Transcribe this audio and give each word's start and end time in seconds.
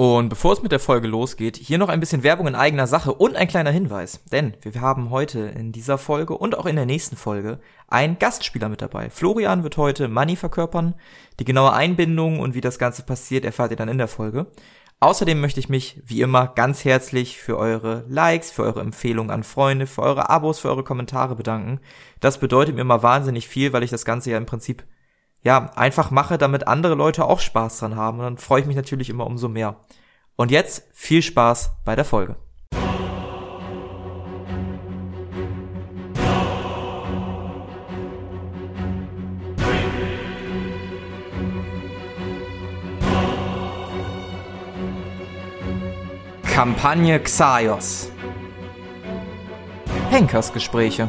Und 0.00 0.30
bevor 0.30 0.54
es 0.54 0.62
mit 0.62 0.72
der 0.72 0.80
Folge 0.80 1.08
losgeht, 1.08 1.58
hier 1.58 1.76
noch 1.76 1.90
ein 1.90 2.00
bisschen 2.00 2.22
Werbung 2.22 2.46
in 2.46 2.54
eigener 2.54 2.86
Sache 2.86 3.12
und 3.12 3.36
ein 3.36 3.48
kleiner 3.48 3.70
Hinweis. 3.70 4.24
Denn 4.32 4.54
wir 4.62 4.80
haben 4.80 5.10
heute 5.10 5.40
in 5.40 5.72
dieser 5.72 5.98
Folge 5.98 6.38
und 6.38 6.56
auch 6.56 6.64
in 6.64 6.76
der 6.76 6.86
nächsten 6.86 7.18
Folge 7.18 7.60
einen 7.86 8.18
Gastspieler 8.18 8.70
mit 8.70 8.80
dabei. 8.80 9.10
Florian 9.10 9.62
wird 9.62 9.76
heute 9.76 10.08
Money 10.08 10.36
verkörpern. 10.36 10.94
Die 11.38 11.44
genaue 11.44 11.74
Einbindung 11.74 12.40
und 12.40 12.54
wie 12.54 12.62
das 12.62 12.78
Ganze 12.78 13.02
passiert, 13.02 13.44
erfahrt 13.44 13.72
ihr 13.72 13.76
dann 13.76 13.90
in 13.90 13.98
der 13.98 14.08
Folge. 14.08 14.46
Außerdem 15.00 15.38
möchte 15.38 15.60
ich 15.60 15.68
mich, 15.68 16.00
wie 16.06 16.22
immer, 16.22 16.46
ganz 16.46 16.86
herzlich 16.86 17.36
für 17.36 17.58
eure 17.58 18.06
Likes, 18.08 18.50
für 18.50 18.62
eure 18.62 18.80
Empfehlungen 18.80 19.30
an 19.30 19.42
Freunde, 19.42 19.86
für 19.86 20.00
eure 20.00 20.30
Abos, 20.30 20.60
für 20.60 20.70
eure 20.70 20.82
Kommentare 20.82 21.36
bedanken. 21.36 21.78
Das 22.20 22.40
bedeutet 22.40 22.74
mir 22.74 22.80
immer 22.80 23.02
wahnsinnig 23.02 23.48
viel, 23.48 23.74
weil 23.74 23.82
ich 23.82 23.90
das 23.90 24.06
Ganze 24.06 24.30
ja 24.30 24.38
im 24.38 24.46
Prinzip 24.46 24.82
ja, 25.42 25.70
einfach 25.74 26.10
mache, 26.10 26.38
damit 26.38 26.66
andere 26.66 26.94
Leute 26.94 27.24
auch 27.24 27.40
Spaß 27.40 27.78
dran 27.78 27.96
haben. 27.96 28.18
Und 28.18 28.24
dann 28.24 28.38
freue 28.38 28.60
ich 28.60 28.66
mich 28.66 28.76
natürlich 28.76 29.08
immer 29.10 29.26
umso 29.26 29.48
mehr. 29.48 29.76
Und 30.36 30.50
jetzt 30.50 30.84
viel 30.92 31.22
Spaß 31.22 31.70
bei 31.84 31.96
der 31.96 32.04
Folge. 32.04 32.36
Kampagne 46.42 47.18
Xaios 47.20 48.10
Henkersgespräche 50.10 51.08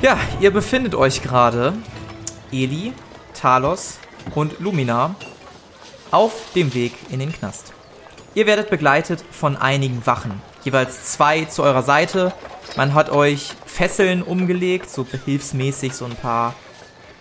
Ja, 0.00 0.16
ihr 0.38 0.52
befindet 0.52 0.94
euch 0.94 1.22
gerade, 1.22 1.74
Eli, 2.52 2.92
Talos 3.34 3.98
und 4.36 4.60
Lumina, 4.60 5.16
auf 6.12 6.52
dem 6.54 6.72
Weg 6.72 6.92
in 7.10 7.18
den 7.18 7.32
Knast. 7.32 7.72
Ihr 8.32 8.46
werdet 8.46 8.70
begleitet 8.70 9.24
von 9.32 9.56
einigen 9.56 10.06
Wachen, 10.06 10.40
jeweils 10.62 11.12
zwei 11.12 11.46
zu 11.46 11.64
eurer 11.64 11.82
Seite. 11.82 12.32
Man 12.76 12.94
hat 12.94 13.10
euch 13.10 13.54
Fesseln 13.66 14.22
umgelegt, 14.22 14.88
so 14.88 15.02
behilfsmäßig 15.02 15.94
so 15.94 16.04
ein 16.04 16.14
paar 16.14 16.54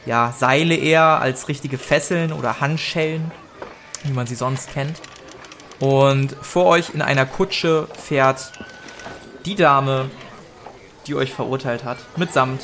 ja, 0.05 0.31
Seile 0.37 0.75
eher 0.75 1.19
als 1.19 1.47
richtige 1.47 1.79
Fesseln 1.79 2.31
oder 2.31 2.61
Handschellen, 2.61 3.31
wie 4.03 4.13
man 4.13 4.27
sie 4.27 4.35
sonst 4.35 4.71
kennt. 4.71 5.01
Und 5.79 6.35
vor 6.43 6.65
euch 6.67 6.91
in 6.93 7.01
einer 7.01 7.25
Kutsche 7.25 7.87
fährt 7.99 8.51
die 9.45 9.55
Dame, 9.55 10.11
die 11.07 11.15
euch 11.15 11.33
verurteilt 11.33 11.83
hat, 11.83 11.97
mitsamt 12.17 12.61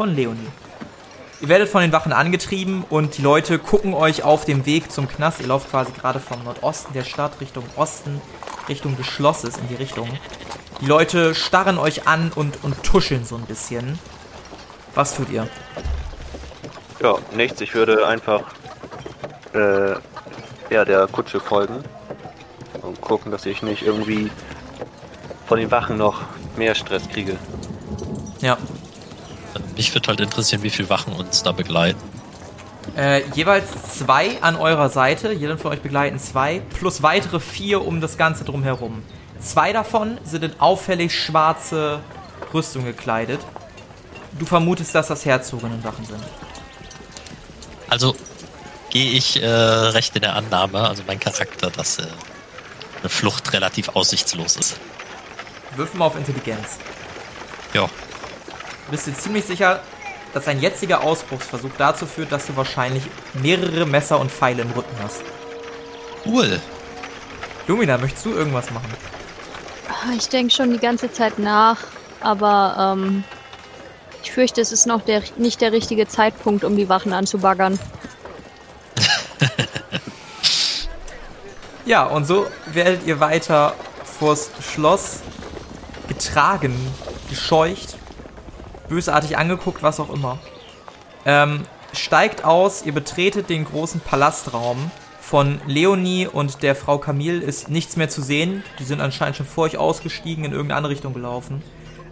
von 0.00 0.16
Leonie. 0.16 0.48
Ihr 1.42 1.48
werdet 1.50 1.68
von 1.68 1.82
den 1.82 1.92
Wachen 1.92 2.14
angetrieben 2.14 2.84
und 2.88 3.18
die 3.18 3.22
Leute 3.22 3.58
gucken 3.58 3.92
euch 3.92 4.22
auf 4.22 4.46
dem 4.46 4.64
Weg 4.64 4.90
zum 4.90 5.06
Knast. 5.06 5.42
Ihr 5.42 5.46
lauft 5.46 5.68
quasi 5.68 5.92
gerade 5.92 6.18
vom 6.20 6.42
Nordosten 6.42 6.94
der 6.94 7.04
Stadt 7.04 7.38
Richtung 7.38 7.64
Osten, 7.76 8.18
Richtung 8.66 8.96
des 8.96 9.06
Schlosses 9.06 9.58
in 9.58 9.68
die 9.68 9.74
Richtung. 9.74 10.08
Die 10.80 10.86
Leute 10.86 11.34
starren 11.34 11.76
euch 11.76 12.08
an 12.08 12.32
und, 12.34 12.64
und 12.64 12.82
tuscheln 12.82 13.26
so 13.26 13.36
ein 13.36 13.42
bisschen. 13.42 13.98
Was 14.94 15.14
tut 15.16 15.28
ihr? 15.28 15.46
Ja, 17.02 17.16
nichts. 17.36 17.60
Ich 17.60 17.74
würde 17.74 18.06
einfach 18.06 18.44
äh, 19.52 19.96
ja, 20.70 20.86
der 20.86 21.08
Kutsche 21.08 21.40
folgen 21.40 21.84
und 22.80 23.02
gucken, 23.02 23.30
dass 23.30 23.44
ich 23.44 23.60
nicht 23.60 23.82
irgendwie 23.82 24.30
von 25.46 25.58
den 25.58 25.70
Wachen 25.70 25.98
noch 25.98 26.22
mehr 26.56 26.74
Stress 26.74 27.06
kriege. 27.06 27.36
Ja. 28.40 28.56
Mich 29.80 29.94
würde 29.94 30.08
halt 30.08 30.20
interessieren, 30.20 30.62
wie 30.62 30.68
viele 30.68 30.90
Wachen 30.90 31.14
uns 31.14 31.42
da 31.42 31.52
begleiten. 31.52 31.98
Äh, 32.98 33.22
jeweils 33.30 33.64
zwei 33.98 34.36
an 34.42 34.56
eurer 34.56 34.90
Seite, 34.90 35.32
jeden 35.32 35.56
von 35.56 35.72
euch 35.72 35.80
begleiten 35.80 36.18
zwei, 36.18 36.60
plus 36.78 37.02
weitere 37.02 37.40
vier 37.40 37.86
um 37.86 38.02
das 38.02 38.18
Ganze 38.18 38.44
drumherum. 38.44 39.02
Zwei 39.40 39.72
davon 39.72 40.18
sind 40.22 40.44
in 40.44 40.60
auffällig 40.60 41.18
schwarze 41.18 42.00
Rüstung 42.52 42.84
gekleidet. 42.84 43.40
Du 44.38 44.44
vermutest, 44.44 44.94
dass 44.94 45.08
das 45.08 45.24
Herzoginnenwachen 45.24 46.04
sind. 46.04 46.24
Also 47.88 48.14
gehe 48.90 49.12
ich 49.12 49.42
äh, 49.42 49.46
recht 49.46 50.14
in 50.14 50.20
der 50.20 50.36
Annahme, 50.36 50.86
also 50.86 51.04
mein 51.06 51.18
Charakter, 51.18 51.70
dass 51.70 52.00
äh, 52.00 52.06
eine 53.00 53.08
Flucht 53.08 53.54
relativ 53.54 53.88
aussichtslos 53.88 54.56
ist. 54.56 54.78
Wirf 55.76 55.94
mal 55.94 56.04
auf 56.04 56.16
Intelligenz. 56.16 56.76
Ja. 57.72 57.88
Du 58.90 58.96
bist 58.96 59.06
dir 59.06 59.14
ziemlich 59.14 59.44
sicher, 59.44 59.78
dass 60.34 60.48
ein 60.48 60.60
jetziger 60.60 61.04
Ausbruchsversuch 61.04 61.70
dazu 61.78 62.06
führt, 62.06 62.32
dass 62.32 62.48
du 62.48 62.56
wahrscheinlich 62.56 63.04
mehrere 63.34 63.86
Messer 63.86 64.18
und 64.18 64.32
Pfeile 64.32 64.62
im 64.62 64.72
Rücken 64.72 64.96
hast. 65.00 65.22
Cool. 66.26 66.60
Lumina, 67.68 67.98
möchtest 67.98 68.26
du 68.26 68.30
irgendwas 68.30 68.68
machen? 68.72 68.92
Ich 70.16 70.28
denke 70.28 70.52
schon 70.52 70.72
die 70.72 70.80
ganze 70.80 71.12
Zeit 71.12 71.38
nach, 71.38 71.78
aber 72.18 72.96
ähm, 72.98 73.22
ich 74.24 74.32
fürchte, 74.32 74.60
es 74.60 74.72
ist 74.72 74.88
noch 74.88 75.02
der, 75.02 75.22
nicht 75.36 75.60
der 75.60 75.70
richtige 75.70 76.08
Zeitpunkt, 76.08 76.64
um 76.64 76.76
die 76.76 76.88
Wachen 76.88 77.12
anzubaggern. 77.12 77.78
Ja, 81.86 82.04
und 82.04 82.24
so 82.24 82.46
werdet 82.66 83.04
ihr 83.06 83.18
weiter 83.18 83.74
vors 84.04 84.50
Schloss 84.60 85.20
getragen, 86.06 86.74
gescheucht, 87.28 87.96
bösartig 88.90 89.38
angeguckt, 89.38 89.82
was 89.82 89.98
auch 90.00 90.12
immer. 90.12 90.38
Ähm, 91.24 91.62
steigt 91.94 92.44
aus, 92.44 92.84
ihr 92.84 92.92
betretet 92.92 93.48
den 93.48 93.64
großen 93.64 94.00
Palastraum. 94.00 94.90
Von 95.20 95.60
Leonie 95.66 96.26
und 96.26 96.62
der 96.64 96.74
Frau 96.74 96.98
Camille 96.98 97.38
ist 97.38 97.70
nichts 97.70 97.96
mehr 97.96 98.08
zu 98.08 98.20
sehen. 98.20 98.64
Die 98.80 98.84
sind 98.84 99.00
anscheinend 99.00 99.36
schon 99.36 99.46
vor 99.46 99.64
euch 99.64 99.78
ausgestiegen, 99.78 100.44
in 100.44 100.50
irgendeine 100.50 100.76
andere 100.76 100.92
Richtung 100.92 101.14
gelaufen. 101.14 101.62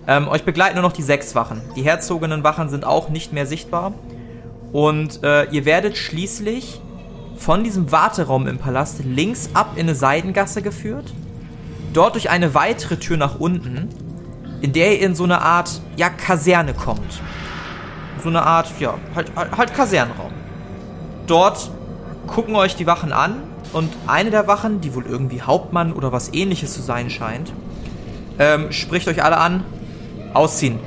Ähm, 0.06 0.28
euch 0.28 0.44
begleiten 0.44 0.76
nur 0.76 0.82
noch 0.82 0.92
die 0.92 1.02
sechs 1.02 1.34
Wachen. 1.34 1.60
Die 1.74 1.82
Herzoginnenwachen 1.82 2.68
sind 2.68 2.86
auch 2.86 3.08
nicht 3.08 3.32
mehr 3.32 3.44
sichtbar. 3.44 3.92
Und 4.72 5.24
äh, 5.24 5.44
ihr 5.50 5.64
werdet 5.64 5.96
schließlich 5.96 6.80
von 7.36 7.64
diesem 7.64 7.90
Warteraum 7.90 8.46
im 8.46 8.58
Palast 8.58 9.00
links 9.04 9.50
ab 9.52 9.72
in 9.74 9.82
eine 9.82 9.94
Seitengasse 9.94 10.62
geführt. 10.62 11.12
Dort 11.92 12.14
durch 12.14 12.30
eine 12.30 12.54
weitere 12.54 12.98
Tür 12.98 13.16
nach 13.16 13.40
unten, 13.40 13.88
in 14.60 14.72
der 14.72 14.98
ihr 14.98 15.06
in 15.06 15.14
so 15.14 15.24
eine 15.24 15.40
Art, 15.40 15.80
ja, 15.96 16.08
Kaserne 16.10 16.74
kommt. 16.74 17.20
So 18.22 18.28
eine 18.28 18.42
Art, 18.42 18.68
ja, 18.80 18.94
halt, 19.14 19.30
halt, 19.36 19.56
halt 19.56 19.74
Kasernenraum. 19.74 20.32
Dort 21.26 21.70
gucken 22.26 22.56
euch 22.56 22.74
die 22.76 22.86
Wachen 22.86 23.12
an 23.12 23.42
und 23.72 23.92
eine 24.06 24.30
der 24.30 24.46
Wachen, 24.48 24.80
die 24.80 24.94
wohl 24.94 25.06
irgendwie 25.06 25.42
Hauptmann 25.42 25.92
oder 25.92 26.10
was 26.12 26.32
ähnliches 26.32 26.74
zu 26.74 26.82
sein 26.82 27.10
scheint, 27.10 27.52
ähm, 28.38 28.72
spricht 28.72 29.06
euch 29.08 29.22
alle 29.22 29.36
an. 29.38 29.64
Ausziehen. 30.34 30.78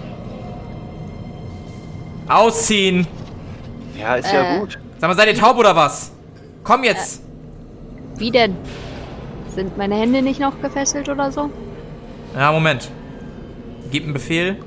Ausziehen! 2.28 3.08
Ja, 3.98 4.16
ist 4.16 4.32
ja 4.32 4.56
Äh. 4.56 4.60
gut. 4.60 4.80
Sag 5.00 5.10
mal, 5.10 5.16
seid 5.16 5.28
ihr 5.28 5.36
taub 5.36 5.58
oder 5.58 5.76
was? 5.76 6.12
Komm 6.64 6.84
jetzt! 6.84 7.22
Wie 8.18 8.32
denn? 8.32 8.56
Sind 9.54 9.78
meine 9.78 9.96
Hände 9.96 10.22
nicht 10.22 10.40
noch 10.40 10.62
gefesselt 10.62 11.10
oder 11.10 11.32
so? 11.32 11.50
Ja, 12.38 12.52
Moment. 12.52 12.90
Gib 13.92 14.04
einen 14.04 14.14
Befehl. 14.14 14.58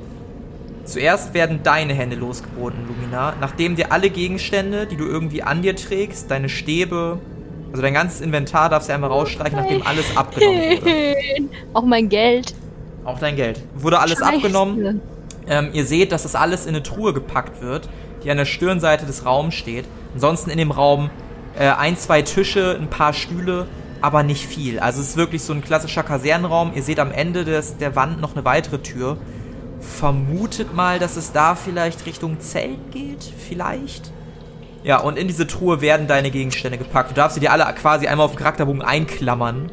Zuerst 0.85 1.33
werden 1.33 1.61
deine 1.63 1.95
Hände 1.95 2.15
losgeboten, 2.15 2.87
Lumina, 2.87 3.35
nachdem 3.41 3.75
dir 3.75 3.91
alle 3.91 4.11
Gegenstände, 4.11 4.87
die 4.87 4.97
du 4.97 5.07
irgendwie 5.07 5.43
an 5.43 5.63
dir 5.63 5.75
trägst, 5.75 6.31
deine 6.31 6.51
Stäbe, 6.51 7.19
also 7.71 7.83
dein 7.83 7.95
ganzes 7.95 8.21
Inventar 8.21 8.69
darfst 8.69 8.91
du 8.91 8.93
einmal 8.93 9.11
rausstreichen, 9.11 9.59
nachdem 9.59 9.83
alles 9.83 10.15
abgenommen 10.17 10.61
wurde. 10.61 11.17
Auch 11.73 11.85
mein 11.85 12.09
Geld. 12.11 12.55
Auch 13.05 13.19
dein 13.19 13.35
Geld. 13.35 13.63
Wurde 13.75 13.99
alles 13.99 14.19
Scheiße. 14.19 14.37
abgenommen. 14.37 15.01
Ähm, 15.49 15.71
ihr 15.73 15.85
seht, 15.85 16.13
dass 16.13 16.23
das 16.23 16.35
alles 16.35 16.67
in 16.67 16.75
eine 16.75 16.83
Truhe 16.83 17.13
gepackt 17.13 17.63
wird, 17.63 17.89
die 18.23 18.31
an 18.31 18.37
der 18.37 18.45
Stirnseite 18.45 19.07
des 19.07 19.25
Raums 19.25 19.55
steht. 19.55 19.87
Ansonsten 20.15 20.51
in 20.51 20.59
dem 20.59 20.71
Raum 20.71 21.11
äh, 21.59 21.69
ein, 21.69 21.97
zwei 21.97 22.23
Tische, 22.23 22.79
ein 22.81 22.89
paar 22.89 23.13
Stühle, 23.13 23.67
aber 24.05 24.23
nicht 24.23 24.47
viel. 24.47 24.79
Also 24.81 25.01
es 25.01 25.09
ist 25.09 25.17
wirklich 25.17 25.43
so 25.43 25.55
ein 25.55 25.63
klassischer 25.63 26.03
Kasernenraum. 26.03 26.73
Ihr 26.75 26.83
seht 26.83 27.01
am 27.01 27.11
Ende 27.11 27.47
des, 27.47 27.79
der 27.79 27.97
Wand 27.97 28.21
noch 28.21 28.35
eine 28.37 28.45
weitere 28.45 28.79
Tür. 28.79 29.17
Vermutet 29.81 30.75
mal, 30.75 30.99
dass 30.99 31.17
es 31.17 31.33
da 31.33 31.55
vielleicht 31.55 32.05
Richtung 32.05 32.39
Zelt 32.39 32.93
geht. 32.93 33.25
Vielleicht. 33.49 34.13
Ja, 34.83 35.01
und 35.01 35.19
in 35.19 35.27
diese 35.27 35.47
Truhe 35.47 35.81
werden 35.81 36.07
deine 36.07 36.31
Gegenstände 36.31 36.77
gepackt. 36.77 37.13
Du 37.13 37.15
darfst 37.15 37.37
sie 37.37 37.41
dir 37.41 37.51
alle 37.51 37.65
quasi 37.81 38.07
einmal 38.07 38.27
auf 38.27 38.33
den 38.33 38.41
Charakterbogen 38.41 38.83
einklammern. 38.83 39.73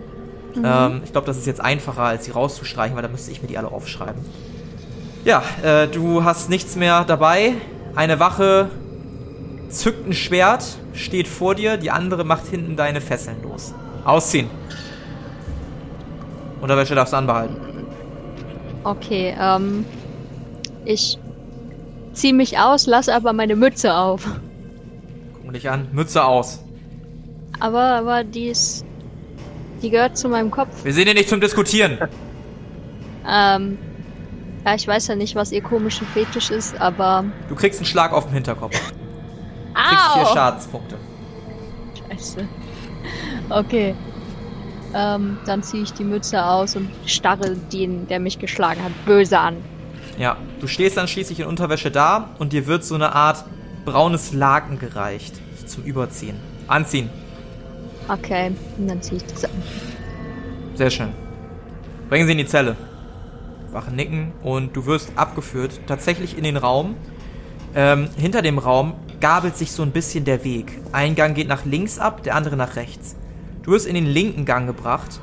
Ähm, 0.56 1.02
ich 1.04 1.12
glaube, 1.12 1.28
das 1.28 1.38
ist 1.38 1.46
jetzt 1.46 1.60
einfacher, 1.60 2.04
als 2.04 2.24
sie 2.24 2.32
rauszustreichen, 2.32 2.96
weil 2.96 3.04
da 3.04 3.10
müsste 3.10 3.32
ich 3.32 3.42
mir 3.42 3.50
die 3.50 3.58
alle 3.58 3.70
aufschreiben. 3.70 4.24
Ja, 5.26 5.44
äh, 5.62 5.90
du 5.90 6.24
hast 6.24 6.50
nichts 6.50 6.78
mehr 6.78 7.04
dabei. 7.04 7.56
Eine 7.96 8.22
Wache 8.22 8.70
zückt 9.68 10.08
ein 10.08 10.14
Schwert, 10.14 10.78
steht 10.94 11.28
vor 11.28 11.54
dir, 11.54 11.76
die 11.76 11.92
andere 11.92 12.24
macht 12.24 12.48
hinten 12.48 12.78
deine 12.78 13.02
Fesseln 13.02 13.44
los. 13.44 13.74
Ausziehen. 14.04 14.50
Unterwäsche 16.62 16.96
darfst 16.96 17.14
du 17.14 17.18
anbehalten. 17.18 17.56
Okay, 18.84 19.36
ähm. 19.40 19.86
Ich 20.86 21.20
zieh 22.14 22.34
mich 22.34 22.58
aus, 22.58 22.88
lass 22.88 23.08
aber 23.08 23.34
meine 23.34 23.56
Mütze 23.56 23.94
auf. 23.94 24.28
Guck 25.44 25.54
dich 25.54 25.70
an. 25.70 25.88
Mütze 25.92 26.24
aus. 26.24 26.64
Aber, 27.60 27.82
aber 27.82 28.24
die 28.24 28.48
ist. 28.48 28.86
Die 29.82 29.90
gehört 29.90 30.18
zu 30.18 30.30
meinem 30.30 30.52
Kopf. 30.52 30.84
Wir 30.84 30.94
sind 30.94 31.06
hier 31.06 31.14
nicht 31.14 31.30
zum 31.30 31.42
Diskutieren. 31.42 31.98
Ähm. 33.28 33.78
Ja, 34.66 34.76
ich 34.76 34.88
weiß 34.88 35.08
ja 35.08 35.16
nicht, 35.16 35.36
was 35.36 35.52
ihr 35.52 35.62
komischer 35.62 36.06
Fetisch 36.14 36.52
ist, 36.52 36.80
aber. 36.80 37.26
Du 37.50 37.56
kriegst 37.56 37.80
einen 37.80 37.88
Schlag 37.88 38.14
auf 38.14 38.26
den 38.26 38.34
Hinterkopf. 38.34 38.80
Kriegst 39.74 40.14
vier! 40.14 40.26
Schadenspunkte. 40.28 40.98
Scheiße. 42.10 42.48
Okay. 43.50 43.96
Ähm, 44.94 45.38
dann 45.46 45.64
ziehe 45.64 45.84
ich 45.84 45.94
die 45.94 46.04
Mütze 46.04 46.44
aus 46.44 46.76
und 46.76 46.90
starre 47.06 47.56
den, 47.56 48.08
der 48.08 48.20
mich 48.20 48.40
geschlagen 48.40 48.84
hat, 48.84 48.92
böse 49.06 49.40
an. 49.40 49.58
Ja, 50.18 50.38
du 50.60 50.68
stehst 50.68 50.98
dann 50.98 51.08
schließlich 51.08 51.40
in 51.40 51.48
Unterwäsche 51.48 51.92
da 51.92 52.32
und 52.40 52.52
dir 52.52 52.68
wird 52.68 52.84
so 52.84 52.96
eine 52.96 53.16
Art 53.16 53.46
braunes 53.86 54.34
Laken 54.34 54.80
gereicht 54.80 55.36
zum 55.66 55.84
Überziehen. 55.84 56.36
Anziehen. 56.68 57.10
Okay, 58.08 58.52
und 58.78 58.88
dann 58.88 59.02
ziehe 59.02 59.18
ich 59.18 59.26
das 59.28 59.46
an. 59.46 59.52
Sehr 60.76 60.90
schön. 60.90 61.10
Bringen 62.10 62.26
sie 62.26 62.34
in 62.34 62.40
die 62.40 62.46
Zelle. 62.46 62.76
Wachen 63.72 63.96
nicken 63.96 64.34
und 64.44 64.76
du 64.76 64.86
wirst 64.86 65.14
abgeführt, 65.16 65.80
tatsächlich 65.88 66.38
in 66.38 66.44
den 66.44 66.58
Raum. 66.58 66.96
Ähm, 67.74 68.10
hinter 68.18 68.42
dem 68.42 68.58
Raum 68.58 68.96
gabelt 69.22 69.56
sich 69.56 69.72
so 69.72 69.84
ein 69.84 69.92
bisschen 69.92 70.26
der 70.26 70.44
Weg. 70.44 70.82
Ein 70.92 71.16
Gang 71.16 71.36
geht 71.36 71.48
nach 71.48 71.64
links 71.64 72.00
ab, 72.00 72.24
der 72.24 72.36
andere 72.36 72.58
nach 72.58 72.76
rechts. 72.76 73.16
Du 73.64 73.72
wirst 73.72 73.86
in 73.86 73.96
den 73.96 74.08
linken 74.08 74.46
Gang 74.46 74.66
gebracht 74.66 75.20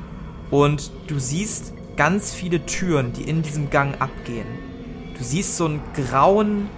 und 0.49 0.91
du 1.07 1.19
siehst 1.19 1.73
ganz 1.97 2.33
viele 2.33 2.65
Türen, 2.65 3.11
die 3.11 3.23
in 3.23 3.41
diesem 3.41 3.69
Gang 3.69 3.99
abgehen. 3.99 4.47
Du 5.17 5.23
siehst 5.23 5.57
so 5.57 5.65
einen 5.65 5.81
grauen 5.93 6.69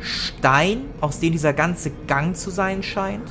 Stein, 0.00 0.84
aus 1.00 1.18
dem 1.18 1.32
dieser 1.32 1.54
ganze 1.54 1.90
Gang 2.06 2.36
zu 2.36 2.50
sein 2.50 2.82
scheint. 2.82 3.30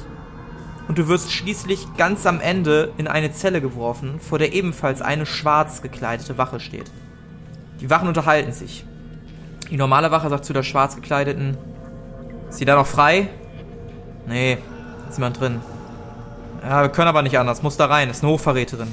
Und 0.88 0.98
du 0.98 1.08
wirst 1.08 1.32
schließlich 1.32 1.86
ganz 1.98 2.26
am 2.26 2.42
Ende 2.42 2.92
in 2.98 3.08
eine 3.08 3.32
Zelle 3.32 3.62
geworfen, 3.62 4.20
vor 4.20 4.40
der 4.40 4.54
ebenfalls 4.54 5.04
eine 5.04 5.28
schwarz 5.28 5.84
gekleidete 5.84 6.40
Wache 6.40 6.60
steht. 6.60 6.90
Die 7.80 7.92
Wachen 7.92 8.08
unterhalten 8.08 8.52
sich. 8.52 8.86
Die 9.70 9.78
normale 9.78 10.10
Wache 10.10 10.30
sagt 10.30 10.46
zu 10.46 10.54
der 10.54 10.64
schwarz 10.64 10.96
gekleideten, 10.96 11.58
ist 12.50 12.58
sie 12.58 12.66
da 12.66 12.76
noch 12.76 12.88
frei? 12.88 13.30
Nee, 14.28 14.58
ist 15.08 15.18
jemand 15.18 15.40
drin. 15.40 15.62
Ja, 16.62 16.82
wir 16.82 16.90
können 16.90 17.08
aber 17.08 17.22
nicht 17.22 17.38
anders, 17.38 17.64
muss 17.64 17.78
da 17.78 17.86
rein, 17.86 18.10
ist 18.10 18.24
eine 18.24 18.34
Hochverräterin. 18.34 18.92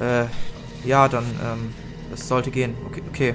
Äh, 0.00 0.24
ja, 0.86 1.08
dann, 1.08 1.24
ähm, 1.24 1.74
das 2.10 2.28
sollte 2.28 2.50
gehen. 2.50 2.74
Okay, 2.86 3.02
okay. 3.08 3.34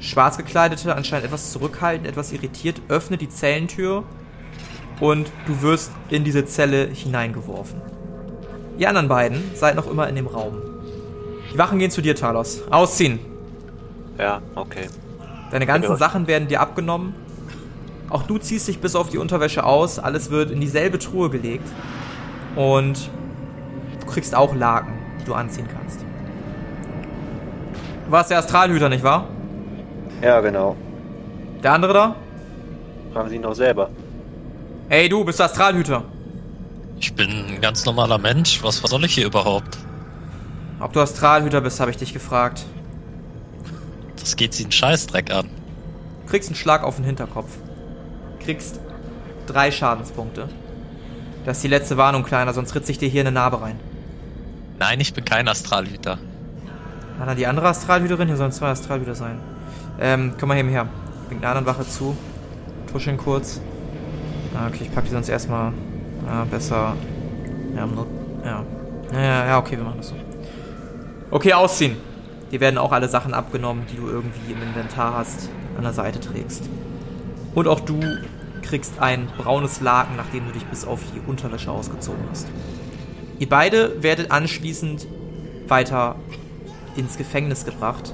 Schwarz 0.00 0.36
gekleidete, 0.36 0.94
anscheinend 0.94 1.26
etwas 1.26 1.52
zurückhaltend, 1.52 2.06
etwas 2.06 2.32
irritiert, 2.32 2.80
öffnet 2.88 3.20
die 3.20 3.28
Zellentür 3.28 4.04
und 5.00 5.30
du 5.46 5.62
wirst 5.62 5.90
in 6.08 6.24
diese 6.24 6.44
Zelle 6.44 6.86
hineingeworfen. 6.86 7.80
Die 8.78 8.86
anderen 8.86 9.08
beiden 9.08 9.42
seid 9.54 9.74
noch 9.74 9.90
immer 9.90 10.08
in 10.08 10.14
dem 10.14 10.28
Raum. 10.28 10.54
Die 11.52 11.58
Wachen 11.58 11.78
gehen 11.78 11.90
zu 11.90 12.00
dir, 12.00 12.14
Talos. 12.14 12.62
Ausziehen. 12.70 13.18
Ja, 14.18 14.40
okay. 14.54 14.86
Deine 15.50 15.66
ganzen. 15.66 15.96
Sachen 15.96 16.26
werden 16.26 16.46
dir 16.46 16.60
abgenommen. 16.60 17.14
Auch 18.10 18.22
du 18.22 18.38
ziehst 18.38 18.68
dich 18.68 18.80
bis 18.80 18.94
auf 18.94 19.08
die 19.08 19.18
Unterwäsche 19.18 19.64
aus. 19.64 19.98
Alles 19.98 20.30
wird 20.30 20.50
in 20.50 20.60
dieselbe 20.60 20.98
Truhe 20.98 21.30
gelegt. 21.30 21.66
Und 22.58 23.08
du 24.00 24.06
kriegst 24.06 24.34
auch 24.34 24.52
Laken, 24.52 24.92
die 25.20 25.24
du 25.26 25.34
anziehen 25.34 25.68
kannst. 25.72 26.00
Du 28.04 28.10
warst 28.10 28.32
der 28.32 28.38
Astralhüter, 28.38 28.88
nicht 28.88 29.04
wahr? 29.04 29.28
Ja, 30.20 30.40
genau. 30.40 30.74
Der 31.62 31.72
andere 31.72 31.92
da? 31.92 32.16
Fragen 33.12 33.28
Sie 33.28 33.36
ihn 33.36 33.42
doch 33.42 33.54
selber. 33.54 33.90
Ey, 34.88 35.08
du 35.08 35.24
bist 35.24 35.38
der 35.38 35.46
Astralhüter. 35.46 36.02
Ich 36.98 37.14
bin 37.14 37.30
ein 37.30 37.60
ganz 37.60 37.84
normaler 37.84 38.18
Mensch. 38.18 38.60
Was, 38.64 38.82
was 38.82 38.90
soll 38.90 39.04
ich 39.04 39.14
hier 39.14 39.26
überhaupt? 39.26 39.78
Ob 40.80 40.92
du 40.92 41.00
Astralhüter 41.00 41.60
bist, 41.60 41.78
habe 41.78 41.92
ich 41.92 41.96
dich 41.96 42.12
gefragt. 42.12 42.64
Das 44.18 44.34
geht 44.34 44.52
sie 44.52 44.64
einen 44.64 44.72
Scheißdreck 44.72 45.30
an. 45.32 45.48
Du 46.24 46.30
kriegst 46.30 46.48
einen 46.48 46.56
Schlag 46.56 46.82
auf 46.82 46.96
den 46.96 47.04
Hinterkopf. 47.04 47.56
Kriegst 48.40 48.80
drei 49.46 49.70
Schadenspunkte. 49.70 50.48
Das 51.48 51.56
ist 51.56 51.62
die 51.62 51.68
letzte 51.68 51.96
Warnung, 51.96 52.24
Kleiner, 52.24 52.52
sonst 52.52 52.74
ritze 52.74 52.92
ich 52.92 52.98
dir 52.98 53.08
hier 53.08 53.22
eine 53.22 53.32
Narbe 53.32 53.62
rein. 53.62 53.80
Nein, 54.78 55.00
ich 55.00 55.14
bin 55.14 55.24
kein 55.24 55.48
Astralhüter. 55.48 56.18
War 57.16 57.26
da 57.26 57.34
die 57.34 57.46
andere 57.46 57.68
Astralhüterin? 57.68 58.28
Hier 58.28 58.36
sollen 58.36 58.52
zwei 58.52 58.68
Astralhüter 58.68 59.14
sein. 59.14 59.40
Ähm, 59.98 60.34
komm 60.38 60.50
mal 60.50 60.58
hier 60.58 60.66
her. 60.66 60.86
Bringt 61.26 61.42
einer 61.42 61.56
anderen 61.56 61.74
Wache 61.74 61.88
zu. 61.88 62.14
Tuscheln 62.92 63.16
kurz. 63.16 63.62
Ah, 64.54 64.66
okay, 64.66 64.80
ich 64.82 64.94
pack 64.94 65.04
die 65.06 65.10
sonst 65.10 65.30
erstmal. 65.30 65.72
Ja, 66.26 66.44
besser. 66.44 66.94
Ja. 67.74 67.88
Ja, 68.44 69.18
ja, 69.18 69.46
ja, 69.46 69.58
okay, 69.58 69.78
wir 69.78 69.84
machen 69.84 70.00
das 70.00 70.08
so. 70.08 70.16
Okay, 71.30 71.54
ausziehen. 71.54 71.96
Dir 72.52 72.60
werden 72.60 72.76
auch 72.76 72.92
alle 72.92 73.08
Sachen 73.08 73.32
abgenommen, 73.32 73.86
die 73.90 73.96
du 73.96 74.06
irgendwie 74.06 74.52
im 74.52 74.62
Inventar 74.62 75.14
hast, 75.14 75.48
an 75.78 75.82
der 75.82 75.94
Seite 75.94 76.20
trägst. 76.20 76.68
Und 77.54 77.66
auch 77.66 77.80
du 77.80 77.98
kriegst 78.68 78.98
ein 79.00 79.28
braunes 79.38 79.80
Laken, 79.80 80.16
nachdem 80.16 80.46
du 80.46 80.52
dich 80.52 80.64
bis 80.66 80.84
auf 80.84 81.00
die 81.14 81.20
Unterwäsche 81.26 81.70
ausgezogen 81.70 82.22
hast. 82.30 82.46
Ihr 83.38 83.48
beide 83.48 84.02
werdet 84.02 84.30
anschließend 84.30 85.06
weiter 85.68 86.16
ins 86.96 87.16
Gefängnis 87.16 87.64
gebracht. 87.64 88.12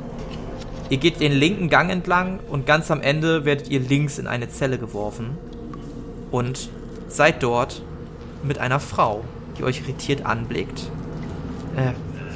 Ihr 0.91 0.99
geht 0.99 1.21
den 1.21 1.33
linken 1.33 1.71
Gang 1.71 1.91
entlang 1.91 2.41
und 2.51 2.67
ganz 2.67 2.91
am 2.91 3.01
Ende 3.01 3.45
werdet 3.45 3.69
ihr 3.69 3.81
links 3.81 4.19
in 4.19 4.27
eine 4.27 4.49
Zelle 4.49 4.79
geworfen 4.79 5.39
und 6.31 6.69
seid 7.09 7.43
dort 7.43 7.83
mit 8.43 8.59
einer 8.59 8.81
Frau, 8.81 9.25
die 9.59 9.65
euch 9.65 9.81
irritiert 9.81 10.27
anblickt. 10.27 10.91
Äh, 11.77 11.93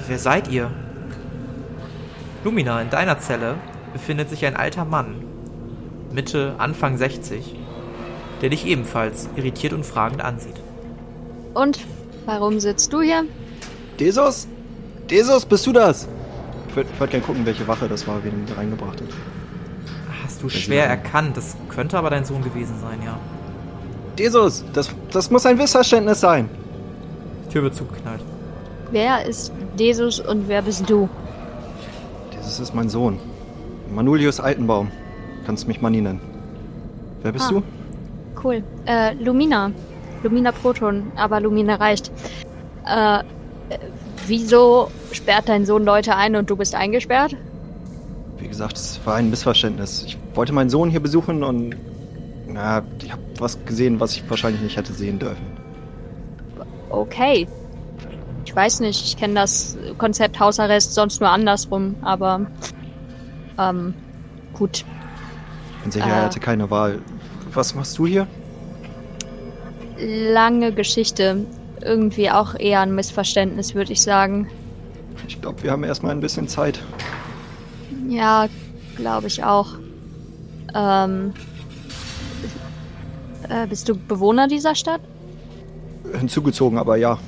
wer 0.06 0.18
seid 0.18 0.48
ihr? 0.48 0.70
Lumina, 2.42 2.80
in 2.80 2.90
deiner 2.90 3.18
Zelle 3.18 3.56
befindet 3.92 4.30
sich 4.30 4.46
ein 4.46 4.56
alter 4.56 4.84
Mann, 4.84 5.16
Mitte, 6.12 6.54
Anfang 6.58 6.96
60, 6.96 7.54
der 8.42 8.50
dich 8.50 8.66
ebenfalls 8.66 9.28
irritiert 9.36 9.72
und 9.72 9.84
fragend 9.84 10.22
ansieht. 10.22 10.56
Und 11.54 11.80
warum 12.26 12.60
sitzt 12.60 12.92
du 12.92 13.00
hier? 13.00 13.24
Desos? 13.98 14.46
Desos, 15.10 15.44
bist 15.44 15.66
du 15.66 15.72
das? 15.72 16.06
Ich 16.68 16.76
würde 16.76 16.88
würd 16.98 17.10
gerne 17.10 17.24
gucken, 17.24 17.46
welche 17.46 17.66
Wache 17.66 17.88
das 17.88 18.06
war, 18.06 18.22
wen 18.22 18.32
er 18.32 18.38
mit 18.38 18.56
reingebracht 18.56 19.00
hat. 19.00 19.08
Hast 20.24 20.42
du 20.42 20.48
schwer 20.48 20.86
erkannt, 20.86 21.36
das 21.36 21.56
könnte 21.74 21.98
aber 21.98 22.10
dein 22.10 22.24
Sohn 22.24 22.42
gewesen 22.44 22.74
sein, 22.80 22.98
ja. 23.04 23.18
Desos, 24.18 24.64
das, 24.72 24.90
das 25.10 25.30
muss 25.30 25.46
ein 25.46 25.56
Missverständnis 25.56 26.20
sein. 26.20 26.48
Die 27.46 27.52
Tür 27.52 27.62
wird 27.62 27.74
zugeknallt. 27.74 28.20
Wer 28.90 29.24
ist 29.26 29.52
Desus 29.78 30.20
und 30.20 30.48
wer 30.48 30.62
bist 30.62 30.88
du? 30.88 31.08
Desos 32.36 32.60
ist 32.60 32.74
mein 32.74 32.88
Sohn. 32.88 33.18
Manulius 33.94 34.40
Altenbaum. 34.40 34.90
Kannst 35.46 35.66
mich 35.66 35.80
Manni 35.80 36.00
nennen. 36.00 36.20
Wer 37.22 37.32
bist 37.32 37.46
Ah. 37.46 37.52
du? 37.52 37.62
Cool. 38.42 38.62
Äh, 38.86 39.14
Lumina. 39.14 39.70
Lumina 40.22 40.52
Proton, 40.52 41.12
aber 41.16 41.40
Lumina 41.40 41.76
reicht. 41.76 42.10
Äh, 42.86 43.22
wieso 44.26 44.90
sperrt 45.12 45.48
dein 45.48 45.64
Sohn 45.66 45.84
Leute 45.84 46.16
ein 46.16 46.34
und 46.36 46.50
du 46.50 46.56
bist 46.56 46.74
eingesperrt? 46.74 47.36
Wie 48.38 48.48
gesagt, 48.48 48.76
es 48.76 49.00
war 49.04 49.14
ein 49.16 49.30
Missverständnis. 49.30 50.04
Ich 50.06 50.18
wollte 50.34 50.52
meinen 50.52 50.70
Sohn 50.70 50.90
hier 50.90 51.00
besuchen 51.00 51.42
und. 51.42 51.76
Na, 52.50 52.82
ich 53.02 53.12
habe 53.12 53.22
was 53.38 53.62
gesehen, 53.66 54.00
was 54.00 54.14
ich 54.14 54.28
wahrscheinlich 54.30 54.62
nicht 54.62 54.76
hätte 54.76 54.92
sehen 54.92 55.18
dürfen. 55.18 55.44
Okay. 56.90 57.46
Ich 58.44 58.56
weiß 58.56 58.80
nicht, 58.80 59.04
ich 59.04 59.16
kenne 59.18 59.34
das 59.34 59.76
Konzept 59.98 60.40
Hausarrest 60.40 60.94
sonst 60.94 61.20
nur 61.20 61.28
andersrum, 61.28 61.96
aber 62.00 62.46
ähm, 63.58 63.92
gut. 64.54 64.84
Ich 65.76 65.82
bin 65.82 65.92
sicher, 65.92 66.06
Äh. 66.06 66.10
er 66.10 66.24
hatte 66.24 66.40
keine 66.40 66.70
Wahl. 66.70 67.00
Was 67.54 67.74
machst 67.74 67.98
du 67.98 68.06
hier? 68.06 68.26
Lange 69.98 70.72
Geschichte. 70.72 71.44
Irgendwie 71.82 72.30
auch 72.30 72.54
eher 72.54 72.80
ein 72.80 72.94
Missverständnis, 72.94 73.74
würde 73.74 73.92
ich 73.92 74.02
sagen. 74.02 74.48
Ich 75.26 75.40
glaube, 75.40 75.62
wir 75.62 75.70
haben 75.70 75.84
erstmal 75.84 76.12
ein 76.12 76.20
bisschen 76.20 76.48
Zeit. 76.48 76.80
Ja, 78.08 78.46
glaube 78.96 79.26
ich 79.26 79.44
auch. 79.44 79.74
Ähm, 80.74 81.32
äh, 83.48 83.66
bist 83.66 83.88
du 83.88 83.94
Bewohner 83.94 84.48
dieser 84.48 84.74
Stadt? 84.74 85.00
Hinzugezogen, 86.18 86.78
aber 86.78 86.96
ja. 86.96 87.18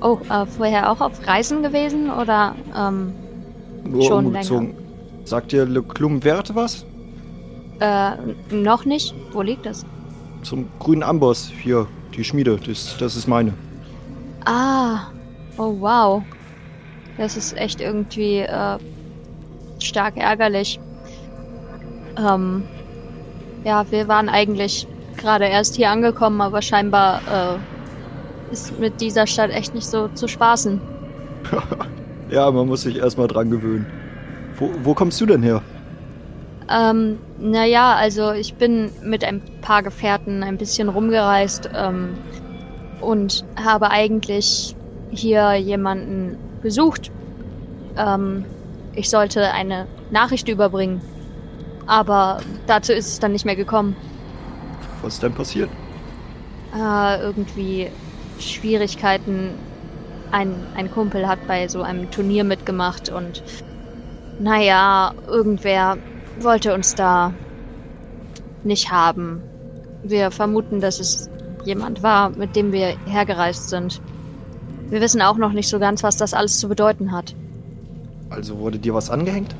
Oh, 0.00 0.18
äh, 0.28 0.46
vorher 0.46 0.90
auch 0.90 1.00
auf 1.00 1.26
Reisen 1.26 1.62
gewesen 1.62 2.10
oder 2.10 2.54
ähm, 2.76 3.12
Nur 3.84 4.02
Schon 4.02 4.26
umgezogen. 4.26 4.74
Sagt 5.24 5.52
dir 5.52 5.64
Le 5.64 5.82
Klumwert 5.82 6.54
was? 6.54 6.84
Äh, 7.80 8.12
noch 8.50 8.84
nicht? 8.84 9.14
Wo 9.32 9.42
liegt 9.42 9.66
das? 9.66 9.84
Zum 10.42 10.68
grünen 10.78 11.02
Amboss. 11.02 11.50
Hier, 11.62 11.86
die 12.14 12.24
Schmiede. 12.24 12.58
Das, 12.66 12.96
das 12.98 13.16
ist 13.16 13.26
meine. 13.26 13.54
Ah, 14.44 15.08
oh 15.56 15.74
wow. 15.80 16.22
Das 17.16 17.36
ist 17.36 17.56
echt 17.56 17.80
irgendwie 17.80 18.38
äh, 18.40 18.78
stark 19.78 20.16
ärgerlich. 20.16 20.80
Ähm, 22.18 22.64
ja, 23.64 23.90
wir 23.90 24.08
waren 24.08 24.28
eigentlich 24.28 24.86
gerade 25.16 25.46
erst 25.46 25.76
hier 25.76 25.90
angekommen, 25.90 26.40
aber 26.40 26.60
scheinbar 26.60 27.20
äh, 27.30 28.52
ist 28.52 28.78
mit 28.78 29.00
dieser 29.00 29.26
Stadt 29.26 29.50
echt 29.50 29.74
nicht 29.74 29.86
so 29.86 30.08
zu 30.08 30.28
spaßen. 30.28 30.80
Ja, 32.30 32.50
man 32.50 32.66
muss 32.66 32.82
sich 32.82 32.96
erstmal 32.96 33.28
dran 33.28 33.50
gewöhnen. 33.50 33.86
Wo, 34.58 34.70
wo 34.82 34.94
kommst 34.94 35.20
du 35.20 35.26
denn 35.26 35.42
her? 35.42 35.62
Ähm, 36.70 37.18
naja, 37.38 37.94
also 37.94 38.32
ich 38.32 38.54
bin 38.54 38.90
mit 39.02 39.22
ein 39.24 39.42
paar 39.60 39.82
Gefährten 39.82 40.42
ein 40.42 40.56
bisschen 40.56 40.88
rumgereist 40.88 41.68
ähm, 41.74 42.14
und 43.00 43.44
habe 43.62 43.90
eigentlich 43.90 44.74
hier 45.10 45.54
jemanden 45.54 46.38
gesucht. 46.62 47.10
Ähm, 47.96 48.44
ich 48.94 49.10
sollte 49.10 49.52
eine 49.52 49.86
Nachricht 50.10 50.48
überbringen, 50.48 51.02
aber 51.86 52.38
dazu 52.66 52.92
ist 52.92 53.08
es 53.08 53.20
dann 53.20 53.32
nicht 53.32 53.44
mehr 53.44 53.56
gekommen. 53.56 53.94
Was 55.02 55.14
ist 55.14 55.22
denn 55.22 55.34
passiert? 55.34 55.68
Äh, 56.74 57.20
irgendwie 57.20 57.90
Schwierigkeiten. 58.38 59.50
Ein, 60.30 60.54
ein 60.74 60.90
Kumpel 60.90 61.28
hat 61.28 61.46
bei 61.46 61.68
so 61.68 61.82
einem 61.82 62.10
Turnier 62.10 62.42
mitgemacht 62.42 63.10
und 63.10 63.42
naja, 64.40 65.12
irgendwer 65.28 65.98
wollte 66.40 66.74
uns 66.74 66.94
da 66.94 67.32
nicht 68.64 68.90
haben. 68.90 69.42
Wir 70.02 70.30
vermuten, 70.30 70.80
dass 70.80 71.00
es 71.00 71.30
jemand 71.64 72.02
war, 72.02 72.30
mit 72.30 72.56
dem 72.56 72.72
wir 72.72 72.96
hergereist 73.06 73.68
sind. 73.70 74.00
Wir 74.90 75.00
wissen 75.00 75.22
auch 75.22 75.36
noch 75.36 75.52
nicht 75.52 75.68
so 75.68 75.78
ganz, 75.78 76.02
was 76.02 76.16
das 76.16 76.34
alles 76.34 76.58
zu 76.58 76.68
bedeuten 76.68 77.12
hat. 77.12 77.34
Also 78.30 78.58
wurde 78.58 78.78
dir 78.78 78.94
was 78.94 79.10
angehängt? 79.10 79.54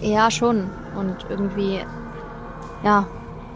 Ja, 0.00 0.30
schon. 0.30 0.70
Und 0.98 1.16
irgendwie. 1.28 1.80
Ja. 2.84 3.06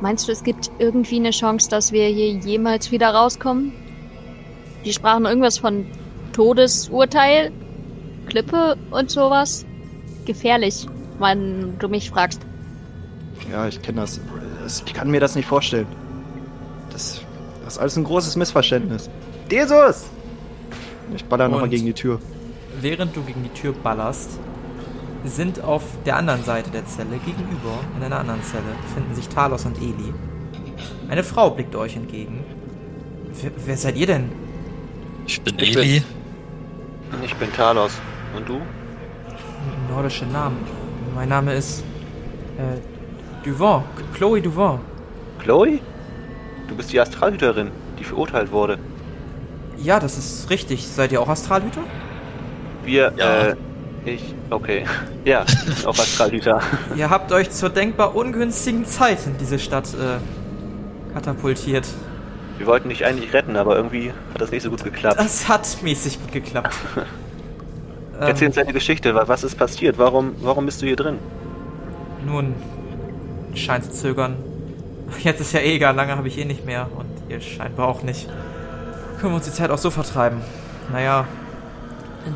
Meinst 0.01 0.29
du, 0.29 0.33
es 0.33 0.45
gibt 0.45 0.71
irgendwie 0.79 1.17
eine 1.17 1.31
Chance, 1.31 1.71
dass 1.71 1.91
wir 1.91 2.07
hier 2.09 2.33
jemals 2.33 2.91
wieder 2.91 3.15
rauskommen? 3.15 3.73
Die 4.85 4.93
sprachen 4.93 5.25
irgendwas 5.25 5.59
von 5.59 5.87
Todesurteil, 6.35 7.51
Klippe 8.27 8.77
und 8.91 9.11
sowas. 9.11 9.65
Gefährlich, 10.27 10.87
wenn 11.19 11.79
du 11.79 11.89
mich 11.89 12.11
fragst. 12.11 12.41
Ja, 13.51 13.67
ich 13.67 13.81
kenne 13.83 14.01
das. 14.01 14.21
Ich 14.87 14.95
kann 14.95 15.11
mir 15.11 15.21
das 15.21 15.35
nicht 15.35 15.47
vorstellen. 15.47 15.87
Das, 16.91 17.21
das 17.65 17.75
ist 17.75 17.79
alles 17.79 17.97
ein 17.97 18.05
großes 18.05 18.37
Missverständnis. 18.37 19.09
Jesus! 19.51 20.07
Ich 21.15 21.25
baller 21.25 21.49
nochmal 21.49 21.69
gegen 21.69 21.87
die 21.87 21.93
Tür. 21.93 22.19
Während 22.81 23.17
du 23.17 23.23
gegen 23.23 23.43
die 23.45 23.51
Tür 23.51 23.73
ballerst, 23.73 24.39
sind 25.25 25.63
auf 25.63 25.83
der 26.05 26.17
anderen 26.17 26.43
Seite 26.45 26.71
der 26.71 26.85
Zelle 26.87 27.19
gegenüber, 27.25 27.79
in 27.97 28.03
einer 28.03 28.19
anderen 28.19 28.43
Zelle, 28.43 28.65
befinden 28.83 29.15
sich 29.15 29.29
Talos 29.29 29.65
und 29.65 29.79
Eli. 29.79 30.13
Eine 31.09 31.23
Frau 31.23 31.51
blickt 31.51 31.75
euch 31.77 31.97
entgegen. 31.97 32.45
Wer, 33.41 33.51
wer 33.65 33.77
seid 33.77 33.97
ihr 33.97 34.07
denn? 34.07 34.31
Ich 35.27 35.41
bin 35.43 35.59
Ich 35.59 35.77
Eli. 35.77 36.03
Ich 37.25 37.35
bin 37.37 37.53
Talos. 37.53 37.93
Und 38.37 38.49
du? 38.49 38.61
Nordische 39.91 40.27
Namen. 40.27 40.59
Mein 41.17 41.31
Name 41.31 41.55
ist 41.55 41.83
äh, 42.59 42.79
Duvant, 43.43 43.85
Chloe 44.15 44.43
Duvant. 44.43 44.81
Chloe? 45.39 45.79
Du 46.69 46.77
bist 46.77 46.93
die 46.93 47.01
Astralhüterin, 47.01 47.71
die 47.99 48.05
verurteilt 48.05 48.53
wurde. 48.53 48.79
Ja, 49.79 49.99
das 49.99 50.19
ist 50.19 50.51
richtig. 50.51 50.87
Seid 50.87 51.13
ihr 51.13 51.23
auch 51.23 51.29
Astralhüter? 51.29 51.81
Wir, 52.85 53.15
Ja. 53.17 53.47
äh, 53.47 53.57
ich, 54.05 54.35
okay. 54.51 54.85
Ja, 55.25 55.47
auch 55.87 55.99
Astralhüter. 55.99 56.61
Ihr 56.95 57.09
habt 57.09 57.33
euch 57.33 57.51
zur 57.51 57.71
denkbar 57.71 58.15
ungünstigen 58.15 58.85
Zeit 58.85 59.27
in 59.27 59.39
diese 59.39 59.59
Stadt 59.59 59.89
äh, 59.95 61.15
katapultiert. 61.15 61.89
Wir 62.59 62.67
wollten 62.67 62.91
dich 62.91 63.07
eigentlich 63.07 63.33
retten, 63.33 63.57
aber 63.57 63.75
irgendwie 63.75 64.13
hat 64.35 64.41
das 64.43 64.51
nicht 64.51 64.63
so 64.63 64.69
gut 64.71 64.85
geklappt. 64.85 65.19
Das 65.19 65.49
hat 65.49 65.79
mäßig 65.83 66.21
gut 66.21 66.33
geklappt. 66.33 66.75
Erzähl 68.21 68.45
ähm, 68.45 68.49
uns 68.49 68.57
deine 68.57 68.73
Geschichte. 68.73 69.15
wa- 69.15 69.25
Was 69.27 69.45
ist 69.45 69.57
passiert? 69.57 69.99
Warum, 69.99 70.33
warum 70.41 70.67
bist 70.67 70.83
du 70.83 70.87
hier 70.87 70.97
drin? 70.97 71.19
nun, 72.25 72.55
scheint 73.55 73.85
zu 73.85 73.93
zögern. 73.93 74.37
Jetzt 75.23 75.41
ist 75.41 75.53
ja 75.53 75.61
eh 75.61 75.77
egal, 75.77 75.95
lange 75.95 76.17
habe 76.17 76.27
ich 76.27 76.39
eh 76.39 76.45
nicht 76.45 76.67
mehr 76.67 76.89
und 76.97 77.07
ihr 77.31 77.41
scheinbar 77.41 77.87
auch 77.87 78.03
nicht. 78.03 78.29
Können 79.21 79.33
wir 79.33 79.37
uns 79.37 79.45
die 79.45 79.53
Zeit 79.53 79.71
auch 79.71 79.79
so 79.79 79.91
vertreiben? 79.91 80.41
Naja, 80.93 81.27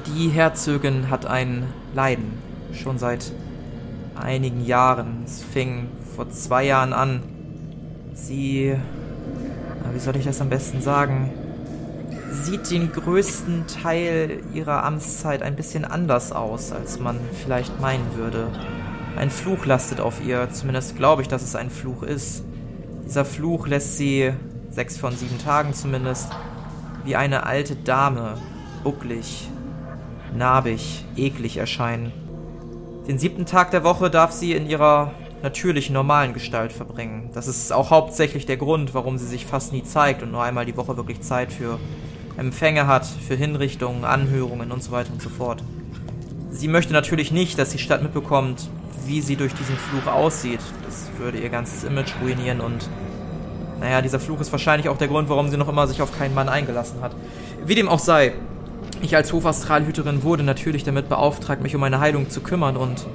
die 0.07 0.29
Herzogin 0.29 1.11
hat 1.11 1.27
ein 1.27 1.65
Leiden. 1.95 2.35
Schon 2.73 2.99
seit 2.99 3.33
einigen 4.15 4.65
Jahren. 4.65 5.23
Es 5.27 5.43
fing 5.43 5.89
vor 6.15 6.31
zwei 6.31 6.65
Jahren 6.65 6.93
an. 6.93 7.23
Sie. 8.15 8.77
Wie 9.93 9.99
soll 9.99 10.15
ich 10.17 10.25
das 10.25 10.41
am 10.41 10.49
besten 10.49 10.81
sagen? 10.81 11.31
Sieht 12.31 12.71
den 12.71 12.93
größten 12.93 13.67
Teil 13.67 14.41
ihrer 14.55 14.85
Amtszeit 14.85 15.43
ein 15.43 15.57
bisschen 15.57 15.85
anders 15.85 16.31
aus, 16.33 16.71
als 16.71 17.01
man 17.01 17.19
vielleicht 17.43 17.81
meinen 17.81 18.15
würde. 18.17 18.49
Ein 19.17 19.31
Fluch 19.31 19.67
lastet 19.67 20.01
auf 20.01 20.25
ihr, 20.25 20.49
zumindest 20.51 20.97
glaube 20.97 21.23
ich, 21.23 21.29
dass 21.29 21.43
es 21.43 21.57
ein 21.57 21.71
Fluch 21.71 22.05
ist. 22.05 22.45
Dieser 23.05 23.25
Fluch 23.25 23.67
lässt 23.67 23.97
sie, 23.97 24.33
sechs 24.71 24.97
von 24.97 25.15
sieben 25.17 25.39
Tagen 25.39 25.75
zumindest, 25.75 26.31
wie 27.05 27.17
eine 27.17 27.45
alte 27.47 27.75
Dame, 27.75 28.35
bucklig, 28.85 29.49
narbig, 30.37 31.05
eklig 31.17 31.57
erscheinen. 31.57 32.13
Den 33.09 33.19
siebten 33.19 33.47
Tag 33.47 33.73
der 33.73 33.83
Woche 33.83 34.09
darf 34.09 34.31
sie 34.31 34.53
in 34.53 34.69
ihrer 34.69 35.13
natürlichen, 35.43 35.95
normalen 35.95 36.33
Gestalt 36.33 36.73
verbringen. 36.73 37.31
Das 37.35 37.49
ist 37.49 37.73
auch 37.73 37.91
hauptsächlich 37.91 38.47
der 38.47 38.57
Grund, 38.57 38.95
warum 38.95 39.19
sie 39.19 39.27
sich 39.27 39.47
fast 39.47 39.73
nie 39.73 39.83
zeigt 39.83 40.23
und 40.23 40.31
nur 40.31 40.43
einmal 40.43 40.67
die 40.67 40.77
Woche 40.77 40.97
wirklich 40.97 41.21
Zeit 41.23 41.53
für 41.53 41.79
Empfänge 42.41 42.87
hat, 42.87 43.07
für 43.07 43.35
Hinrichtungen, 43.35 44.05
Anhörungen 44.05 44.73
und 44.73 44.83
so 44.83 44.93
weiter 44.93 45.13
und 45.13 45.21
so 45.21 45.29
fort. 45.29 45.63
Sie 46.51 46.69
möchte 46.69 46.95
natürlich 46.95 47.31
nicht, 47.31 47.59
dass 47.59 47.69
die 47.71 47.79
Stadt 47.79 48.03
mitbekommt, 48.03 48.69
wie 49.07 49.21
sie 49.21 49.37
durch 49.37 49.53
diesen 49.53 49.77
Fluch 49.77 50.11
aussieht. 50.11 50.61
Das 50.87 51.11
würde 51.19 51.39
ihr 51.39 51.51
ganzes 51.51 51.85
Image 51.85 52.13
ruinieren 52.23 52.61
und 52.61 52.89
naja, 53.79 54.01
dieser 54.01 54.21
Fluch 54.21 54.41
ist 54.41 54.53
wahrscheinlich 54.53 54.89
auch 54.89 54.97
der 54.97 55.09
Grund, 55.09 55.29
warum 55.29 55.49
sie 55.49 55.59
noch 55.59 55.69
immer 55.69 55.87
sich 55.87 56.01
auf 56.01 56.17
keinen 56.17 56.35
Mann 56.35 56.49
eingelassen 56.49 57.03
hat. 57.03 57.13
Wie 57.65 57.75
dem 57.75 57.89
auch 57.89 57.99
sei, 57.99 58.33
ich 59.03 59.17
als 59.17 59.33
Hofastralhüterin 59.33 60.23
wurde 60.23 60.43
natürlich 60.43 60.85
damit 60.85 61.09
beauftragt, 61.11 61.63
mich 61.63 61.75
um 61.75 61.81
meine 61.83 62.01
Heilung 62.01 62.31
zu 62.31 62.41
kümmern 62.41 62.77
und 62.77 63.07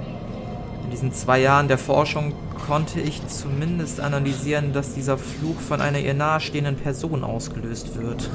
in 0.83 0.91
diesen 0.91 1.13
zwei 1.13 1.39
Jahren 1.39 1.67
der 1.67 1.79
Forschung 1.79 2.33
konnte 2.67 2.99
ich 2.99 3.25
zumindest 3.27 3.99
analysieren, 3.99 4.71
dass 4.71 4.93
dieser 4.93 5.17
Fluch 5.17 5.59
von 5.59 5.81
einer 5.81 5.99
ihr 5.99 6.13
nahestehenden 6.13 6.75
Person 6.75 7.23
ausgelöst 7.23 7.99
wird. 7.99 8.29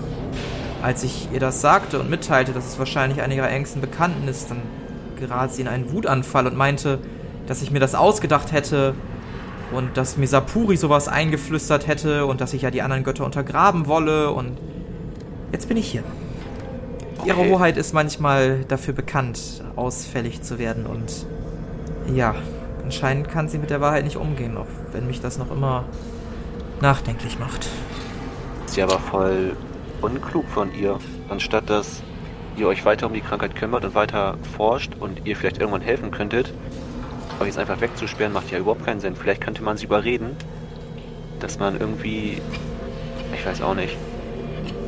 Als 0.83 1.03
ich 1.03 1.29
ihr 1.33 1.41
das 1.41 1.61
sagte 1.61 1.99
und 2.01 2.09
mitteilte, 2.09 2.53
dass 2.53 2.67
es 2.67 2.79
wahrscheinlich 2.79 3.21
einer 3.21 3.35
ihrer 3.35 3.51
engsten 3.51 3.81
Bekannten 3.81 4.27
ist, 4.29 4.51
dann 4.51 4.63
geriet 5.19 5.53
sie 5.53 5.63
in 5.63 5.69
einen 5.69 5.93
Wutanfall 5.93 6.47
und 6.47 6.57
meinte, 6.57 6.99
dass 7.47 7.63
ich 7.63 7.71
mir 7.71 7.81
das 7.81 7.95
ausgedacht 7.95 8.53
hätte 8.53 8.95
und 9.73 9.97
dass 9.97 10.17
mir 10.17 10.27
Sapuri 10.27 10.77
sowas 10.77 11.09
eingeflüstert 11.09 11.87
hätte 11.87 12.27
und 12.27 12.41
dass 12.41 12.55
ich 12.55 12.63
ja 12.63 12.71
die 12.71 12.83
anderen 12.83 13.05
Götter 13.05 13.25
untergraben 13.25 13.87
wolle 13.87 14.31
und 14.31 14.59
jetzt 15.53 15.69
bin 15.69 15.77
ich 15.77 15.91
hier. 15.91 16.03
Ihre 17.27 17.41
Okay. 17.41 17.51
Hoheit 17.51 17.77
ist 17.77 17.93
manchmal 17.93 18.65
dafür 18.67 18.95
bekannt, 18.95 19.63
ausfällig 19.77 20.43
zu 20.43 20.59
werden 20.59 20.87
und 20.87 21.27
ja, 22.15 22.35
anscheinend 22.83 23.29
kann 23.29 23.49
sie 23.49 23.59
mit 23.59 23.69
der 23.69 23.83
Wahrheit 23.83 24.05
nicht 24.05 24.17
umgehen, 24.17 24.57
auch 24.57 24.67
wenn 24.93 25.07
mich 25.07 25.21
das 25.21 25.37
noch 25.37 25.51
immer 25.51 25.85
nachdenklich 26.81 27.39
macht. 27.39 27.69
Ja 28.75 28.85
aber 28.85 28.99
voll 28.99 29.57
unklug 30.01 30.49
von 30.49 30.75
ihr. 30.75 30.99
Anstatt 31.29 31.71
dass 31.71 32.03
ihr 32.57 32.69
euch 32.69 32.85
weiter 32.85 33.07
um 33.07 33.15
die 33.15 33.21
Krankheit 33.21 33.55
kümmert 33.57 33.85
und 33.85 33.95
weiter 33.95 34.37
forscht 34.57 34.93
und 34.99 35.27
ihr 35.27 35.37
vielleicht 35.37 35.59
irgendwann 35.59 35.81
helfen 35.81 36.11
könntet, 36.11 36.53
aber 37.37 37.47
jetzt 37.47 37.59
einfach 37.59 37.81
wegzusperren, 37.81 38.33
macht 38.33 38.51
ja 38.51 38.59
überhaupt 38.59 38.85
keinen 38.85 39.01
Sinn. 39.01 39.17
Vielleicht 39.17 39.41
könnte 39.41 39.63
man 39.63 39.77
sie 39.77 39.87
überreden, 39.87 40.37
dass 41.39 41.59
man 41.59 41.81
irgendwie, 41.81 42.41
ich 43.35 43.47
weiß 43.47 43.63
auch 43.63 43.75
nicht, 43.75 43.97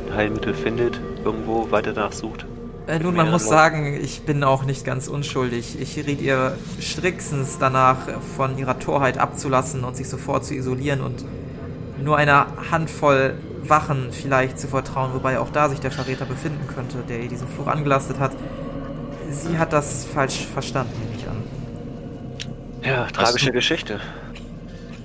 ein 0.07 0.15
Heilmittel 0.15 0.53
findet, 0.53 0.99
irgendwo 1.25 1.71
weiter 1.71 1.93
nachsucht. 1.93 2.45
Äh, 2.85 2.99
nun, 2.99 3.15
man 3.15 3.31
muss 3.31 3.45
Leuten. 3.45 3.55
sagen, 3.55 3.99
ich 4.01 4.23
bin 4.23 4.43
auch 4.43 4.65
nicht 4.65 4.85
ganz 4.85 5.07
unschuldig. 5.07 5.79
Ich 5.79 5.97
riet 6.05 6.21
ihr 6.21 6.57
strikstens 6.79 7.57
danach, 7.57 7.97
von 8.35 8.57
ihrer 8.57 8.77
Torheit 8.77 9.17
abzulassen 9.17 9.83
und 9.83 9.95
sich 9.95 10.09
sofort 10.09 10.45
zu 10.45 10.53
isolieren 10.53 11.01
und 11.01 11.23
nur 12.03 12.17
einer 12.17 12.47
Handvoll 12.71 13.35
Wachen 13.69 14.11
vielleicht 14.11 14.59
zu 14.59 14.67
vertrauen, 14.67 15.13
wobei 15.13 15.39
auch 15.39 15.49
da 15.49 15.69
sich 15.69 15.79
der 15.79 15.91
Verräter 15.91 16.25
befinden 16.25 16.67
könnte, 16.67 16.97
der 17.07 17.21
ihr 17.21 17.29
diesen 17.29 17.47
Fluch 17.47 17.67
angelastet 17.67 18.19
hat. 18.19 18.31
Sie 19.29 19.57
hat 19.57 19.73
das 19.73 20.05
falsch 20.05 20.45
verstanden, 20.53 20.93
nehme 20.99 21.15
ich 21.21 21.27
an. 21.27 21.43
Ja, 22.83 23.05
tragische 23.07 23.47
du- 23.47 23.51
Geschichte. 23.53 23.99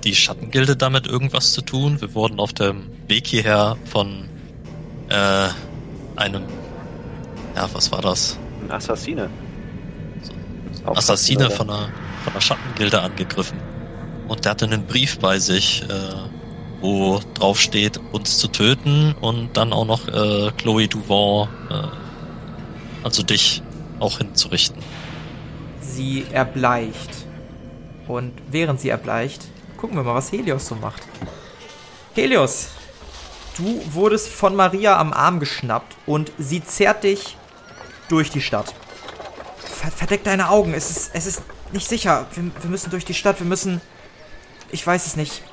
Die 0.03 0.15
Schattengilde 0.15 0.75
damit 0.77 1.07
irgendwas 1.07 1.51
zu 1.51 1.61
tun? 1.61 1.99
Wir 1.99 2.13
wurden 2.13 2.39
auf 2.39 2.53
dem 2.53 2.87
Weg 3.07 3.27
hierher 3.27 3.75
von 3.85 4.29
äh, 5.09 5.47
einem, 6.15 6.43
ja, 7.55 7.67
was 7.73 7.91
war 7.91 8.01
das? 8.01 8.37
Ein 8.63 8.71
Assassine. 8.71 9.29
Assassine 10.85 11.45
Hauptquartier, 11.45 11.57
von 11.57 11.67
der, 11.67 11.89
von 12.23 12.33
der 12.33 12.41
Schattengilde 12.41 13.01
angegriffen. 13.01 13.59
Und 14.27 14.45
der 14.45 14.51
hatte 14.51 14.65
einen 14.65 14.85
Brief 14.85 15.19
bei 15.19 15.39
sich, 15.39 15.83
äh, 15.83 15.85
wo 16.81 17.19
drauf 17.33 17.59
steht, 17.59 17.99
uns 18.11 18.37
zu 18.37 18.47
töten 18.47 19.15
und 19.21 19.55
dann 19.57 19.73
auch 19.73 19.85
noch 19.85 20.07
äh, 20.07 20.51
Chloe 20.57 20.87
Duvant, 20.87 21.49
äh, 21.69 21.83
also 23.03 23.23
dich, 23.23 23.61
auch 23.99 24.17
hinzurichten. 24.17 24.81
Sie 25.81 26.25
erbleicht. 26.31 27.25
Und 28.07 28.33
während 28.49 28.79
sie 28.79 28.89
erbleicht, 28.89 29.43
gucken 29.77 29.95
wir 29.97 30.03
mal, 30.03 30.15
was 30.15 30.31
Helios 30.31 30.67
so 30.67 30.75
macht. 30.75 31.03
Helios, 32.15 32.69
du 33.57 33.81
wurdest 33.93 34.29
von 34.29 34.55
Maria 34.55 34.97
am 34.97 35.13
Arm 35.13 35.39
geschnappt 35.39 35.95
und 36.05 36.31
sie 36.37 36.63
zerrt 36.63 37.03
dich 37.03 37.37
durch 38.07 38.31
die 38.31 38.41
Stadt. 38.41 38.73
Ver 39.57 39.91
verdeck 39.91 40.23
deine 40.23 40.49
Augen, 40.49 40.73
es 40.73 40.89
ist, 40.89 41.11
es 41.13 41.25
ist 41.25 41.43
nicht 41.71 41.87
sicher. 41.87 42.25
Wir, 42.33 42.51
wir 42.61 42.69
müssen 42.69 42.89
durch 42.89 43.05
die 43.05 43.13
Stadt, 43.13 43.39
wir 43.39 43.45
müssen, 43.45 43.79
ich 44.71 44.85
weiß 44.85 45.05
es 45.05 45.15
nicht, 45.15 45.43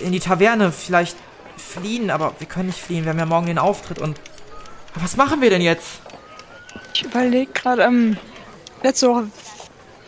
in 0.00 0.12
die 0.12 0.20
Taverne 0.20 0.72
vielleicht 0.72 1.16
fliehen, 1.56 2.10
aber 2.10 2.34
wir 2.38 2.46
können 2.46 2.68
nicht 2.68 2.80
fliehen, 2.80 3.04
wir 3.04 3.10
haben 3.10 3.18
ja 3.18 3.26
morgen 3.26 3.46
den 3.46 3.58
Auftritt 3.58 3.98
und... 3.98 4.20
Was 4.94 5.16
machen 5.16 5.40
wir 5.40 5.50
denn 5.50 5.60
jetzt? 5.60 6.00
Ich 6.94 7.04
überlege 7.04 7.52
gerade, 7.52 7.82
ähm, 7.82 8.16
letzte 8.82 9.08
Woche, 9.08 9.28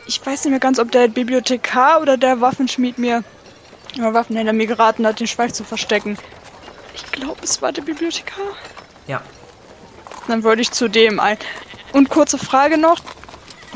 ich 0.07 0.25
weiß 0.25 0.45
nicht 0.45 0.51
mehr 0.51 0.61
ganz, 0.61 0.79
ob 0.79 0.91
der 0.91 1.09
Bibliothekar 1.09 2.01
oder 2.01 2.17
der 2.17 2.41
Waffenschmied 2.41 2.99
mir, 2.99 3.23
oder 3.97 4.15
Waffenhändler 4.15 4.53
mir 4.53 4.67
geraten 4.67 5.07
hat, 5.07 5.21
den 5.21 5.27
Schweif 5.27 5.53
zu 5.53 5.65
verstecken. 5.65 6.17
Ich 6.95 7.05
glaube, 7.13 7.41
es 7.43 7.63
war 7.63 7.73
der 7.73 7.83
Bibliothekar. 7.83 8.45
Ja, 9.07 9.23
Dann 10.27 10.43
würde 10.43 10.63
ich 10.63 10.71
zu 10.73 10.89
dem 10.89 11.21
ein. 11.21 11.39
Und 11.93 12.09
kurze 12.09 12.39
Frage 12.39 12.79
noch. 12.79 13.01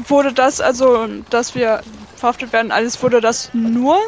Wurde 0.09 0.33
das, 0.33 0.61
also, 0.61 1.07
dass 1.31 1.55
wir 1.55 1.83
verhaftet 2.17 2.53
werden, 2.53 2.73
alles, 2.73 3.03
wurde 3.03 3.21
das 3.21 3.51
nur 3.53 3.99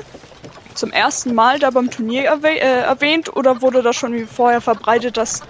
zum 0.76 0.92
ersten 0.92 1.34
Mal 1.34 1.58
da 1.58 1.70
beim 1.70 1.90
Turnier 1.90 2.24
erwäh 2.24 2.58
äh, 2.58 2.80
erwähnt 2.82 3.34
oder 3.34 3.62
wurde 3.62 3.82
das 3.82 3.96
schon 3.96 4.12
wie 4.12 4.24
vorher 4.24 4.60
verbreitet, 4.60 5.16
dass 5.16 5.42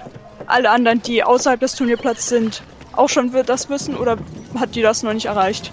alle 0.46 0.70
anderen, 0.70 1.02
die 1.02 1.24
außerhalb 1.24 1.60
des 1.60 1.74
Turnierplatzes 1.74 2.28
sind, 2.28 2.62
auch 2.92 3.08
schon 3.08 3.32
wird 3.32 3.48
das 3.48 3.68
wissen 3.68 3.96
oder 3.96 4.16
hat 4.58 4.74
die 4.74 4.82
das 4.82 5.02
noch 5.02 5.12
nicht 5.12 5.26
erreicht? 5.26 5.72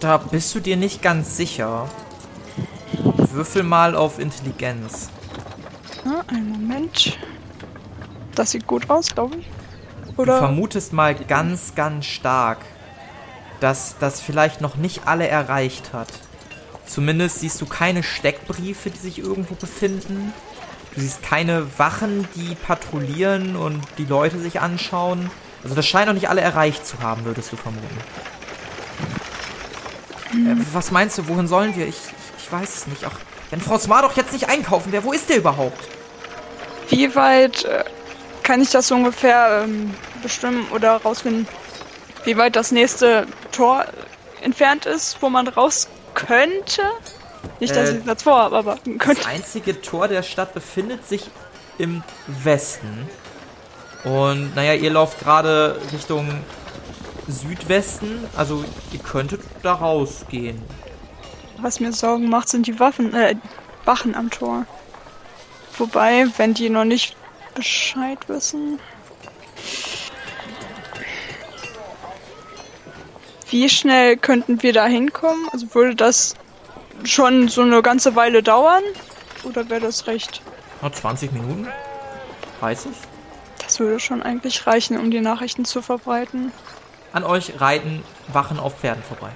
Da 0.00 0.18
bist 0.18 0.54
du 0.54 0.60
dir 0.60 0.76
nicht 0.76 1.02
ganz 1.02 1.36
sicher. 1.36 1.88
Würfel 3.32 3.62
mal 3.62 3.94
auf 3.94 4.18
Intelligenz. 4.18 5.10
Ja, 6.04 6.22
einen 6.28 6.50
Moment. 6.50 7.18
Das 8.34 8.52
sieht 8.52 8.66
gut 8.66 8.88
aus, 8.90 9.14
glaube 9.14 9.36
ich. 9.38 9.48
Du 10.14 10.22
Oder? 10.22 10.38
vermutest 10.38 10.92
mal 10.92 11.14
ganz, 11.14 11.74
ganz 11.74 12.06
stark, 12.06 12.58
dass 13.60 13.96
das 13.98 14.20
vielleicht 14.20 14.60
noch 14.60 14.76
nicht 14.76 15.06
alle 15.06 15.26
erreicht 15.28 15.92
hat. 15.92 16.08
Zumindest 16.88 17.40
siehst 17.40 17.60
du 17.60 17.66
keine 17.66 18.02
Steckbriefe, 18.02 18.90
die 18.90 18.98
sich 18.98 19.18
irgendwo 19.18 19.54
befinden. 19.54 20.32
Du 20.94 21.00
siehst 21.00 21.22
keine 21.22 21.66
Wachen, 21.78 22.26
die 22.34 22.54
patrouillieren 22.54 23.56
und 23.56 23.80
die 23.98 24.06
Leute 24.06 24.38
sich 24.40 24.60
anschauen. 24.60 25.30
Also 25.62 25.74
das 25.74 25.86
scheint 25.86 26.06
noch 26.06 26.14
nicht 26.14 26.28
alle 26.28 26.40
erreicht 26.40 26.86
zu 26.86 27.00
haben, 27.00 27.24
würdest 27.24 27.52
du 27.52 27.56
vermuten. 27.56 27.86
Äh, 30.32 30.56
was 30.72 30.90
meinst 30.90 31.18
du, 31.18 31.28
wohin 31.28 31.46
sollen 31.46 31.76
wir? 31.76 31.86
Ich, 31.86 31.96
ich, 31.96 32.44
ich 32.44 32.52
weiß 32.52 32.74
es 32.74 32.86
nicht. 32.86 33.04
Ach, 33.04 33.18
wenn 33.50 33.60
François 33.60 34.02
doch 34.02 34.16
jetzt 34.16 34.32
nicht 34.32 34.48
einkaufen 34.48 34.90
wäre, 34.90 35.04
wo 35.04 35.12
ist 35.12 35.28
der 35.28 35.36
überhaupt? 35.36 35.88
Wie 36.88 37.14
weit 37.14 37.64
äh, 37.64 37.84
kann 38.42 38.62
ich 38.62 38.70
das 38.70 38.88
so 38.88 38.94
ungefähr 38.94 39.64
ähm, 39.64 39.94
bestimmen 40.22 40.66
oder 40.72 40.96
rausfinden, 40.96 41.46
wie 42.24 42.36
weit 42.36 42.56
das 42.56 42.72
nächste 42.72 43.26
Tor 43.52 43.84
entfernt 44.40 44.86
ist, 44.86 45.18
wo 45.20 45.28
man 45.28 45.48
raus 45.48 45.88
könnte? 46.26 46.82
Nicht, 47.60 47.74
dass 47.74 47.90
Äh, 47.90 47.98
ich 47.98 48.04
das 48.04 48.22
vorhabe, 48.22 48.56
aber 48.58 48.76
könnte. 48.76 49.14
Das 49.22 49.26
einzige 49.26 49.80
Tor 49.80 50.08
der 50.08 50.22
Stadt 50.22 50.54
befindet 50.54 51.06
sich 51.06 51.30
im 51.78 52.02
Westen. 52.26 53.08
Und 54.04 54.54
naja, 54.54 54.74
ihr 54.74 54.90
lauft 54.90 55.20
gerade 55.20 55.80
Richtung 55.92 56.28
Südwesten. 57.28 58.24
Also 58.36 58.64
ihr 58.92 58.98
könntet 59.00 59.40
da 59.62 59.74
rausgehen. 59.74 60.62
Was 61.60 61.80
mir 61.80 61.92
Sorgen 61.92 62.28
macht, 62.28 62.48
sind 62.48 62.66
die 62.66 62.78
Waffen, 62.80 63.14
äh, 63.14 63.34
Wachen 63.84 64.14
am 64.14 64.30
Tor. 64.30 64.66
Wobei, 65.76 66.26
wenn 66.36 66.54
die 66.54 66.70
noch 66.70 66.84
nicht 66.84 67.16
Bescheid 67.54 68.18
wissen. 68.28 68.78
Wie 73.50 73.68
schnell 73.68 74.16
könnten 74.16 74.62
wir 74.62 74.72
da 74.72 74.86
hinkommen? 74.86 75.48
Also 75.52 75.74
würde 75.74 75.94
das 75.94 76.34
schon 77.04 77.48
so 77.48 77.62
eine 77.62 77.82
ganze 77.82 78.14
Weile 78.14 78.42
dauern? 78.42 78.82
Oder 79.44 79.68
wäre 79.70 79.80
das 79.80 80.06
recht? 80.06 80.42
Noch 80.82 80.92
20 80.92 81.32
Minuten? 81.32 81.68
30? 82.60 82.92
Das 83.62 83.80
würde 83.80 84.00
schon 84.00 84.22
eigentlich 84.22 84.66
reichen, 84.66 84.98
um 84.98 85.10
die 85.10 85.20
Nachrichten 85.20 85.64
zu 85.64 85.82
verbreiten. 85.82 86.52
An 87.12 87.24
euch 87.24 87.60
reiten 87.60 88.02
Wachen 88.32 88.58
auf 88.58 88.80
Pferden 88.80 89.02
vorbei. 89.02 89.30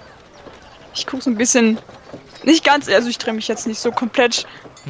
Ich 0.95 1.07
gucke 1.07 1.23
so 1.23 1.31
ein 1.31 1.37
bisschen, 1.37 1.79
nicht 2.43 2.65
ganz, 2.65 2.89
also 2.89 3.09
ich 3.09 3.19
drehe 3.19 3.33
mich 3.33 3.49
jetzt 3.49 3.67
nicht 3.67 3.81
so 3.81 3.93
komplett 3.93 4.47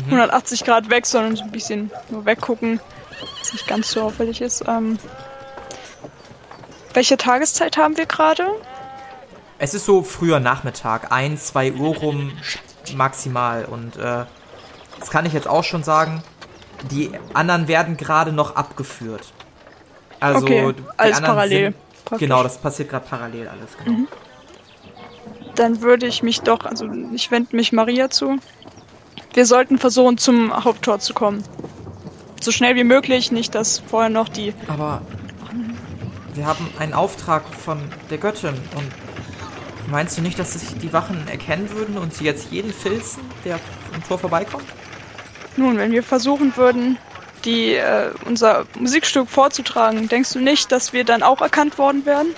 180 0.07 0.65
Grad 0.65 0.91
weg, 0.91 1.07
sondern 1.07 1.37
so 1.37 1.45
ein 1.45 1.53
bisschen 1.53 1.91
nur 2.09 2.25
weggucken, 2.25 2.81
was 3.39 3.53
nicht 3.53 3.67
ganz 3.69 3.91
so 3.93 4.03
auffällig 4.03 4.41
ist. 4.41 4.65
Ähm, 4.67 4.99
welche 6.95 7.17
Tageszeit 7.17 7.77
haben 7.77 7.97
wir 7.97 8.07
gerade? 8.07 8.47
Es 9.63 9.75
ist 9.75 9.87
so 9.87 10.03
früher 10.03 10.41
Nachmittag, 10.41 11.13
1, 11.13 11.47
2 11.47 11.75
Uhr 11.75 11.95
rum 11.99 12.33
maximal. 12.97 13.65
Und 13.65 13.95
äh, 13.97 14.25
das 14.99 15.09
kann 15.09 15.25
ich 15.25 15.33
jetzt 15.35 15.47
auch 15.47 15.63
schon 15.63 15.85
sagen. 15.85 16.21
Die 16.91 17.13
anderen 17.33 17.69
werden 17.69 17.97
gerade 17.97 18.33
noch 18.33 18.57
abgeführt. 18.57 19.33
Also 20.19 20.45
Okay, 20.45 20.73
die 20.77 20.83
alles 20.97 21.17
anderen 21.19 21.35
parallel, 21.37 21.65
Sind, 21.67 22.05
praktisch. 22.05 22.29
genau, 22.29 22.43
das 22.43 22.59
passiert 22.59 22.89
gerade 22.89 23.07
parallel 23.09 23.47
alles. 23.47 23.71
Genau. 23.85 24.09
Dann 25.55 25.81
würde 25.81 26.09
ich 26.09 26.25
mich 26.25 26.41
doch, 26.41 26.65
also 26.65 26.91
ich 27.15 27.31
wende 27.31 27.55
mich 27.55 27.71
Maria 27.73 28.11
zu. 28.11 28.39
Wir 29.33 29.47
sollten 29.47 29.79
versuchen, 29.79 30.19
zum 30.19 30.65
Haupttor 30.65 30.99
zu 30.99 31.15
kommen. 31.15 31.45
So 32.41 32.51
schnell 32.51 32.75
wie 32.75 32.83
möglich, 32.83 33.31
nicht, 33.31 33.55
dass 33.55 33.79
vorher 33.79 34.11
noch 34.11 34.29
die 34.29 34.55
Aber 34.67 35.03
wir 36.35 36.47
haben 36.47 36.69
einen 36.81 36.95
Auftrag 36.95 37.45
von 37.55 37.79
der 38.11 38.19
Göttin 38.19 38.55
und 38.75 38.91
meinst 39.93 40.19
du 40.19 40.23
nicht, 40.23 40.39
dass 40.39 40.55
sich 40.55 40.77
die 40.79 40.93
Wachen 40.93 41.29
erkennen 41.29 41.71
würden 41.71 41.99
und 41.99 42.13
sie 42.13 42.25
jetzt 42.25 42.51
jeden 42.51 42.73
filzen, 42.73 43.23
der 43.45 43.61
am 43.95 44.03
Tor 44.09 44.19
vorbeikommt? 44.19 44.65
Nun, 45.57 45.77
wenn 45.77 45.93
wir 45.93 46.03
versuchen 46.03 46.57
würden, 46.57 46.99
die, 47.45 47.75
äh, 47.75 48.11
unser 48.25 48.65
Musikstück 48.79 49.29
vorzutragen, 49.29 50.09
denkst 50.09 50.33
du 50.33 50.41
nicht, 50.41 50.73
dass 50.73 50.93
wir 50.93 51.05
dann 51.05 51.23
auch 51.23 51.41
erkannt 51.41 51.79
worden 51.79 52.07
wären? 52.07 52.29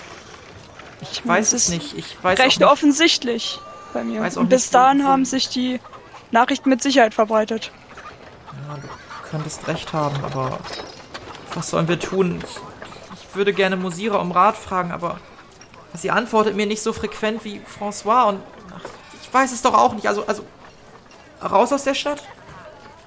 Ich 1.01 1.27
weiß 1.27 1.53
es 1.53 1.69
nicht. 1.69 1.97
Ich 1.97 2.23
weiß 2.23 2.39
Recht 2.39 2.61
nicht. 2.61 2.69
offensichtlich 2.69 3.61
bei 3.93 4.03
mir. 4.03 4.23
Und 4.37 4.49
bis 4.49 4.65
nicht, 4.65 4.75
dahin 4.75 5.07
haben 5.07 5.25
sich 5.25 5.49
die 5.49 5.81
Nachrichten 6.33 6.69
mit 6.71 6.83
Sicherheit 6.83 7.15
verbreitet. 7.15 7.71
Ja, 8.69 8.75
du 8.75 8.89
könntest 9.31 9.67
recht 9.69 9.93
haben, 9.93 10.17
aber 10.25 10.59
was 11.55 11.71
sollen 11.71 11.87
wir 11.87 12.01
tun? 12.01 12.43
Ich, 12.43 12.57
ich 13.21 13.37
würde 13.37 13.53
gerne 13.53 13.77
Musira 13.77 14.19
um 14.19 14.33
Rat 14.33 14.57
fragen, 14.57 14.91
aber 14.91 15.21
sie 15.95 16.11
antwortet 16.11 16.57
mir 16.57 16.67
nicht 16.67 16.83
so 16.83 16.93
frequent 16.93 17.45
wie 17.45 17.61
François 17.79 18.29
und 18.29 18.41
ach, 18.75 18.83
ich 19.23 19.33
weiß 19.33 19.53
es 19.53 19.63
doch 19.63 19.75
auch 19.75 19.95
nicht. 19.95 20.07
Also, 20.09 20.27
also 20.27 20.45
raus 21.43 21.73
aus 21.73 21.85
der 21.85 21.95
Stadt? 21.95 22.23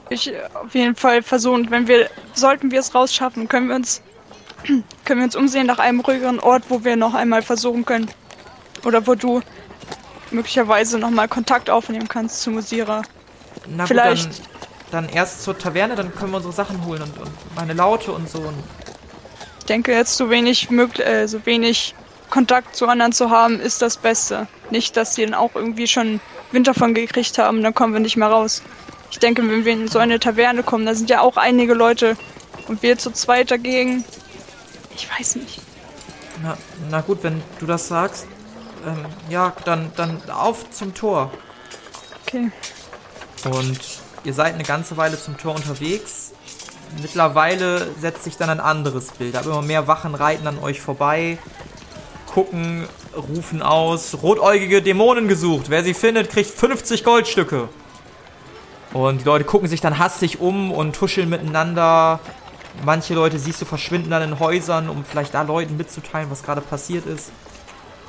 Ich 0.09 0.31
auf 0.53 0.73
jeden 0.73 0.95
Fall 0.95 1.21
versuchen, 1.21 1.69
wenn 1.69 1.87
wir, 1.87 2.09
sollten 2.33 2.71
wir 2.71 2.79
es 2.79 2.95
rausschaffen, 2.95 3.47
können 3.47 3.67
wir 3.67 3.75
uns, 3.75 4.01
können 5.05 5.19
wir 5.19 5.25
uns 5.25 5.35
umsehen 5.35 5.67
nach 5.67 5.79
einem 5.79 5.99
ruhigeren 5.99 6.39
Ort, 6.39 6.63
wo 6.69 6.83
wir 6.83 6.95
noch 6.95 7.13
einmal 7.13 7.41
versuchen 7.41 7.83
können. 7.85 8.09
Oder 8.85 9.05
wo 9.05 9.15
du 9.15 9.41
möglicherweise 10.31 10.97
nochmal 10.97 11.27
Kontakt 11.27 11.69
aufnehmen 11.69 12.07
kannst 12.07 12.41
zu 12.41 12.51
Musira. 12.51 13.01
Na 13.67 13.85
Vielleicht- 13.85 14.29
gut, 14.29 14.41
dann, 14.91 15.05
dann 15.07 15.13
erst 15.13 15.43
zur 15.43 15.57
Taverne, 15.57 15.95
dann 15.95 16.13
können 16.15 16.31
wir 16.31 16.37
unsere 16.37 16.53
Sachen 16.53 16.85
holen 16.85 17.01
und, 17.01 17.17
und 17.17 17.31
meine 17.55 17.73
Laute 17.73 18.11
und 18.13 18.29
so. 18.29 18.39
Und 18.39 18.55
Ich 19.59 19.65
denke, 19.65 19.91
jetzt 19.91 20.15
so 20.15 20.29
wenig 20.29 20.69
möglich, 20.69 21.05
äh, 21.05 21.27
so 21.27 21.45
wenig 21.45 21.95
Kontakt 22.29 22.75
zu 22.75 22.87
anderen 22.87 23.13
zu 23.13 23.29
haben, 23.29 23.59
ist 23.59 23.81
das 23.81 23.97
Beste. 23.97 24.47
Nicht, 24.69 24.97
dass 24.97 25.15
die 25.15 25.25
dann 25.25 25.33
auch 25.33 25.55
irgendwie 25.55 25.87
schon 25.87 26.19
Wind 26.51 26.67
davon 26.67 26.93
gekriegt 26.93 27.37
haben, 27.37 27.63
dann 27.63 27.73
kommen 27.73 27.93
wir 27.93 27.99
nicht 27.99 28.17
mehr 28.17 28.29
raus. 28.29 28.61
Ich 29.11 29.19
denke, 29.19 29.41
wenn 29.41 29.65
wir 29.65 29.73
in 29.73 29.87
so 29.87 29.99
eine 29.99 30.19
Taverne 30.19 30.63
kommen, 30.63 30.85
da 30.85 30.93
sind 30.93 31.09
ja 31.09 31.21
auch 31.21 31.37
einige 31.37 31.73
Leute 31.73 32.17
und 32.67 32.83
wir 32.83 32.97
zu 32.97 33.11
zweit 33.11 33.51
dagegen. 33.51 34.03
Ich 34.95 35.07
weiß 35.09 35.37
nicht. 35.37 35.61
na, 36.43 36.57
na 36.89 37.01
gut, 37.01 37.23
wenn 37.23 37.41
du 37.59 37.65
das 37.65 37.87
sagst, 37.87 38.27
ähm, 38.85 39.05
ja, 39.29 39.53
dann, 39.65 39.91
dann 39.95 40.21
auf 40.29 40.69
zum 40.71 40.93
Tor. 40.93 41.31
Okay. 42.25 42.51
Und 43.45 43.79
ihr 44.23 44.33
seid 44.33 44.53
eine 44.53 44.63
ganze 44.63 44.97
Weile 44.97 45.19
zum 45.19 45.37
Tor 45.37 45.55
unterwegs. 45.55 46.33
Mittlerweile 47.01 47.93
setzt 47.99 48.23
sich 48.23 48.37
dann 48.37 48.49
ein 48.49 48.59
anderes 48.59 49.11
Bild. 49.11 49.35
Aber 49.35 49.51
immer 49.51 49.61
mehr 49.61 49.87
Wachen 49.87 50.15
reiten 50.15 50.47
an 50.47 50.59
euch 50.59 50.81
vorbei, 50.81 51.37
gucken 52.37 52.87
rufen 53.15 53.63
aus, 53.63 54.19
rotäugige 54.21 54.83
Dämonen 54.83 55.27
gesucht. 55.27 55.71
Wer 55.71 55.83
sie 55.83 55.95
findet, 55.95 56.29
kriegt 56.29 56.51
50 56.51 57.03
Goldstücke. 57.03 57.67
Und 58.93 59.21
die 59.21 59.25
Leute 59.25 59.43
gucken 59.43 59.67
sich 59.67 59.81
dann 59.81 59.97
hastig 59.97 60.39
um 60.39 60.71
und 60.71 60.95
tuscheln 60.95 61.29
miteinander. 61.29 62.19
Manche 62.85 63.15
Leute 63.15 63.39
siehst 63.39 63.59
du 63.59 63.65
verschwinden 63.65 64.11
dann 64.11 64.21
in 64.21 64.39
Häusern, 64.39 64.87
um 64.87 65.03
vielleicht 65.03 65.33
da 65.33 65.41
Leuten 65.41 65.77
mitzuteilen, 65.77 66.29
was 66.29 66.43
gerade 66.43 66.61
passiert 66.61 67.07
ist. 67.07 67.31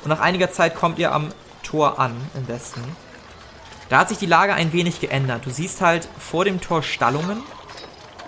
Und 0.03 0.09
nach 0.09 0.19
einiger 0.19 0.51
Zeit 0.51 0.75
kommt 0.75 0.99
ihr 0.99 1.11
am 1.11 1.29
Tor 1.63 1.97
an, 1.97 2.15
im 2.35 2.47
Westen. 2.47 2.83
Da 3.89 3.97
hat 3.97 4.09
sich 4.09 4.19
die 4.19 4.27
Lage 4.27 4.53
ein 4.53 4.73
wenig 4.73 5.01
geändert. 5.01 5.47
Du 5.47 5.49
siehst 5.49 5.81
halt 5.81 6.07
vor 6.19 6.45
dem 6.45 6.61
Tor 6.61 6.83
Stallungen. 6.83 7.41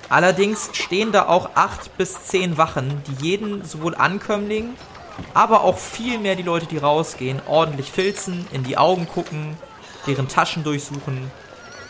Allerdings 0.10 0.72
stehen 0.74 1.12
da 1.12 1.28
auch 1.28 1.52
acht 1.54 1.96
bis 2.00 2.24
zehn 2.24 2.58
Wachen, 2.58 3.04
die 3.06 3.24
jeden, 3.24 3.64
sowohl 3.64 3.94
Ankömmling, 3.94 4.74
aber 5.34 5.62
auch 5.64 5.78
viel 5.78 6.18
mehr 6.20 6.36
die 6.36 6.44
Leute, 6.44 6.66
die 6.66 6.78
rausgehen, 6.78 7.42
ordentlich 7.48 7.92
filzen, 7.92 8.46
in 8.52 8.64
die 8.64 8.78
Augen 8.78 9.08
gucken, 9.08 9.58
deren 10.08 10.28
Taschen 10.28 10.64
durchsuchen 10.64 11.32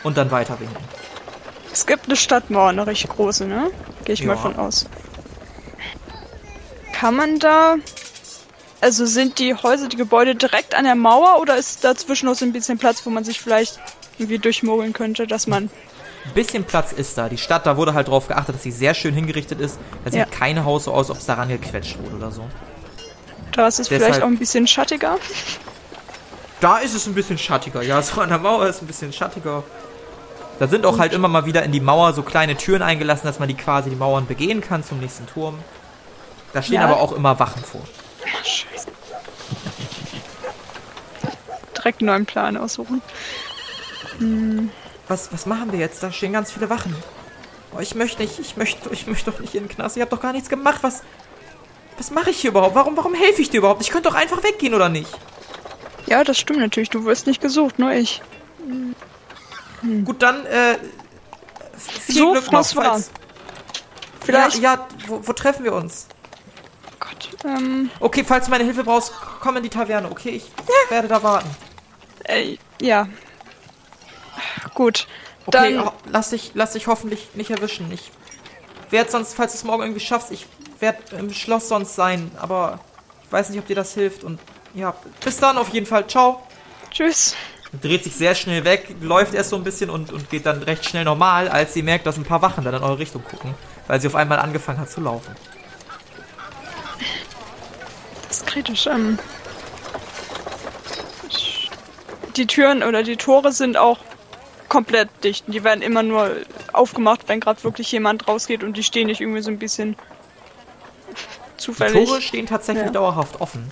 und 0.02 0.16
dann 0.16 0.30
weiter 0.30 0.58
winken. 0.60 0.76
Es 1.72 1.86
gibt 1.86 2.06
eine 2.06 2.16
Stadtmauer, 2.16 2.68
eine 2.68 2.86
recht 2.86 3.08
große, 3.08 3.46
ne? 3.46 3.70
Gehe 4.04 4.14
ich 4.14 4.20
Ja. 4.20 4.26
mal 4.28 4.36
von 4.36 4.56
aus. 4.56 4.86
Kann 6.92 7.16
man 7.16 7.38
da. 7.38 7.76
Also 8.80 9.06
sind 9.06 9.38
die 9.38 9.54
Häuser, 9.54 9.88
die 9.88 9.96
Gebäude 9.96 10.34
direkt 10.34 10.74
an 10.74 10.84
der 10.84 10.96
Mauer 10.96 11.40
oder 11.40 11.56
ist 11.56 11.84
dazwischen 11.84 12.26
noch 12.26 12.34
so 12.34 12.44
ein 12.44 12.52
bisschen 12.52 12.78
Platz, 12.78 13.06
wo 13.06 13.10
man 13.10 13.22
sich 13.24 13.40
vielleicht 13.40 13.78
irgendwie 14.18 14.38
durchmogeln 14.38 14.92
könnte, 14.92 15.26
dass 15.26 15.46
man. 15.46 15.70
Ein 16.24 16.34
bisschen 16.34 16.64
Platz 16.64 16.92
ist 16.92 17.16
da. 17.16 17.28
Die 17.28 17.38
Stadt, 17.38 17.64
da 17.66 17.76
wurde 17.76 17.94
halt 17.94 18.08
drauf 18.08 18.28
geachtet, 18.28 18.56
dass 18.56 18.62
sie 18.62 18.70
sehr 18.72 18.94
schön 18.94 19.14
hingerichtet 19.14 19.60
ist. 19.60 19.78
Da 20.04 20.10
sieht 20.10 20.20
Ja. 20.20 20.26
kein 20.26 20.64
Haus 20.64 20.84
so 20.84 20.92
aus, 20.92 21.10
ob 21.10 21.18
es 21.18 21.26
daran 21.26 21.48
gequetscht 21.48 21.98
wurde 21.98 22.16
oder 22.16 22.30
so. 22.32 22.44
Da 23.52 23.68
ist 23.68 23.78
es 23.80 23.88
Deshalb- 23.88 24.02
vielleicht 24.04 24.22
auch 24.22 24.28
ein 24.28 24.38
bisschen 24.38 24.66
schattiger. 24.66 25.18
Da 26.60 26.78
ist 26.78 26.94
es 26.94 27.06
ein 27.06 27.14
bisschen 27.14 27.38
schattiger. 27.38 27.82
Ja, 27.82 28.00
so 28.02 28.20
an 28.20 28.28
der 28.28 28.38
Mauer 28.38 28.66
ist 28.66 28.76
es 28.76 28.82
ein 28.82 28.86
bisschen 28.86 29.12
schattiger. 29.12 29.62
Da 30.58 30.68
sind 30.68 30.86
auch 30.86 30.98
halt 30.98 31.12
immer 31.12 31.28
mal 31.28 31.44
wieder 31.46 31.62
in 31.64 31.72
die 31.72 31.80
Mauer 31.80 32.12
so 32.12 32.22
kleine 32.22 32.56
Türen 32.56 32.82
eingelassen, 32.82 33.26
dass 33.26 33.38
man 33.38 33.48
die 33.48 33.54
quasi 33.56 33.90
die 33.90 33.96
Mauern 33.96 34.26
begehen 34.26 34.60
kann 34.60 34.84
zum 34.84 35.00
nächsten 35.00 35.26
Turm. 35.26 35.58
Da 36.52 36.62
stehen 36.62 36.76
Ja. 36.76 36.84
aber 36.84 37.00
auch 37.00 37.12
immer 37.12 37.38
Wachen 37.38 37.62
vor. 37.64 37.80
Scheiße. 38.44 38.88
Direkt 41.76 42.00
einen 42.00 42.06
neuen 42.08 42.26
Plan 42.26 42.56
aussuchen. 42.56 43.02
Was, 45.08 45.32
was 45.32 45.46
machen 45.46 45.72
wir 45.72 45.78
jetzt? 45.80 46.02
Da 46.02 46.12
stehen 46.12 46.32
ganz 46.32 46.52
viele 46.52 46.70
Wachen. 46.70 46.94
Oh, 47.74 47.80
ich 47.80 47.94
möchte 47.94 48.22
nicht, 48.22 48.38
ich 48.38 48.56
möchte, 48.56 48.90
ich 48.90 49.06
möchte 49.06 49.30
doch 49.30 49.40
nicht 49.40 49.54
in 49.54 49.64
den 49.64 49.68
Knast. 49.74 49.96
Ich 49.96 50.00
habe 50.02 50.10
doch 50.14 50.20
gar 50.22 50.32
nichts 50.32 50.48
gemacht. 50.48 50.78
Was, 50.82 51.02
was 51.98 52.10
mache 52.10 52.30
ich 52.30 52.40
hier 52.40 52.50
überhaupt? 52.50 52.74
Warum, 52.74 52.96
warum 52.96 53.14
helfe 53.14 53.42
ich 53.42 53.50
dir 53.50 53.58
überhaupt? 53.58 53.82
Ich 53.82 53.90
könnte 53.90 54.08
doch 54.08 54.16
einfach 54.16 54.42
weggehen, 54.42 54.74
oder 54.74 54.88
nicht? 54.88 55.10
Ja, 56.06 56.24
das 56.24 56.38
stimmt 56.38 56.58
natürlich. 56.60 56.90
Du 56.90 57.04
wirst 57.04 57.26
nicht 57.26 57.40
gesucht, 57.40 57.78
nur 57.78 57.92
ich. 57.92 58.22
Gut, 60.04 60.22
dann, 60.22 60.46
äh, 60.46 60.78
viel 61.78 62.14
So, 62.14 62.32
Glück 62.32 62.52
noch, 62.52 62.66
falls- 62.66 63.10
Vielleicht. 64.24 64.58
Ja, 64.58 64.74
ja 64.74 64.88
wo, 65.08 65.20
wo 65.26 65.32
treffen 65.32 65.64
wir 65.64 65.72
uns? 65.72 66.06
Gott. 67.00 67.30
Ähm, 67.44 67.90
Okay, 67.98 68.22
falls 68.24 68.44
du 68.44 68.50
meine 68.52 68.62
Hilfe 68.64 68.84
brauchst, 68.84 69.12
komm 69.40 69.56
in 69.56 69.64
die 69.64 69.68
Taverne. 69.68 70.08
Okay, 70.10 70.30
ich 70.30 70.50
werde 70.90 71.08
da 71.08 71.22
warten. 71.22 71.50
äh, 72.24 72.56
ja. 72.80 73.08
Gut. 74.74 75.08
Okay, 75.46 75.74
Dann- 75.74 75.90
lass 76.06 76.30
dich, 76.30 76.52
lass 76.54 76.72
dich 76.74 76.86
hoffentlich 76.86 77.30
nicht 77.34 77.50
erwischen. 77.50 77.90
Ich 77.92 78.12
werde 78.90 79.10
sonst, 79.10 79.34
falls 79.34 79.52
du 79.52 79.58
es 79.58 79.64
morgen 79.64 79.82
irgendwie 79.82 80.00
schaffst, 80.00 80.30
ich 80.30 80.46
werde 80.82 81.16
im 81.16 81.32
Schloss 81.32 81.68
sonst 81.68 81.94
sein. 81.94 82.30
Aber 82.38 82.80
ich 83.24 83.32
weiß 83.32 83.48
nicht, 83.48 83.58
ob 83.58 83.66
dir 83.66 83.76
das 83.76 83.94
hilft. 83.94 84.24
Und 84.24 84.38
ja, 84.74 84.94
bis 85.24 85.38
dann 85.38 85.56
auf 85.56 85.70
jeden 85.70 85.86
Fall. 85.86 86.06
Ciao. 86.06 86.42
Tschüss. 86.90 87.34
Dreht 87.80 88.04
sich 88.04 88.14
sehr 88.14 88.34
schnell 88.34 88.64
weg, 88.64 88.96
läuft 89.00 89.32
erst 89.32 89.48
so 89.48 89.56
ein 89.56 89.64
bisschen 89.64 89.88
und, 89.88 90.12
und 90.12 90.28
geht 90.28 90.44
dann 90.44 90.62
recht 90.62 90.84
schnell 90.84 91.04
normal, 91.04 91.48
als 91.48 91.72
sie 91.72 91.82
merkt, 91.82 92.04
dass 92.04 92.18
ein 92.18 92.24
paar 92.24 92.42
Wachen 92.42 92.64
dann 92.64 92.74
in 92.74 92.82
eure 92.82 92.98
Richtung 92.98 93.24
gucken. 93.24 93.54
Weil 93.86 93.98
sie 93.98 94.08
auf 94.08 94.14
einmal 94.14 94.38
angefangen 94.40 94.78
hat 94.78 94.90
zu 94.90 95.00
laufen. 95.00 95.34
Das 98.28 98.38
ist 98.38 98.46
kritisch. 98.46 98.86
Ähm, 98.88 99.18
die 102.36 102.46
Türen 102.46 102.82
oder 102.82 103.02
die 103.02 103.16
Tore 103.16 103.52
sind 103.52 103.78
auch 103.78 103.98
komplett 104.68 105.08
dicht. 105.24 105.44
Die 105.48 105.64
werden 105.64 105.82
immer 105.82 106.02
nur 106.02 106.30
aufgemacht, 106.72 107.28
wenn 107.28 107.40
gerade 107.40 107.62
wirklich 107.64 107.92
jemand 107.92 108.28
rausgeht 108.28 108.64
und 108.64 108.76
die 108.76 108.82
stehen 108.82 109.06
nicht 109.06 109.20
irgendwie 109.20 109.42
so 109.42 109.50
ein 109.50 109.58
bisschen 109.58 109.96
Die 111.62 111.66
zufällig. 111.66 112.08
Tore 112.08 112.20
stehen 112.20 112.46
tatsächlich 112.46 112.86
Ja. 112.86 112.92
dauerhaft 112.92 113.40
offen. 113.40 113.70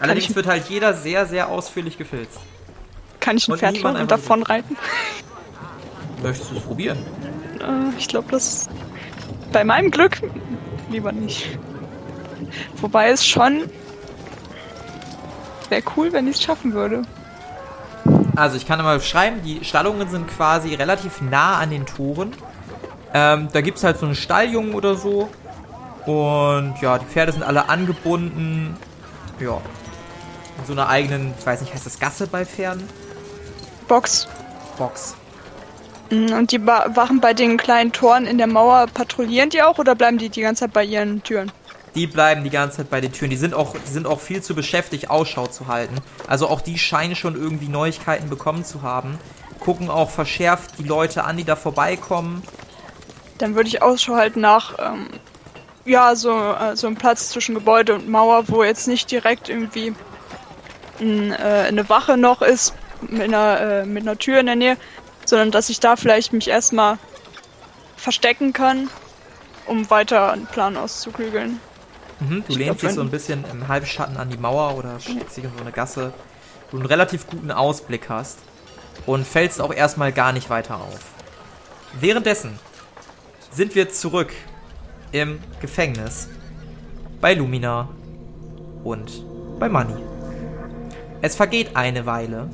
Allerdings 0.00 0.30
ich- 0.30 0.36
wird 0.36 0.46
halt 0.46 0.68
jeder 0.68 0.94
sehr, 0.94 1.26
sehr 1.26 1.48
ausführlich 1.48 1.98
gefilzt. 1.98 2.38
Kann 3.20 3.36
ich 3.36 3.48
ein 3.48 3.56
Pferd 3.58 3.76
fahren 3.78 3.96
und 3.96 4.10
davon 4.10 4.42
reiten? 4.42 4.76
Möchtest 6.22 6.50
du 6.50 6.56
es 6.56 6.62
probieren? 6.62 6.98
Äh, 7.60 7.96
ich 7.98 8.08
glaube, 8.08 8.28
das 8.30 8.68
bei 9.52 9.64
meinem 9.64 9.90
Glück 9.90 10.22
lieber 10.90 11.12
nicht. 11.12 11.58
Wobei 12.76 13.10
es 13.10 13.26
schon 13.26 13.64
wäre 15.68 15.82
cool, 15.96 16.12
wenn 16.12 16.26
ich 16.26 16.36
es 16.36 16.42
schaffen 16.42 16.72
würde. 16.72 17.02
Also 18.36 18.56
ich 18.56 18.66
kann 18.66 18.82
mal 18.82 18.98
beschreiben, 18.98 19.42
die 19.44 19.64
Stallungen 19.64 20.08
sind 20.08 20.26
quasi 20.28 20.74
relativ 20.74 21.20
nah 21.20 21.58
an 21.58 21.70
den 21.70 21.86
Toren. 21.86 22.32
Ähm, 23.12 23.48
da 23.52 23.60
gibt 23.60 23.78
es 23.78 23.84
halt 23.84 23.98
so 23.98 24.06
einen 24.06 24.14
Stalljungen 24.14 24.74
oder 24.74 24.94
so. 24.96 25.28
Und 26.10 26.74
ja, 26.80 26.98
die 26.98 27.06
Pferde 27.06 27.32
sind 27.32 27.42
alle 27.42 27.68
angebunden. 27.68 28.76
Ja. 29.38 29.60
In 30.58 30.66
so 30.66 30.72
einer 30.72 30.88
eigenen, 30.88 31.32
ich 31.38 31.46
weiß 31.46 31.60
nicht, 31.60 31.72
heißt 31.72 31.86
das 31.86 31.98
Gasse 31.98 32.26
bei 32.26 32.44
Pferden? 32.44 32.86
Box. 33.86 34.26
Box. 34.76 35.14
Mm, 36.10 36.32
Und 36.32 36.50
die 36.50 36.58
ba 36.58 36.86
Wachen 36.94 37.20
bei 37.20 37.32
den 37.32 37.56
kleinen 37.56 37.92
Toren 37.92 38.26
in 38.26 38.38
der 38.38 38.48
Mauer 38.48 38.86
patrouillieren 38.92 39.50
die 39.50 39.62
auch 39.62 39.78
oder 39.78 39.94
bleiben 39.94 40.18
die 40.18 40.28
die 40.28 40.40
ganze 40.40 40.64
Zeit 40.64 40.72
bei 40.72 40.84
ihren 40.84 41.22
Türen? 41.22 41.52
Die 41.94 42.06
bleiben 42.06 42.44
die 42.44 42.50
ganze 42.50 42.78
Zeit 42.78 42.90
bei 42.90 43.00
den 43.00 43.12
Türen. 43.12 43.30
Die 43.30 43.36
sind 43.36 43.54
auch, 43.54 43.74
die 43.74 43.90
sind 43.90 44.06
auch 44.06 44.20
viel 44.20 44.42
zu 44.42 44.54
beschäftigt, 44.54 45.10
Ausschau 45.10 45.46
zu 45.46 45.68
halten. 45.68 45.96
Also 46.26 46.48
auch 46.48 46.60
die 46.60 46.78
scheinen 46.78 47.16
schon 47.16 47.34
irgendwie 47.34 47.68
Neuigkeiten 47.68 48.28
bekommen 48.28 48.64
zu 48.64 48.82
haben. 48.82 49.18
Gucken 49.60 49.90
auch 49.90 50.10
verschärft 50.10 50.78
die 50.78 50.84
Leute 50.84 51.24
an, 51.24 51.36
die 51.36 51.44
da 51.44 51.56
vorbeikommen. 51.56 52.42
Dann 53.38 53.54
würde 53.54 53.68
ich 53.68 53.82
Ausschau 53.82 54.14
halten 54.16 54.40
nach, 54.40 54.78
ähm, 54.78 55.08
ja, 55.84 56.14
so, 56.14 56.30
äh, 56.30 56.76
so 56.76 56.86
ein 56.86 56.96
Platz 56.96 57.30
zwischen 57.30 57.54
Gebäude 57.54 57.94
und 57.94 58.08
Mauer, 58.08 58.48
wo 58.48 58.62
jetzt 58.62 58.88
nicht 58.88 59.10
direkt 59.10 59.48
irgendwie 59.48 59.94
ein, 61.00 61.32
äh, 61.32 61.64
eine 61.68 61.88
Wache 61.88 62.16
noch 62.16 62.42
ist, 62.42 62.74
mit 63.02 63.22
einer, 63.22 63.60
äh, 63.60 63.86
mit 63.86 64.02
einer 64.02 64.18
Tür 64.18 64.40
in 64.40 64.46
der 64.46 64.56
Nähe, 64.56 64.76
sondern 65.24 65.50
dass 65.50 65.68
ich 65.68 65.80
da 65.80 65.96
vielleicht 65.96 66.32
mich 66.32 66.48
erstmal 66.48 66.98
verstecken 67.96 68.52
kann, 68.52 68.90
um 69.66 69.88
weiter 69.90 70.32
einen 70.32 70.46
Plan 70.46 70.76
auszuklügeln. 70.76 71.60
Mhm, 72.20 72.44
du 72.46 72.52
Ich 72.52 72.58
lehnst 72.58 72.82
dich 72.82 72.92
so 72.92 73.00
ein 73.00 73.10
bisschen 73.10 73.44
im 73.50 73.68
Halbschatten 73.68 74.16
an 74.16 74.28
die 74.28 74.36
Mauer 74.36 74.76
oder 74.76 75.00
steckst 75.00 75.36
dich 75.36 75.44
in 75.44 75.52
so 75.56 75.60
eine 75.62 75.72
Gasse, 75.72 76.12
wo 76.70 76.76
du 76.76 76.82
einen 76.82 76.86
relativ 76.86 77.26
guten 77.26 77.50
Ausblick 77.50 78.08
hast 78.08 78.38
und 79.06 79.26
fällst 79.26 79.60
auch 79.60 79.72
erstmal 79.72 80.12
gar 80.12 80.32
nicht 80.32 80.50
weiter 80.50 80.76
auf. 80.76 80.98
Währenddessen 81.98 82.58
sind 83.50 83.74
wir 83.74 83.90
zurück 83.90 84.32
im 85.12 85.38
Gefängnis 85.60 86.28
bei 87.20 87.34
Lumina 87.34 87.88
und 88.84 89.24
bei 89.58 89.68
Manny. 89.68 89.94
Es 91.22 91.36
vergeht 91.36 91.76
eine 91.76 92.06
Weile, 92.06 92.48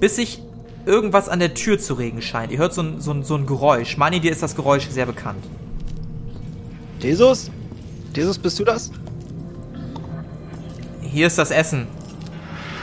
bis 0.00 0.16
sich 0.16 0.42
irgendwas 0.86 1.28
an 1.28 1.40
der 1.40 1.54
Tür 1.54 1.78
zu 1.78 1.94
regen 1.94 2.22
scheint. 2.22 2.52
Ihr 2.52 2.58
hört 2.58 2.72
so 2.72 2.82
ein, 2.82 3.00
so 3.00 3.12
ein, 3.12 3.22
so 3.22 3.34
ein 3.34 3.46
Geräusch. 3.46 3.96
Manny, 3.96 4.20
dir 4.20 4.32
ist 4.32 4.42
das 4.42 4.54
Geräusch 4.54 4.88
sehr 4.88 5.06
bekannt. 5.06 5.44
Jesus? 7.00 7.50
Jesus, 8.14 8.38
bist 8.38 8.58
du 8.58 8.64
das? 8.64 8.90
Hier 11.02 11.26
ist 11.26 11.38
das 11.38 11.50
Essen. 11.50 11.86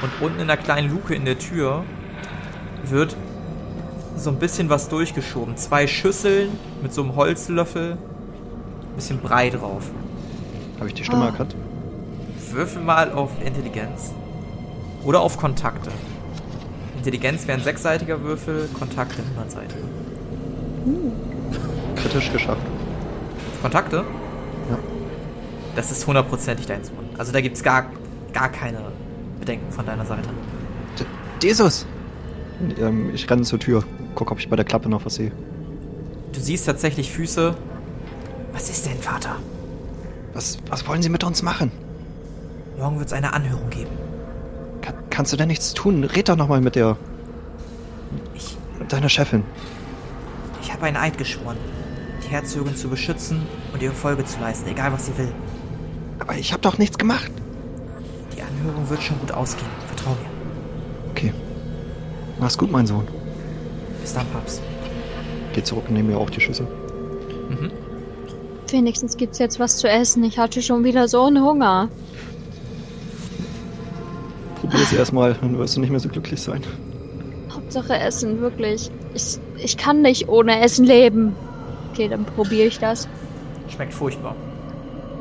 Und 0.02 0.12
unten 0.22 0.42
in 0.42 0.48
der 0.48 0.58
kleinen 0.58 0.92
Luke 0.92 1.16
in 1.16 1.26
der 1.26 1.40
Tür 1.40 1.84
wird 2.84 3.16
so 4.18 4.30
ein 4.30 4.38
bisschen 4.38 4.70
was 4.70 4.90
durchgeschoben. 4.90 5.58
Zwei 5.58 5.88
Schüsseln 5.88 6.52
mit 6.82 6.94
so 6.94 7.02
einem 7.02 7.16
Holzlöffel. 7.16 7.98
Ein 8.94 8.96
bisschen 8.96 9.20
Brei 9.20 9.50
drauf. 9.50 9.90
Habe 10.78 10.88
ich 10.88 10.94
die 10.94 11.04
Stimme 11.04 11.26
erkannt? 11.26 11.56
Würfel 12.52 12.84
mal 12.84 13.12
auf 13.12 13.32
Intelligenz. 13.44 14.14
Oder 15.04 15.22
auf 15.22 15.38
Kontakte. 15.38 15.90
Intelligenz 16.98 17.48
wäre 17.48 17.58
ein 17.58 17.64
sechsseitiger 17.64 18.22
Würfel, 18.22 18.70
Kontakte 18.78 19.24
hundertseitiger. 19.28 19.82
Kritisch 21.96 22.32
geschafft. 22.32 22.62
Kontakte? 23.64 24.06
Ja. 24.70 24.78
Das 25.76 25.92
ist 25.92 26.06
hundertprozentig 26.06 26.68
dein 26.68 26.84
Sohn. 26.84 27.10
Also 27.18 27.32
da 27.32 27.42
gibt's 27.42 27.64
gar, 27.64 27.88
gar 28.32 28.50
keine 28.50 28.78
Bedenken 29.40 29.72
von 29.72 29.88
deiner 29.88 30.06
Seite. 30.06 30.30
Jesus! 31.42 31.88
Ähm, 32.80 33.10
ich 33.16 33.28
renne 33.28 33.42
zur 33.42 33.58
Tür. 33.58 33.84
Guck, 34.14 34.32
ob 34.32 34.38
ich 34.38 34.50
bei 34.50 34.56
der 34.56 34.66
Klappe 34.66 34.88
noch 34.88 35.04
was 35.04 35.16
sehe. 35.16 35.32
Du 36.32 36.40
siehst 36.40 36.68
tatsächlich 36.68 37.12
Füße. 37.12 37.56
Was 38.54 38.70
ist 38.70 38.86
denn, 38.86 38.98
Vater? 38.98 39.36
Was, 40.34 40.60
was 40.70 40.88
wollen 40.88 41.02
Sie 41.02 41.10
mit 41.10 41.24
uns 41.24 41.42
machen? 41.42 41.72
Morgen 42.78 42.98
wird 42.98 43.08
es 43.08 43.14
eine 43.14 43.34
Anhörung 43.34 43.70
geben. 43.70 43.92
Kann, 44.82 44.96
kannst 45.10 45.34
du 45.34 45.38
denn 45.38 45.48
nichts 45.48 45.74
tun? 45.74 46.04
Red 46.04 46.30
doch 46.30 46.36
nochmal 46.36 46.62
mit 46.62 46.76
der. 46.76 46.98
Ich, 48.34 48.58
mit 48.80 48.92
deiner 48.94 49.10
Chefin. 49.10 49.44
ich 50.62 50.72
habe 50.72 50.86
einen 50.86 50.98
Eid 50.98 51.18
geschworen, 51.18 51.58
die 52.24 52.30
Herzogin 52.30 52.76
zu 52.76 52.90
beschützen 52.90 53.42
und 53.74 53.82
ihr 53.82 53.92
Folge 53.92 54.26
zu 54.26 54.40
leisten, 54.40 54.70
egal 54.70 54.94
was 54.94 55.08
sie 55.08 55.18
will. 55.18 55.32
Aber 56.20 56.36
ich 56.36 56.52
habe 56.52 56.62
doch 56.62 56.78
nichts 56.78 56.98
gemacht. 56.98 57.32
Die 58.36 58.42
Anhörung 58.42 58.90
wird 58.90 59.02
schon 59.02 59.20
gut 59.20 59.32
ausgehen. 59.32 59.70
Vertrau 59.88 60.12
mir. 60.12 61.12
Okay. 61.12 61.34
Mach's 62.40 62.58
gut, 62.58 62.72
mein 62.72 62.88
Sohn. 62.88 63.08
Bis 64.02 64.14
dann, 64.14 64.26
Papst. 64.28 64.62
Geh 65.54 65.64
zurück 65.64 65.86
und 65.88 65.94
nimm 65.94 66.08
mir 66.08 66.18
auch 66.18 66.30
die 66.30 66.42
Schüssel. 66.42 66.68
Wenigstens 68.74 69.18
gibt's 69.18 69.38
jetzt 69.38 69.60
was 69.60 69.78
zu 69.78 69.88
essen. 69.88 70.24
Ich 70.24 70.40
hatte 70.40 70.64
schon 70.64 70.84
wieder 70.84 71.08
so 71.08 71.26
einen 71.26 71.44
Hunger. 71.44 71.90
Probier 74.60 74.80
es 74.82 74.92
erstmal, 74.94 75.36
dann 75.36 75.58
wirst 75.60 75.76
du 75.78 75.80
nicht 75.82 75.92
mehr 75.92 76.00
so 76.00 76.10
glücklich 76.10 76.42
sein. 76.42 76.64
Hauptsache 77.52 77.96
Essen, 77.96 78.42
wirklich. 78.42 78.90
Ich, 79.14 79.38
ich 79.64 79.78
kann 79.78 80.02
nicht 80.02 80.28
ohne 80.28 80.60
Essen 80.62 80.86
leben. 80.86 81.36
Okay, 81.92 82.08
dann 82.08 82.26
probiere 82.26 82.66
ich 82.68 82.80
das. 82.80 83.08
Schmeckt 83.70 83.94
furchtbar. 83.94 84.36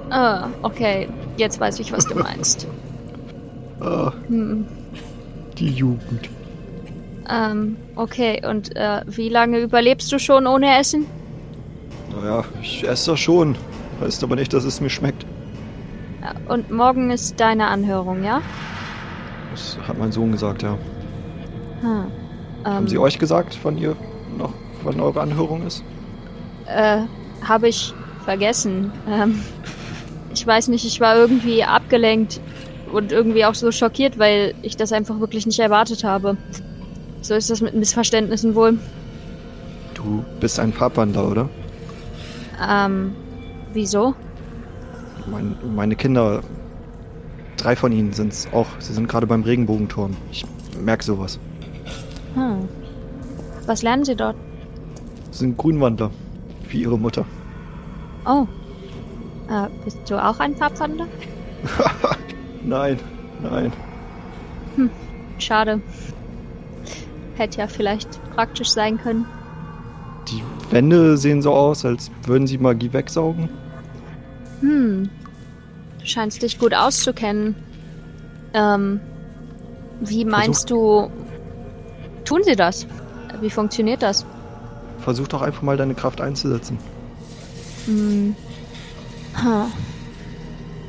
Ah, 0.08 0.48
okay. 0.62 1.08
Jetzt 1.36 1.60
weiß 1.60 1.78
ich, 1.80 1.92
was 1.92 2.06
du 2.06 2.14
meinst. 2.18 2.66
Ah, 3.80 4.12
Hm. 4.28 4.66
die 5.58 5.68
Jugend. 5.70 6.30
Ähm, 7.28 7.76
okay. 7.96 8.40
Und 8.48 8.74
äh, 8.76 9.02
wie 9.06 9.28
lange 9.28 9.58
überlebst 9.58 10.10
du 10.10 10.18
schon 10.18 10.46
ohne 10.46 10.78
Essen? 10.78 11.04
Naja, 12.22 12.44
ich 12.60 12.86
esse 12.86 13.12
das 13.12 13.20
schon. 13.20 13.56
Heißt 14.00 14.22
aber 14.22 14.36
nicht, 14.36 14.52
dass 14.52 14.64
es 14.64 14.80
mir 14.80 14.90
schmeckt. 14.90 15.26
Und 16.48 16.70
morgen 16.70 17.10
ist 17.10 17.40
deine 17.40 17.66
Anhörung, 17.66 18.22
ja? 18.22 18.40
Das 19.50 19.76
hat 19.86 19.98
mein 19.98 20.12
Sohn 20.12 20.30
gesagt, 20.30 20.62
ja. 20.62 20.78
Hm. 21.80 22.06
Haben 22.64 22.84
Ähm, 22.84 22.88
Sie 22.88 22.98
euch 22.98 23.18
gesagt, 23.18 23.58
wann 23.64 23.76
ihr 23.76 23.96
noch, 24.38 24.52
wann 24.84 25.00
eure 25.00 25.20
Anhörung 25.20 25.66
ist? 25.66 25.82
Äh, 26.66 27.02
habe 27.46 27.68
ich 27.68 27.92
vergessen. 28.24 28.92
Ähm, 29.08 29.42
ich 30.32 30.46
weiß 30.46 30.68
nicht, 30.68 30.84
ich 30.84 31.00
war 31.00 31.16
irgendwie 31.16 31.64
abgelenkt 31.64 32.40
und 32.92 33.10
irgendwie 33.10 33.44
auch 33.44 33.54
so 33.54 33.72
schockiert, 33.72 34.18
weil 34.18 34.54
ich 34.62 34.76
das 34.76 34.92
einfach 34.92 35.18
wirklich 35.18 35.44
nicht 35.44 35.58
erwartet 35.58 36.04
habe. 36.04 36.36
So 37.20 37.34
ist 37.34 37.50
das 37.50 37.60
mit 37.60 37.74
Missverständnissen 37.74 38.54
wohl. 38.54 38.78
Du 39.94 40.24
bist 40.40 40.60
ein 40.60 40.72
Farbwandler, 40.72 41.28
oder? 41.28 41.48
Ähm, 42.68 43.14
wieso? 43.72 44.14
Mein, 45.30 45.56
meine 45.74 45.96
Kinder, 45.96 46.42
drei 47.56 47.76
von 47.76 47.92
ihnen 47.92 48.12
sind's 48.12 48.48
auch. 48.52 48.66
Sie 48.78 48.92
sind 48.92 49.08
gerade 49.08 49.26
beim 49.26 49.42
Regenbogenturm. 49.42 50.16
Ich 50.30 50.44
merke 50.80 51.04
sowas. 51.04 51.38
Hm. 52.34 52.68
Was 53.66 53.82
lernen 53.82 54.04
sie 54.04 54.16
dort? 54.16 54.36
Sie 55.30 55.38
sind 55.40 55.56
Grünwandler, 55.56 56.10
wie 56.68 56.82
ihre 56.82 56.98
Mutter. 56.98 57.24
Oh. 58.26 58.46
Äh, 59.48 59.68
bist 59.84 59.98
du 60.08 60.22
auch 60.22 60.38
ein 60.40 60.56
Farbwandler? 60.56 61.06
Nein, 62.64 62.98
nein. 63.42 63.72
Schade. 65.38 65.80
Hätte 67.34 67.58
ja 67.58 67.66
vielleicht 67.66 68.20
praktisch 68.34 68.68
sein 68.68 68.98
können. 68.98 69.26
Die 70.28 70.42
Wände 70.70 71.16
sehen 71.16 71.42
so 71.42 71.52
aus, 71.52 71.84
als 71.84 72.10
würden 72.24 72.46
sie 72.46 72.58
Magie 72.58 72.92
wegsaugen. 72.92 73.48
Hm. 74.60 75.10
Du 75.98 76.06
scheinst 76.06 76.42
dich 76.42 76.58
gut 76.58 76.74
auszukennen. 76.74 77.54
Ähm, 78.54 79.00
wie 80.00 80.24
meinst 80.24 80.70
du, 80.70 81.10
tun 82.24 82.42
sie 82.44 82.56
das? 82.56 82.86
Wie 83.40 83.50
funktioniert 83.50 84.02
das? 84.02 84.24
Versuch 84.98 85.28
doch 85.28 85.42
einfach 85.42 85.62
mal 85.62 85.76
deine 85.76 85.94
Kraft 85.94 86.20
einzusetzen. 86.20 86.78
Hm. 87.86 88.36
Ha. 89.42 89.66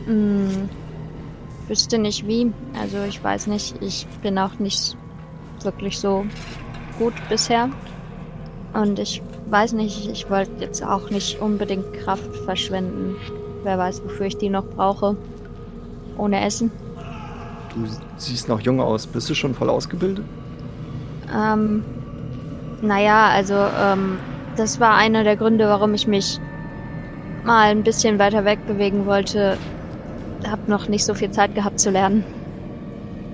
Hm. 0.05 0.69
Wüsste 1.67 1.97
nicht 1.97 2.27
wie. 2.27 2.51
Also 2.79 3.03
ich 3.03 3.23
weiß 3.23 3.47
nicht. 3.47 3.81
Ich 3.81 4.05
bin 4.21 4.37
auch 4.37 4.59
nicht 4.59 4.97
wirklich 5.63 5.97
so 5.97 6.25
gut 6.99 7.13
bisher. 7.29 7.69
Und 8.73 8.97
ich 8.99 9.21
weiß 9.49 9.73
nicht, 9.73 10.09
ich 10.09 10.29
wollte 10.29 10.51
jetzt 10.59 10.83
auch 10.83 11.09
nicht 11.09 11.39
unbedingt 11.39 11.93
Kraft 11.93 12.36
verschwenden. 12.45 13.15
Wer 13.63 13.77
weiß, 13.77 14.03
wofür 14.03 14.25
ich 14.25 14.38
die 14.38 14.49
noch 14.49 14.65
brauche. 14.65 15.15
Ohne 16.17 16.43
Essen. 16.43 16.71
Du 17.73 17.88
siehst 18.17 18.49
noch 18.49 18.59
jung 18.62 18.81
aus. 18.81 19.07
Bist 19.07 19.29
du 19.29 19.36
schon 19.36 19.53
voll 19.53 19.69
ausgebildet? 19.69 20.25
Ähm, 21.33 21.83
naja, 22.81 23.29
also, 23.29 23.53
ähm, 23.53 24.17
das 24.57 24.79
war 24.79 24.95
einer 24.95 25.23
der 25.23 25.36
Gründe, 25.36 25.67
warum 25.67 25.93
ich 25.93 26.07
mich 26.07 26.39
mal 27.43 27.71
ein 27.71 27.83
bisschen 27.83 28.19
weiter 28.19 28.45
weg 28.45 28.65
bewegen 28.67 29.05
wollte. 29.05 29.57
Hab 30.49 30.67
noch 30.67 30.88
nicht 30.88 31.05
so 31.05 31.13
viel 31.13 31.31
Zeit 31.31 31.55
gehabt 31.55 31.79
zu 31.79 31.89
lernen. 31.89 32.23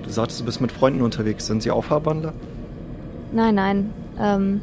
Du 0.02 0.10
sagtest, 0.10 0.40
du 0.40 0.44
bist 0.44 0.60
mit 0.60 0.72
Freunden 0.72 1.02
unterwegs. 1.02 1.46
Sind 1.46 1.62
sie 1.62 1.70
auch 1.70 1.84
Farbwandler? 1.84 2.32
Nein, 3.32 3.54
nein. 3.54 3.92
Ähm, 4.18 4.60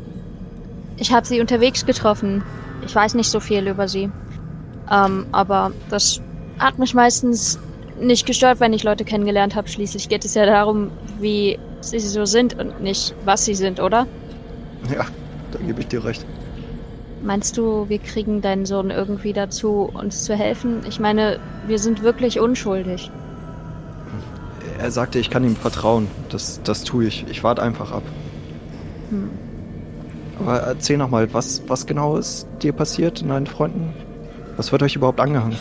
ich 0.97 1.13
habe 1.13 1.25
sie 1.25 1.39
unterwegs 1.39 1.85
getroffen. 1.85 2.43
Ich 2.85 2.93
weiß 2.93 3.13
nicht 3.13 3.29
so 3.29 3.39
viel 3.39 3.67
über 3.67 3.87
sie. 3.87 4.09
Ähm, 4.91 5.27
aber 5.31 5.71
das 5.89 6.21
hat 6.59 6.79
mich 6.79 6.93
meistens 6.93 7.59
nicht 7.99 8.25
gestört, 8.25 8.59
wenn 8.59 8.73
ich 8.73 8.83
Leute 8.83 9.05
kennengelernt 9.05 9.55
habe. 9.55 9.67
Schließlich 9.67 10.09
geht 10.09 10.25
es 10.25 10.33
ja 10.33 10.45
darum, 10.45 10.91
wie 11.19 11.59
sie 11.81 11.99
so 11.99 12.25
sind 12.25 12.57
und 12.59 12.81
nicht, 12.81 13.13
was 13.25 13.45
sie 13.45 13.55
sind, 13.55 13.79
oder? 13.79 14.07
Ja, 14.91 15.05
da 15.51 15.59
gebe 15.59 15.81
ich 15.81 15.87
dir 15.87 16.03
recht. 16.03 16.25
Meinst 17.23 17.57
du, 17.57 17.89
wir 17.89 17.99
kriegen 17.99 18.41
deinen 18.41 18.65
Sohn 18.65 18.91
irgendwie 18.91 19.33
dazu, 19.33 19.89
uns 19.93 20.23
zu 20.23 20.35
helfen? 20.35 20.81
Ich 20.87 20.99
meine, 20.99 21.39
wir 21.65 21.79
sind 21.79 22.03
wirklich 22.03 22.39
unschuldig. 22.39 23.11
Er 24.77 24.91
sagte, 24.91 25.17
ich 25.17 25.31
kann 25.31 25.43
ihm 25.43 25.55
vertrauen. 25.55 26.07
Das, 26.29 26.61
das 26.63 26.83
tue 26.83 27.05
ich. 27.05 27.25
Ich 27.29 27.43
warte 27.43 27.63
einfach 27.63 27.91
ab. 27.91 28.03
Hm. 29.09 29.29
Aber 30.39 30.57
erzähl 30.59 30.97
noch 30.97 31.09
mal, 31.09 31.33
was, 31.33 31.63
was 31.67 31.85
genau 31.85 32.17
ist 32.17 32.47
dir 32.61 32.73
passiert 32.73 33.21
in 33.21 33.29
deinen 33.29 33.47
Freunden? 33.47 33.93
Was 34.55 34.71
wird 34.71 34.83
euch 34.83 34.95
überhaupt 34.95 35.19
angehangen? 35.19 35.57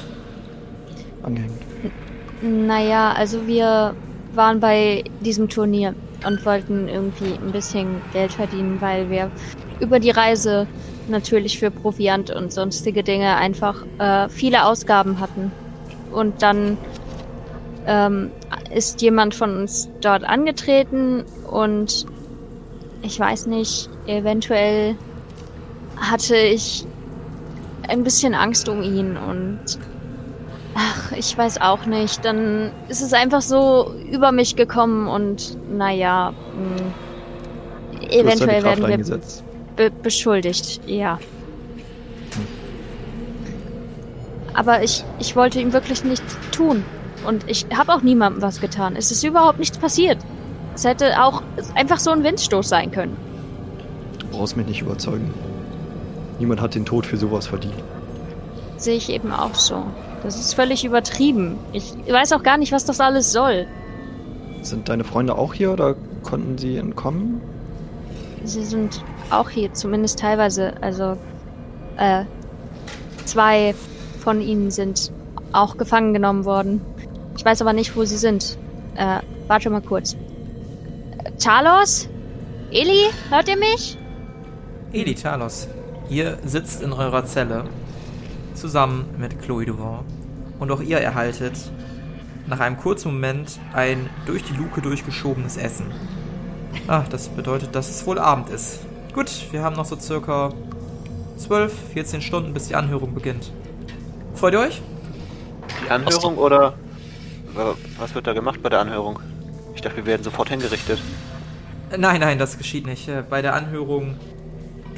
Angehängt. 1.22 1.52
Naja, 2.42 3.12
also 3.12 3.46
wir 3.46 3.94
waren 4.34 4.60
bei 4.60 5.04
diesem 5.20 5.48
Turnier 5.48 5.94
und 6.26 6.44
wollten 6.44 6.88
irgendwie 6.88 7.34
ein 7.34 7.52
bisschen 7.52 8.00
Geld 8.12 8.32
verdienen, 8.32 8.80
weil 8.80 9.10
wir 9.10 9.30
über 9.80 9.98
die 10.00 10.10
Reise 10.10 10.66
natürlich 11.08 11.58
für 11.58 11.70
Proviant 11.70 12.30
und 12.30 12.52
sonstige 12.52 13.02
Dinge 13.02 13.36
einfach 13.36 13.84
äh, 13.98 14.28
viele 14.28 14.64
Ausgaben 14.64 15.20
hatten. 15.20 15.52
Und 16.12 16.42
dann 16.42 16.78
ähm, 17.86 18.30
ist 18.74 19.02
jemand 19.02 19.34
von 19.34 19.56
uns 19.56 19.88
dort 20.00 20.24
angetreten 20.24 21.24
und 21.50 22.06
ich 23.02 23.20
weiß 23.20 23.46
nicht, 23.46 23.88
eventuell 24.06 24.96
hatte 25.96 26.36
ich 26.36 26.86
ein 27.88 28.04
bisschen 28.04 28.34
Angst 28.34 28.68
um 28.68 28.82
ihn 28.82 29.16
und 29.16 29.60
ach, 30.74 31.12
ich 31.12 31.36
weiß 31.36 31.60
auch 31.60 31.86
nicht. 31.86 32.24
Dann 32.24 32.72
ist 32.88 33.02
es 33.02 33.12
einfach 33.12 33.42
so 33.42 33.94
über 34.10 34.32
mich 34.32 34.56
gekommen 34.56 35.08
und 35.08 35.56
naja, 35.76 36.32
mh, 36.54 36.94
deine 38.00 38.12
eventuell 38.12 38.62
werden 38.62 38.86
wir 38.86 38.94
eingesetzt. 38.94 39.44
be 39.76 39.90
beschuldigt, 39.90 40.80
ja. 40.86 41.18
Aber 44.54 44.82
ich, 44.82 45.04
ich 45.18 45.36
wollte 45.36 45.60
ihm 45.60 45.72
wirklich 45.72 46.02
nichts 46.04 46.36
tun. 46.50 46.84
Und 47.26 47.48
ich 47.48 47.66
habe 47.76 47.92
auch 47.92 48.02
niemandem 48.02 48.40
was 48.42 48.60
getan. 48.60 48.96
Es 48.96 49.10
ist 49.10 49.22
überhaupt 49.24 49.58
nichts 49.58 49.78
passiert. 49.78 50.18
Es 50.74 50.84
hätte 50.84 51.22
auch 51.22 51.42
einfach 51.74 51.98
so 51.98 52.10
ein 52.10 52.22
Windstoß 52.24 52.68
sein 52.68 52.90
können. 52.90 53.16
Du 54.30 54.38
brauchst 54.38 54.56
mich 54.56 54.66
nicht 54.66 54.82
überzeugen. 54.82 55.32
Niemand 56.38 56.60
hat 56.60 56.74
den 56.74 56.84
Tod 56.84 57.06
für 57.06 57.16
sowas 57.16 57.46
verdient. 57.46 57.74
Sehe 58.76 58.96
ich 58.96 59.08
eben 59.08 59.32
auch 59.32 59.54
so. 59.54 59.84
Das 60.22 60.38
ist 60.38 60.54
völlig 60.54 60.84
übertrieben. 60.84 61.58
Ich 61.72 61.94
weiß 62.08 62.32
auch 62.32 62.42
gar 62.42 62.58
nicht, 62.58 62.72
was 62.72 62.84
das 62.84 63.00
alles 63.00 63.32
soll. 63.32 63.66
Sind 64.62 64.88
deine 64.88 65.04
Freunde 65.04 65.36
auch 65.36 65.54
hier 65.54 65.72
oder 65.72 65.94
konnten 66.22 66.58
sie 66.58 66.76
entkommen? 66.76 67.40
Sie 68.44 68.64
sind 68.64 69.02
auch 69.30 69.48
hier, 69.50 69.72
zumindest 69.72 70.18
teilweise. 70.18 70.74
Also, 70.80 71.16
äh, 71.96 72.24
zwei 73.24 73.74
von 74.20 74.40
ihnen 74.40 74.70
sind 74.70 75.12
auch 75.52 75.76
gefangen 75.76 76.12
genommen 76.12 76.44
worden. 76.44 76.80
Ich 77.36 77.44
weiß 77.44 77.62
aber 77.62 77.72
nicht, 77.72 77.96
wo 77.96 78.04
sie 78.04 78.16
sind. 78.16 78.58
Äh, 78.96 79.20
warte 79.46 79.70
mal 79.70 79.80
kurz. 79.80 80.16
Talos? 81.38 82.08
Eli, 82.70 83.10
hört 83.30 83.48
ihr 83.48 83.56
mich? 83.56 83.98
Eli 84.92 85.14
Talos, 85.14 85.68
ihr 86.08 86.38
sitzt 86.44 86.82
in 86.82 86.92
eurer 86.92 87.24
Zelle 87.24 87.64
zusammen 88.54 89.06
mit 89.18 89.40
Chloe 89.42 89.66
Duvall 89.66 90.00
und 90.58 90.70
auch 90.70 90.80
ihr 90.80 90.98
erhaltet 90.98 91.70
nach 92.46 92.60
einem 92.60 92.76
kurzen 92.76 93.12
Moment 93.12 93.58
ein 93.72 94.08
durch 94.26 94.44
die 94.44 94.54
Luke 94.54 94.80
durchgeschobenes 94.80 95.56
Essen. 95.56 95.86
Ah, 96.86 97.02
das 97.10 97.28
bedeutet, 97.28 97.74
dass 97.74 97.90
es 97.90 98.06
wohl 98.06 98.18
Abend 98.18 98.48
ist. 98.50 98.80
Gut, 99.12 99.30
wir 99.50 99.62
haben 99.62 99.76
noch 99.76 99.84
so 99.84 99.98
circa 99.98 100.52
12, 101.38 101.72
14 101.92 102.22
Stunden, 102.22 102.54
bis 102.54 102.68
die 102.68 102.76
Anhörung 102.76 103.14
beginnt. 103.14 103.50
Freut 104.34 104.54
ihr 104.54 104.60
euch? 104.60 104.82
Die 105.84 105.90
Anhörung 105.90 106.36
oder 106.38 106.74
was 107.98 108.14
wird 108.14 108.26
da 108.26 108.32
gemacht 108.32 108.62
bei 108.62 108.68
der 108.68 108.80
Anhörung? 108.80 109.18
Ich 109.74 109.80
dachte, 109.80 109.96
wir 109.98 110.06
werden 110.06 110.22
sofort 110.22 110.48
hingerichtet. 110.50 111.00
Nein, 111.96 112.20
nein, 112.20 112.38
das 112.38 112.58
geschieht 112.58 112.86
nicht. 112.86 113.08
Äh, 113.08 113.22
Bei 113.28 113.42
der 113.42 113.54
Anhörung 113.54 114.16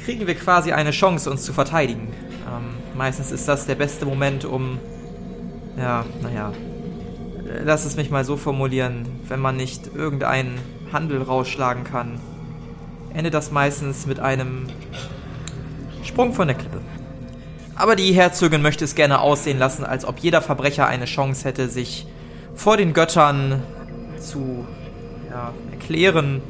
kriegen 0.03 0.27
wir 0.27 0.35
quasi 0.35 0.71
eine 0.71 0.91
Chance, 0.91 1.29
uns 1.29 1.43
zu 1.43 1.53
verteidigen. 1.53 2.13
Ähm, 2.47 2.97
meistens 2.97 3.31
ist 3.31 3.47
das 3.47 3.65
der 3.65 3.75
beste 3.75 4.05
Moment, 4.05 4.45
um. 4.45 4.79
Ja, 5.77 6.05
naja. 6.21 6.51
Lass 7.63 7.85
es 7.85 7.95
mich 7.95 8.11
mal 8.11 8.25
so 8.25 8.37
formulieren. 8.37 9.07
Wenn 9.27 9.39
man 9.39 9.55
nicht 9.57 9.89
irgendeinen 9.95 10.59
Handel 10.91 11.21
rausschlagen 11.21 11.83
kann, 11.83 12.19
endet 13.13 13.33
das 13.33 13.51
meistens 13.51 14.05
mit 14.05 14.19
einem 14.19 14.67
Sprung 16.03 16.33
von 16.33 16.47
der 16.47 16.57
Klippe. 16.57 16.81
Aber 17.75 17.95
die 17.95 18.11
Herzogin 18.11 18.61
möchte 18.61 18.83
es 18.83 18.93
gerne 18.93 19.21
aussehen 19.21 19.57
lassen, 19.57 19.85
als 19.85 20.05
ob 20.05 20.19
jeder 20.19 20.41
Verbrecher 20.41 20.85
eine 20.87 21.05
Chance 21.05 21.45
hätte, 21.45 21.69
sich 21.69 22.07
vor 22.53 22.75
den 22.75 22.93
Göttern 22.93 23.63
zu 24.19 24.67
ja, 25.29 25.53
erklären. 25.71 26.41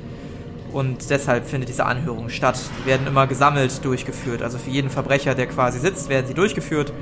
Und 0.72 1.10
deshalb 1.10 1.46
findet 1.46 1.70
diese 1.70 1.86
Anhörung 1.86 2.30
statt. 2.30 2.60
Die 2.82 2.88
werden 2.88 3.08
immer 3.08 3.28
gesammelt 3.28 3.84
durchgeführt. 3.84 4.42
Also 4.42 4.58
für 4.58 4.70
jeden 4.70 4.90
Verbrecher, 4.90 5.36
der 5.36 5.48
quasi 5.48 5.80
sitzt, 5.80 6.10
werden 6.10 6.28
sie 6.28 6.34
durchgeführt. 6.34 6.94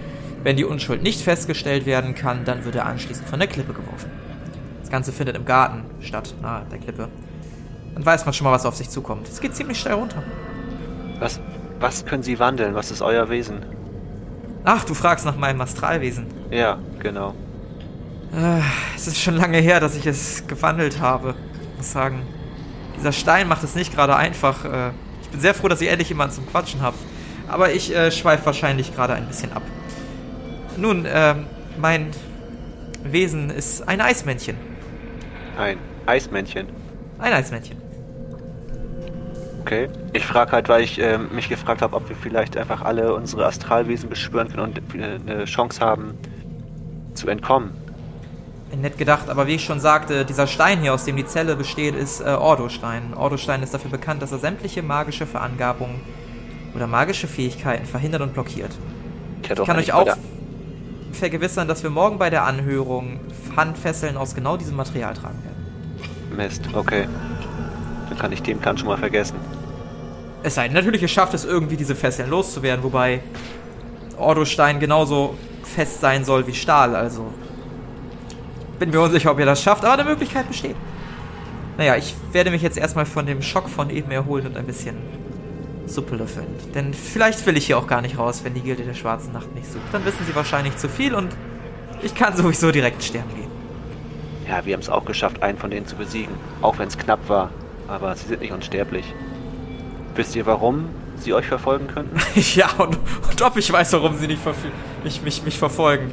Wenn 0.43 0.55
die 0.55 0.65
Unschuld 0.65 1.03
nicht 1.03 1.21
festgestellt 1.21 1.85
werden 1.85 2.15
kann, 2.15 2.45
dann 2.45 2.63
wird 2.63 2.75
er 2.75 2.85
anschließend 2.85 3.27
von 3.27 3.39
der 3.39 3.47
Klippe 3.47 3.73
geworfen. 3.73 4.11
Das 4.81 4.89
Ganze 4.89 5.11
findet 5.11 5.35
im 5.35 5.43
Garten 5.43 5.83
statt, 5.99 6.33
nahe 6.41 6.65
der 6.71 6.77
Klippe. 6.77 7.09
Dann 7.93 8.05
weiß 8.05 8.25
man 8.25 8.33
schon 8.33 8.45
mal, 8.45 8.53
was 8.53 8.65
auf 8.65 8.75
sich 8.75 8.89
zukommt. 8.89 9.27
Es 9.27 9.41
geht 9.41 9.55
ziemlich 9.55 9.79
steil 9.79 9.95
runter. 9.95 10.23
Was, 11.19 11.41
was 11.79 12.05
können 12.05 12.23
Sie 12.23 12.39
wandeln? 12.39 12.75
Was 12.75 12.91
ist 12.91 13.01
euer 13.01 13.29
Wesen? 13.29 13.65
Ach, 14.63 14.85
du 14.85 14.93
fragst 14.93 15.25
nach 15.25 15.35
meinem 15.35 15.59
Astralwesen. 15.61 16.27
Ja, 16.51 16.77
genau. 16.99 17.33
Äh, 18.33 18.59
es 18.95 19.07
ist 19.07 19.17
schon 19.19 19.35
lange 19.35 19.57
her, 19.57 19.79
dass 19.79 19.95
ich 19.95 20.05
es 20.05 20.45
gewandelt 20.47 20.99
habe. 21.01 21.35
Ich 21.71 21.77
muss 21.77 21.91
sagen, 21.91 22.21
dieser 22.97 23.11
Stein 23.11 23.47
macht 23.47 23.63
es 23.63 23.75
nicht 23.75 23.93
gerade 23.93 24.15
einfach. 24.15 24.65
Äh, 24.65 24.89
ich 25.21 25.29
bin 25.29 25.39
sehr 25.39 25.53
froh, 25.53 25.67
dass 25.67 25.81
ich 25.81 25.89
endlich 25.89 26.09
jemanden 26.09 26.35
zum 26.35 26.47
Quatschen 26.47 26.81
habe. 26.81 26.97
Aber 27.47 27.71
ich 27.71 27.95
äh, 27.95 28.11
schweife 28.11 28.45
wahrscheinlich 28.45 28.95
gerade 28.95 29.13
ein 29.13 29.27
bisschen 29.27 29.53
ab. 29.53 29.63
Nun, 30.75 31.05
ähm, 31.07 31.45
mein 31.79 32.11
Wesen 33.03 33.49
ist 33.49 33.87
ein 33.87 34.01
Eismännchen. 34.01 34.57
Ein 35.57 35.77
Eismännchen. 36.05 36.67
Ein 37.19 37.33
Eismännchen. 37.33 37.77
Okay. 39.61 39.89
Ich 40.13 40.25
frage 40.25 40.51
halt, 40.53 40.69
weil 40.69 40.83
ich 40.83 40.99
ähm, 40.99 41.29
mich 41.33 41.49
gefragt 41.49 41.81
habe, 41.81 41.95
ob 41.95 42.07
wir 42.07 42.15
vielleicht 42.15 42.55
einfach 42.55 42.81
alle 42.83 43.13
unsere 43.13 43.45
Astralwesen 43.45 44.09
beschwören 44.09 44.49
können 44.49 44.63
und 44.63 44.95
äh, 44.95 45.19
eine 45.25 45.45
Chance 45.45 45.81
haben 45.81 46.17
zu 47.13 47.27
entkommen. 47.27 47.71
Nett 48.75 48.97
gedacht, 48.97 49.29
aber 49.29 49.47
wie 49.47 49.55
ich 49.55 49.63
schon 49.63 49.79
sagte, 49.79 50.25
dieser 50.25 50.45
Stein 50.45 50.81
hier, 50.81 50.93
aus 50.93 51.05
dem 51.05 51.15
die 51.15 51.25
Zelle 51.25 51.55
besteht, 51.55 51.95
ist 51.95 52.19
äh, 52.19 52.25
Ordostein. 52.25 53.13
Ordostein 53.15 53.63
ist 53.63 53.73
dafür 53.73 53.91
bekannt, 53.91 54.21
dass 54.21 54.31
er 54.31 54.39
sämtliche 54.39 54.83
magische 54.83 55.25
Verangabungen 55.25 56.01
oder 56.75 56.85
magische 56.85 57.27
Fähigkeiten 57.27 57.85
verhindert 57.85 58.21
und 58.21 58.33
blockiert. 58.33 58.71
Ich, 59.41 59.49
kann 59.49 59.77
euch 59.77 59.93
auch 59.93 60.17
vergewissern, 61.13 61.67
dass 61.67 61.81
wir 61.83 61.89
morgen 61.89 62.17
bei 62.17 62.29
der 62.29 62.43
Anhörung 62.43 63.19
Handfesseln 63.55 64.17
aus 64.17 64.35
genau 64.35 64.57
diesem 64.57 64.75
Material 64.75 65.13
tragen 65.13 65.39
werden. 65.43 66.35
Mist, 66.35 66.63
okay. 66.73 67.07
Dann 68.09 68.17
kann 68.17 68.31
ich 68.31 68.41
den 68.41 68.59
Plan 68.59 68.77
schon 68.77 68.87
mal 68.87 68.97
vergessen. 68.97 69.37
Es 70.43 70.55
sei 70.55 70.67
denn, 70.67 70.73
natürlich, 70.73 71.01
ihr 71.01 71.07
schafft 71.07 71.33
es 71.33 71.45
irgendwie, 71.45 71.77
diese 71.77 71.95
Fesseln 71.95 72.29
loszuwerden, 72.29 72.83
wobei 72.83 73.21
Ordostein 74.17 74.79
genauso 74.79 75.35
fest 75.63 76.01
sein 76.01 76.25
soll 76.25 76.45
wie 76.47 76.53
Stahl, 76.53 76.95
also 76.95 77.33
bin 78.79 78.89
mir 78.91 79.01
unsicher, 79.01 79.31
ob 79.31 79.39
ihr 79.39 79.45
das 79.45 79.61
schafft, 79.61 79.83
aber 79.83 79.93
eine 79.93 80.09
Möglichkeit 80.09 80.47
besteht. 80.47 80.75
Naja, 81.77 81.95
ich 81.95 82.15
werde 82.31 82.49
mich 82.49 82.61
jetzt 82.61 82.77
erstmal 82.77 83.05
von 83.05 83.25
dem 83.25 83.41
Schock 83.41 83.69
von 83.69 83.89
eben 83.89 84.11
erholen 84.11 84.47
und 84.47 84.57
ein 84.57 84.65
bisschen 84.65 84.95
Suppe 85.85 86.15
löffeln. 86.15 86.47
Denn 86.73 86.93
vielleicht 86.93 87.45
will 87.45 87.55
ich 87.55 87.67
hier 87.67 87.77
auch 87.77 87.87
gar 87.87 88.01
nicht 88.01 88.17
raus, 88.17 88.41
wenn 88.43 88.53
die 88.53 88.61
Gilde 88.61 88.83
der 88.83 88.93
Schwarzen 88.93 89.31
Nacht 89.31 89.53
nicht 89.55 89.71
sucht. 89.71 89.85
Dann 89.91 90.03
wissen 90.05 90.25
sie 90.25 90.35
wahrscheinlich 90.35 90.75
zu 90.77 90.89
viel 90.89 91.13
und 91.13 91.35
ich 92.01 92.15
kann 92.15 92.35
sowieso 92.35 92.71
direkt 92.71 93.03
sterben 93.03 93.33
gehen. 93.35 93.47
Ja, 94.47 94.65
wir 94.65 94.73
haben 94.73 94.81
es 94.81 94.89
auch 94.89 95.05
geschafft, 95.05 95.43
einen 95.43 95.57
von 95.57 95.69
denen 95.69 95.85
zu 95.85 95.95
besiegen. 95.95 96.33
Auch 96.61 96.79
wenn 96.79 96.87
es 96.87 96.97
knapp 96.97 97.27
war. 97.27 97.49
Aber 97.87 98.15
sie 98.15 98.27
sind 98.27 98.41
nicht 98.41 98.51
unsterblich. 98.51 99.05
Wisst 100.15 100.35
ihr, 100.35 100.45
warum 100.45 100.89
sie 101.17 101.33
euch 101.33 101.45
verfolgen 101.45 101.87
könnten? 101.87 102.17
ja, 102.55 102.69
und, 102.77 102.97
und 103.29 103.41
ob 103.41 103.57
ich 103.57 103.71
weiß, 103.71 103.93
warum 103.93 104.17
sie 104.17 104.27
nicht 104.27 104.41
mich, 105.03 105.21
mich, 105.21 105.43
mich 105.43 105.57
verfolgen. 105.57 106.11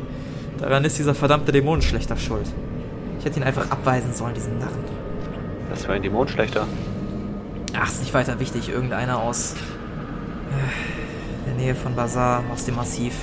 Daran 0.59 0.85
ist 0.85 0.99
dieser 0.99 1.15
verdammte 1.15 1.53
Dämonenschlechter 1.53 2.17
schuld. 2.17 2.47
Ich 3.19 3.25
hätte 3.25 3.41
ihn 3.41 3.45
einfach 3.45 3.71
abweisen 3.71 4.13
sollen, 4.13 4.35
diesen 4.35 4.59
Narren. 4.59 4.85
Das 5.71 5.89
war 5.89 5.95
ein 5.95 6.03
Dämon 6.03 6.29
schlechter. 6.29 6.67
Ach, 7.77 7.89
ist 7.89 8.01
nicht 8.01 8.15
weiter 8.15 8.39
wichtig. 8.39 8.69
Irgendeiner 8.69 9.21
aus 9.21 9.55
äh, 9.55 11.47
der 11.49 11.55
Nähe 11.55 11.75
von 11.75 11.97
Bazar, 11.97 12.45
aus 12.53 12.65
dem 12.65 12.77
Massiv. 12.77 13.15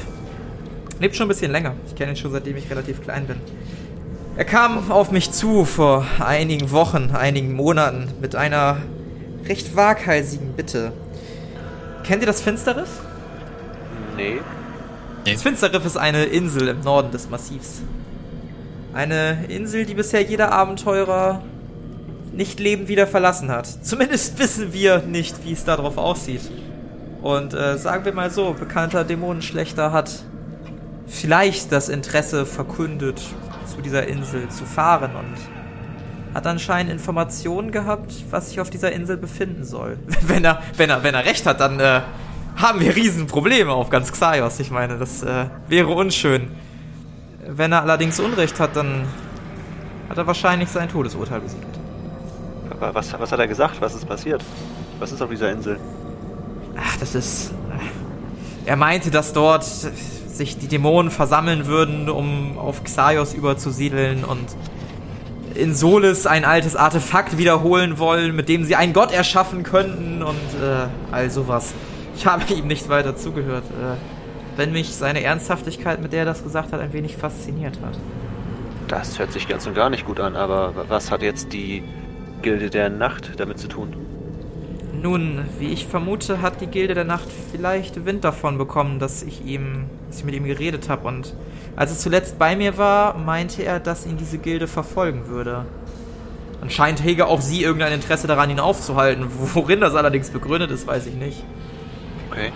Lebt 0.99 1.15
schon 1.15 1.25
ein 1.25 1.29
bisschen 1.29 1.51
länger. 1.51 1.75
Ich 1.87 1.95
kenne 1.95 2.11
ihn 2.11 2.15
schon 2.17 2.31
seitdem 2.31 2.57
ich 2.57 2.69
relativ 2.69 3.01
klein 3.01 3.25
bin. 3.25 3.37
Er 4.37 4.45
kam 4.45 4.91
auf 4.91 5.11
mich 5.11 5.31
zu 5.31 5.65
vor 5.65 6.05
einigen 6.19 6.71
Wochen, 6.71 7.11
einigen 7.13 7.53
Monaten 7.53 8.09
mit 8.21 8.35
einer 8.35 8.77
recht 9.47 9.75
waghalsigen 9.75 10.53
Bitte. 10.53 10.93
Kennt 12.03 12.21
ihr 12.21 12.27
das 12.27 12.41
Finsterriff? 12.41 13.01
Nee. 14.15 14.39
Das 15.25 15.43
Finsterriff 15.43 15.85
ist 15.85 15.97
eine 15.97 16.23
Insel 16.23 16.67
im 16.69 16.79
Norden 16.81 17.11
des 17.11 17.29
Massivs. 17.29 17.81
Eine 18.91 19.45
Insel, 19.49 19.85
die 19.85 19.93
bisher 19.93 20.23
jeder 20.23 20.51
Abenteurer 20.51 21.43
nicht 22.33 22.59
lebend 22.59 22.87
wieder 22.87 23.05
verlassen 23.05 23.51
hat. 23.51 23.67
Zumindest 23.83 24.39
wissen 24.39 24.73
wir 24.73 24.99
nicht, 24.99 25.45
wie 25.45 25.53
es 25.53 25.63
darauf 25.63 25.97
aussieht. 25.97 26.49
Und 27.21 27.53
äh, 27.53 27.77
sagen 27.77 28.03
wir 28.03 28.13
mal 28.13 28.31
so, 28.31 28.53
bekannter 28.53 29.03
Dämonenschlechter 29.03 29.91
hat 29.91 30.23
vielleicht 31.05 31.71
das 31.71 31.89
Interesse 31.89 32.47
verkündet, 32.47 33.21
zu 33.75 33.81
dieser 33.81 34.07
Insel 34.07 34.49
zu 34.49 34.65
fahren 34.65 35.11
und 35.15 36.33
hat 36.33 36.47
anscheinend 36.47 36.91
Informationen 36.91 37.71
gehabt, 37.71 38.11
was 38.31 38.49
sich 38.49 38.59
auf 38.59 38.71
dieser 38.71 38.91
Insel 38.91 39.17
befinden 39.17 39.65
soll. 39.65 39.99
Wenn 40.21 40.43
er, 40.43 40.63
wenn 40.77 40.89
er, 40.89 41.03
wenn 41.03 41.13
er 41.13 41.25
recht 41.25 41.45
hat, 41.45 41.59
dann 41.59 41.79
äh, 41.79 42.01
haben 42.55 42.79
wir 42.79 42.95
Riesenprobleme 42.95 43.71
auf 43.71 43.89
ganz 43.89 44.11
Xaios. 44.11 44.59
Ich 44.59 44.71
meine, 44.71 44.97
das 44.97 45.23
äh, 45.23 45.45
wäre 45.67 45.87
unschön. 45.87 46.49
Wenn 47.47 47.71
er 47.71 47.81
allerdings 47.81 48.19
Unrecht 48.19 48.59
hat, 48.59 48.75
dann 48.75 49.05
hat 50.09 50.17
er 50.17 50.27
wahrscheinlich 50.27 50.69
sein 50.69 50.89
Todesurteil 50.89 51.39
besiegt. 51.41 51.65
Aber 52.69 52.93
was, 52.93 53.13
was 53.19 53.31
hat 53.31 53.39
er 53.39 53.47
gesagt? 53.47 53.81
Was 53.81 53.95
ist 53.95 54.07
passiert? 54.07 54.43
Was 54.99 55.11
ist 55.11 55.21
auf 55.21 55.29
dieser 55.29 55.51
Insel? 55.51 55.79
Ach, 56.77 56.97
das 56.97 57.15
ist. 57.15 57.51
äh, 57.51 58.69
Er 58.69 58.75
meinte, 58.75 59.11
dass 59.11 59.33
dort 59.33 59.63
sich 59.63 60.57
die 60.57 60.67
Dämonen 60.67 61.11
versammeln 61.11 61.65
würden, 61.67 62.09
um 62.09 62.57
auf 62.57 62.83
Xaios 62.83 63.33
überzusiedeln 63.33 64.23
und 64.23 64.45
in 65.55 65.75
Solis 65.75 66.25
ein 66.27 66.45
altes 66.45 66.75
Artefakt 66.77 67.37
wiederholen 67.37 67.99
wollen, 67.99 68.35
mit 68.35 68.47
dem 68.47 68.63
sie 68.63 68.75
einen 68.75 68.93
Gott 68.93 69.11
erschaffen 69.11 69.63
könnten 69.63 70.23
und 70.23 70.35
äh, 70.35 70.87
all 71.11 71.29
sowas. 71.29 71.73
Ich 72.15 72.25
habe 72.25 72.53
ihm 72.53 72.67
nicht 72.67 72.89
weiter 72.89 73.15
zugehört, 73.15 73.63
äh, 73.65 73.95
wenn 74.57 74.71
mich 74.71 74.93
seine 74.93 75.23
Ernsthaftigkeit, 75.23 76.01
mit 76.01 76.13
der 76.13 76.19
er 76.19 76.25
das 76.25 76.43
gesagt 76.43 76.71
hat, 76.73 76.79
ein 76.79 76.93
wenig 76.93 77.17
fasziniert 77.17 77.79
hat. 77.81 77.97
Das 78.87 79.19
hört 79.19 79.31
sich 79.31 79.47
ganz 79.47 79.65
und 79.67 79.73
gar 79.73 79.89
nicht 79.89 80.05
gut 80.05 80.19
an, 80.19 80.35
aber 80.35 80.73
was 80.89 81.11
hat 81.11 81.21
jetzt 81.21 81.53
die 81.53 81.83
Gilde 82.41 82.69
der 82.69 82.89
Nacht 82.89 83.39
damit 83.39 83.57
zu 83.57 83.67
tun? 83.67 83.95
Nun, 85.01 85.45
wie 85.57 85.69
ich 85.69 85.87
vermute, 85.87 86.41
hat 86.41 86.61
die 86.61 86.67
Gilde 86.67 86.93
der 86.93 87.05
Nacht 87.05 87.27
vielleicht 87.51 88.05
Wind 88.05 88.23
davon 88.23 88.57
bekommen, 88.57 88.99
dass 88.99 89.23
ich 89.23 89.45
ihm, 89.45 89.85
dass 90.07 90.19
ich 90.19 90.25
mit 90.25 90.35
ihm 90.35 90.43
geredet 90.43 90.89
habe. 90.89 91.07
Und 91.07 91.33
als 91.75 91.91
es 91.91 92.01
zuletzt 92.01 92.37
bei 92.37 92.55
mir 92.55 92.77
war, 92.77 93.17
meinte 93.17 93.63
er, 93.63 93.79
dass 93.79 94.05
ihn 94.05 94.17
diese 94.17 94.37
Gilde 94.37 94.67
verfolgen 94.67 95.27
würde. 95.27 95.65
Anscheinend 96.61 97.03
hege 97.03 97.25
auch 97.25 97.41
sie 97.41 97.63
irgendein 97.63 97.93
Interesse 97.93 98.27
daran, 98.27 98.51
ihn 98.51 98.59
aufzuhalten. 98.59 99.25
Worin 99.29 99.79
das 99.79 99.95
allerdings 99.95 100.29
begründet 100.29 100.69
ist, 100.69 100.85
weiß 100.85 101.07
ich 101.07 101.15
nicht. 101.15 101.43
Okay. 102.31 102.51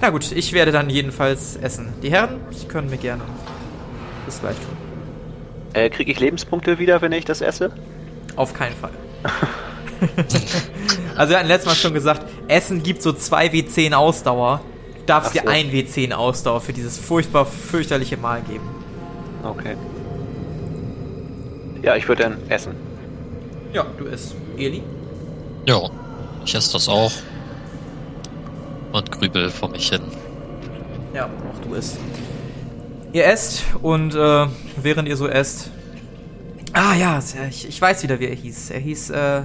Na 0.00 0.10
gut, 0.10 0.30
ich 0.32 0.52
werde 0.52 0.70
dann 0.70 0.90
jedenfalls 0.90 1.56
essen. 1.56 1.92
Die 2.02 2.10
Herren, 2.10 2.40
Sie 2.50 2.66
können 2.66 2.88
mir 2.88 2.98
gerne 2.98 3.22
bis 4.26 4.40
gleich 4.40 4.56
tun. 4.56 4.76
Äh, 5.72 5.90
kriege 5.90 6.12
ich 6.12 6.20
Lebenspunkte 6.20 6.78
wieder, 6.78 7.02
wenn 7.02 7.12
ich 7.12 7.24
das 7.24 7.40
esse? 7.40 7.72
Auf 8.36 8.54
keinen 8.54 8.76
Fall. 8.76 8.92
also 11.16 11.30
wir 11.30 11.38
hatten 11.38 11.48
letztes 11.48 11.66
Mal 11.66 11.74
schon 11.74 11.94
gesagt, 11.94 12.26
Essen 12.48 12.82
gibt 12.82 13.02
so 13.02 13.12
2 13.12 13.48
W10 13.48 13.94
Ausdauer. 13.94 14.60
Du 15.00 15.06
darfst 15.06 15.30
Ach 15.30 15.34
so. 15.34 15.40
dir 15.40 15.48
1 15.48 15.72
W10 15.72 16.12
Ausdauer 16.12 16.60
für 16.60 16.72
dieses 16.72 16.98
furchtbar 16.98 17.46
fürchterliche 17.46 18.16
Mahl 18.16 18.42
geben. 18.42 18.68
Okay. 19.42 19.76
Ja, 21.82 21.96
ich 21.96 22.06
würde 22.08 22.22
dann 22.22 22.38
essen. 22.48 22.74
Ja, 23.72 23.84
du 23.98 24.04
isst. 24.04 24.34
Eli? 24.56 24.82
Ja, 25.66 25.90
ich 26.44 26.54
esse 26.54 26.72
das 26.72 26.88
auch. 26.88 27.10
Und 28.94 29.10
grübel 29.10 29.50
vor 29.50 29.70
mich 29.70 29.88
hin. 29.88 30.02
Ja, 31.12 31.24
auch 31.24 31.60
du 31.66 31.74
isst. 31.74 31.98
Ihr 33.12 33.24
esst 33.26 33.64
und 33.82 34.14
äh, 34.14 34.46
während 34.76 35.08
ihr 35.08 35.16
so 35.16 35.26
esst. 35.26 35.68
Ah 36.72 36.94
ja, 36.94 37.18
es- 37.18 37.34
ich, 37.50 37.68
ich 37.68 37.80
weiß 37.82 38.04
wieder, 38.04 38.20
wie 38.20 38.26
er 38.28 38.36
hieß. 38.36 38.70
Er 38.70 38.78
hieß, 38.78 39.10
äh. 39.10 39.42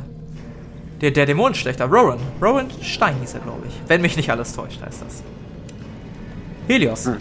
Der, 1.02 1.10
der 1.12 1.26
Dämonenschlechter, 1.26 1.86
Rowan. 1.86 2.20
Rowan 2.40 2.68
Stein 2.84 3.16
hieß 3.22 3.34
er, 3.34 3.40
glaube 3.40 3.66
ich. 3.68 3.74
Wenn 3.88 4.02
mich 4.02 4.18
nicht 4.18 4.30
alles 4.30 4.54
täuscht, 4.54 4.82
heißt 4.86 5.02
das. 5.02 5.24
Helios. 6.68 7.06
Hm. 7.08 7.18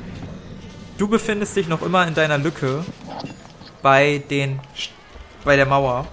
Du 0.99 1.09
befindest 1.09 1.57
dich 1.57 1.67
noch 1.67 1.81
immer 1.81 2.07
in 2.07 2.13
deiner 2.13 2.37
Lücke 2.37 2.85
bei 3.81 4.23
den. 4.29 4.61
Bei 5.47 5.57
der 5.57 5.65
Mauer. 5.65 6.07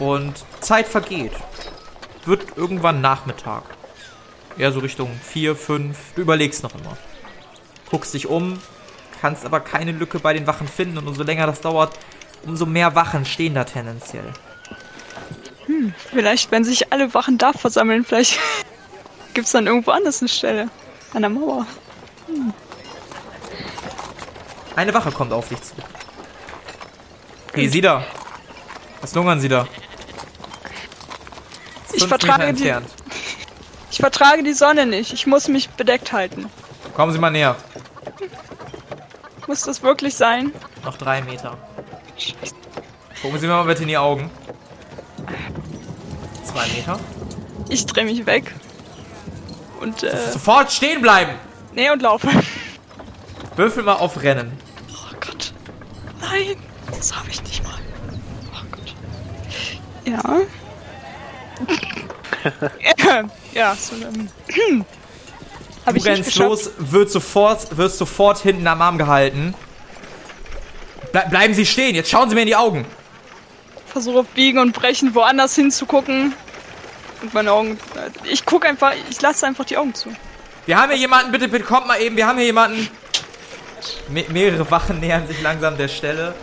Und 0.00 0.34
Zeit 0.58 0.88
vergeht. 0.88 1.32
Wird 2.24 2.56
irgendwann 2.56 3.00
Nachmittag. 3.00 3.62
Eher 4.58 4.72
so 4.72 4.80
Richtung 4.80 5.10
4, 5.24 5.56
5. 5.56 5.96
Du 6.14 6.22
überlegst 6.22 6.62
noch 6.62 6.74
immer. 6.74 6.96
Guckst 7.90 8.14
dich 8.14 8.26
um, 8.26 8.58
kannst 9.20 9.44
aber 9.44 9.60
keine 9.60 9.92
Lücke 9.92 10.18
bei 10.18 10.32
den 10.32 10.46
Wachen 10.46 10.68
finden 10.68 10.98
und 10.98 11.08
umso 11.08 11.22
länger 11.22 11.46
das 11.46 11.60
dauert, 11.60 11.98
umso 12.44 12.66
mehr 12.66 12.94
Wachen 12.94 13.24
stehen 13.24 13.54
da 13.54 13.64
tendenziell. 13.64 14.32
Vielleicht, 16.10 16.50
wenn 16.50 16.64
sich 16.64 16.92
alle 16.92 17.12
Wachen 17.14 17.38
da 17.38 17.52
versammeln, 17.52 18.04
vielleicht 18.04 18.38
gibt's 19.34 19.52
dann 19.52 19.66
irgendwo 19.66 19.90
anders 19.90 20.20
eine 20.20 20.28
Stelle. 20.28 20.68
An 21.14 21.22
der 21.22 21.30
Mauer. 21.30 21.66
Eine 24.74 24.94
Wache 24.94 25.12
kommt 25.12 25.32
auf 25.32 25.48
dich 25.48 25.60
zu. 25.60 25.74
Hey, 27.52 27.68
Sie 27.68 27.82
da. 27.82 28.04
Was 29.02 29.14
lungern 29.14 29.40
Sie 29.40 29.48
da? 29.48 29.66
Ich 31.92 32.06
vertrage 32.06 32.54
die-. 32.54 32.74
Ich 33.92 33.98
vertrage 33.98 34.42
die 34.42 34.54
Sonne 34.54 34.86
nicht. 34.86 35.12
Ich 35.12 35.26
muss 35.26 35.48
mich 35.48 35.68
bedeckt 35.68 36.12
halten. 36.12 36.46
Kommen 36.94 37.12
Sie 37.12 37.18
mal 37.18 37.30
näher. 37.30 37.56
Muss 39.46 39.60
das 39.62 39.82
wirklich 39.82 40.14
sein? 40.14 40.50
Noch 40.82 40.96
drei 40.96 41.20
Meter. 41.20 41.58
Gucken 43.20 43.38
Sie 43.38 43.46
mir 43.46 43.52
mal 43.52 43.64
bitte 43.64 43.82
in 43.82 43.88
die 43.88 43.98
Augen. 43.98 44.30
Zwei 46.42 46.66
Meter. 46.68 46.98
Ich 47.68 47.84
drehe 47.84 48.04
mich 48.04 48.24
weg. 48.24 48.54
Und, 49.78 50.02
äh, 50.02 50.16
Sofort 50.32 50.72
stehen 50.72 51.02
bleiben! 51.02 51.32
nee, 51.74 51.90
und 51.90 52.00
laufe. 52.00 52.28
Würfel 53.56 53.82
mal 53.82 53.94
auf 53.96 54.22
Rennen. 54.22 54.52
Oh 54.90 55.14
Gott. 55.20 55.52
Nein, 56.18 56.56
das 56.86 57.14
habe 57.14 57.28
ich 57.28 57.42
nicht 57.42 57.62
mal. 57.62 57.78
Oh 58.54 58.64
Gott. 58.70 58.94
Ja. 60.06 60.40
ja, 63.52 63.74
so 63.74 63.96
dann. 63.96 64.30
Hab 65.84 65.94
Du 65.94 65.98
ich 65.98 66.04
nicht 66.04 66.06
rennst 66.06 66.36
los, 66.36 66.70
wird 66.78 67.10
sofort, 67.10 67.76
wirst 67.76 67.98
sofort 67.98 68.38
hinten 68.38 68.66
am 68.66 68.80
Arm 68.80 68.98
gehalten. 68.98 69.54
Ble 71.12 71.24
bleiben 71.28 71.54
Sie 71.54 71.66
stehen, 71.66 71.94
jetzt 71.94 72.10
schauen 72.10 72.28
Sie 72.28 72.34
mir 72.34 72.42
in 72.42 72.46
die 72.46 72.56
Augen. 72.56 72.86
Versuche 73.86 74.20
auf 74.20 74.26
Biegen 74.28 74.58
und 74.58 74.72
Brechen 74.72 75.14
woanders 75.14 75.54
hinzugucken. 75.54 76.34
Und 77.20 77.34
meine 77.34 77.52
Augen. 77.52 77.78
Ich 78.24 78.46
gucke 78.46 78.68
einfach, 78.68 78.92
ich 79.10 79.20
lasse 79.20 79.46
einfach 79.46 79.64
die 79.64 79.76
Augen 79.76 79.94
zu. 79.94 80.10
Wir 80.66 80.80
haben 80.80 80.90
hier 80.90 81.00
jemanden, 81.00 81.32
bitte, 81.32 81.48
bitte 81.48 81.64
kommt 81.64 81.86
mal 81.86 82.00
eben, 82.00 82.16
wir 82.16 82.26
haben 82.26 82.38
hier 82.38 82.46
jemanden. 82.46 82.88
Me 84.08 84.24
mehrere 84.28 84.70
Wachen 84.70 85.00
nähern 85.00 85.26
sich 85.26 85.42
langsam 85.42 85.76
der 85.76 85.88
Stelle. 85.88 86.34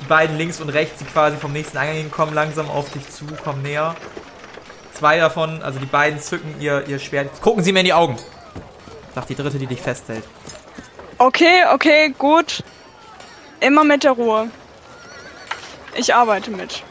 Die 0.00 0.06
beiden 0.06 0.38
links 0.38 0.60
und 0.60 0.70
rechts, 0.70 0.98
die 0.98 1.04
quasi 1.04 1.36
vom 1.36 1.52
nächsten 1.52 1.76
Eingang 1.76 2.10
kommen 2.10 2.32
langsam 2.32 2.70
auf 2.70 2.90
dich 2.90 3.08
zu, 3.10 3.26
kommen 3.44 3.62
näher. 3.62 3.94
Zwei 4.98 5.18
davon, 5.18 5.62
also 5.62 5.78
die 5.78 5.86
beiden 5.86 6.18
zücken 6.18 6.60
ihr, 6.60 6.88
ihr 6.88 6.98
Schwert. 6.98 7.40
Gucken 7.40 7.62
Sie 7.62 7.72
mir 7.72 7.80
in 7.80 7.84
die 7.84 7.92
Augen. 7.92 8.16
Sagt 9.14 9.28
die 9.28 9.36
dritte, 9.36 9.58
die 9.58 9.68
dich 9.68 9.80
festhält. 9.80 10.24
Okay, 11.18 11.64
okay, 11.72 12.12
gut. 12.18 12.64
Immer 13.60 13.84
mit 13.84 14.02
der 14.02 14.12
Ruhe. 14.12 14.50
Ich 15.94 16.14
arbeite 16.14 16.50
mit. 16.50 16.82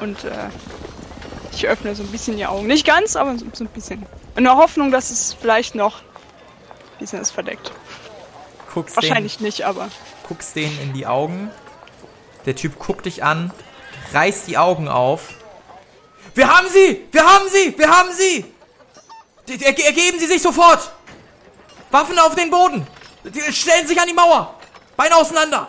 Und 0.00 0.24
äh, 0.24 0.30
ich 1.52 1.66
öffne 1.68 1.94
so 1.94 2.02
ein 2.02 2.08
bisschen 2.08 2.38
die 2.38 2.46
Augen. 2.46 2.66
Nicht 2.66 2.86
ganz, 2.86 3.16
aber 3.16 3.36
so, 3.36 3.44
so 3.52 3.64
ein 3.64 3.68
bisschen. 3.68 4.06
In 4.34 4.44
der 4.44 4.56
Hoffnung, 4.56 4.90
dass 4.90 5.10
es 5.10 5.34
vielleicht 5.34 5.74
noch 5.74 5.98
ein 5.98 6.98
bisschen 7.00 7.20
ist 7.20 7.32
verdeckt. 7.32 7.70
Guckst 8.72 8.96
Wahrscheinlich 8.96 9.40
nicht, 9.40 9.66
aber. 9.66 9.82
Den, 9.82 9.90
guckst 10.28 10.56
denen 10.56 10.78
in 10.80 10.94
die 10.94 11.06
Augen. 11.06 11.50
Der 12.46 12.56
Typ 12.56 12.78
guckt 12.78 13.04
dich 13.04 13.22
an, 13.22 13.52
reißt 14.14 14.48
die 14.48 14.56
Augen 14.56 14.88
auf. 14.88 15.34
Wir 16.34 16.48
haben 16.48 16.66
sie! 16.68 17.06
Wir 17.10 17.24
haben 17.24 17.48
sie! 17.48 17.78
Wir 17.78 17.88
haben 17.88 18.12
sie! 18.12 18.44
Ergeben 19.48 20.18
Sie 20.18 20.26
sich 20.26 20.40
sofort! 20.40 20.90
Waffen 21.90 22.18
auf 22.18 22.34
den 22.34 22.50
Boden! 22.50 22.86
Die 23.24 23.52
stellen 23.52 23.86
sich 23.86 24.00
an 24.00 24.06
die 24.08 24.14
Mauer! 24.14 24.54
Beine 24.96 25.16
auseinander! 25.16 25.68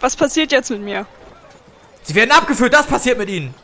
Was 0.00 0.14
passiert 0.14 0.52
jetzt 0.52 0.70
mit 0.70 0.80
mir? 0.80 1.06
Sie 2.02 2.14
werden 2.14 2.30
abgeführt, 2.30 2.72
das 2.72 2.86
passiert 2.86 3.18
mit 3.18 3.28
ihnen! 3.28 3.54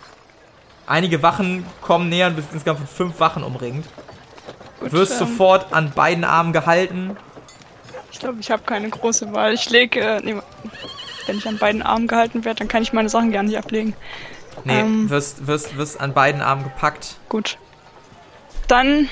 Einige 0.87 1.23
Wachen 1.23 1.65
kommen 1.81 2.09
näher 2.09 2.27
und 2.27 2.37
bist 2.37 2.49
insgesamt 2.53 2.81
von 2.81 2.89
fünf 2.89 3.21
Wachen 3.21 3.45
umringt. 3.45 3.87
Gut, 4.81 4.93
Wirst 4.93 5.13
ähm, 5.13 5.19
sofort 5.19 5.73
an 5.73 5.93
beiden 5.93 6.25
Armen 6.25 6.53
gehalten. 6.53 7.17
Ich 8.11 8.19
glaube, 8.19 8.41
ich 8.41 8.51
habe 8.51 8.63
keine 8.65 8.91
große 8.91 9.33
Wahl. 9.33 9.55
Ich 9.55 9.71
lege. 9.71 10.01
Äh, 10.01 10.21
nee, 10.23 10.37
wenn 11.27 11.39
ich 11.39 11.47
an 11.47 11.59
beiden 11.59 11.83
Armen 11.83 12.09
gehalten 12.09 12.45
werde, 12.45 12.59
dann 12.59 12.69
kann 12.69 12.83
ich 12.83 12.93
meine 12.93 13.09
Sachen 13.09 13.31
gar 13.31 13.45
nicht 13.45 13.57
ablegen. 13.57 13.95
Nee, 14.65 14.81
Ähm. 14.81 15.11
wirst, 15.11 15.47
wirst, 15.47 15.77
wirst 15.77 16.01
an 16.01 16.15
beiden 16.15 16.41
Armen 16.41 16.65
gepackt. 16.65 17.17
Gut. 17.29 17.59
Dann 18.69 19.09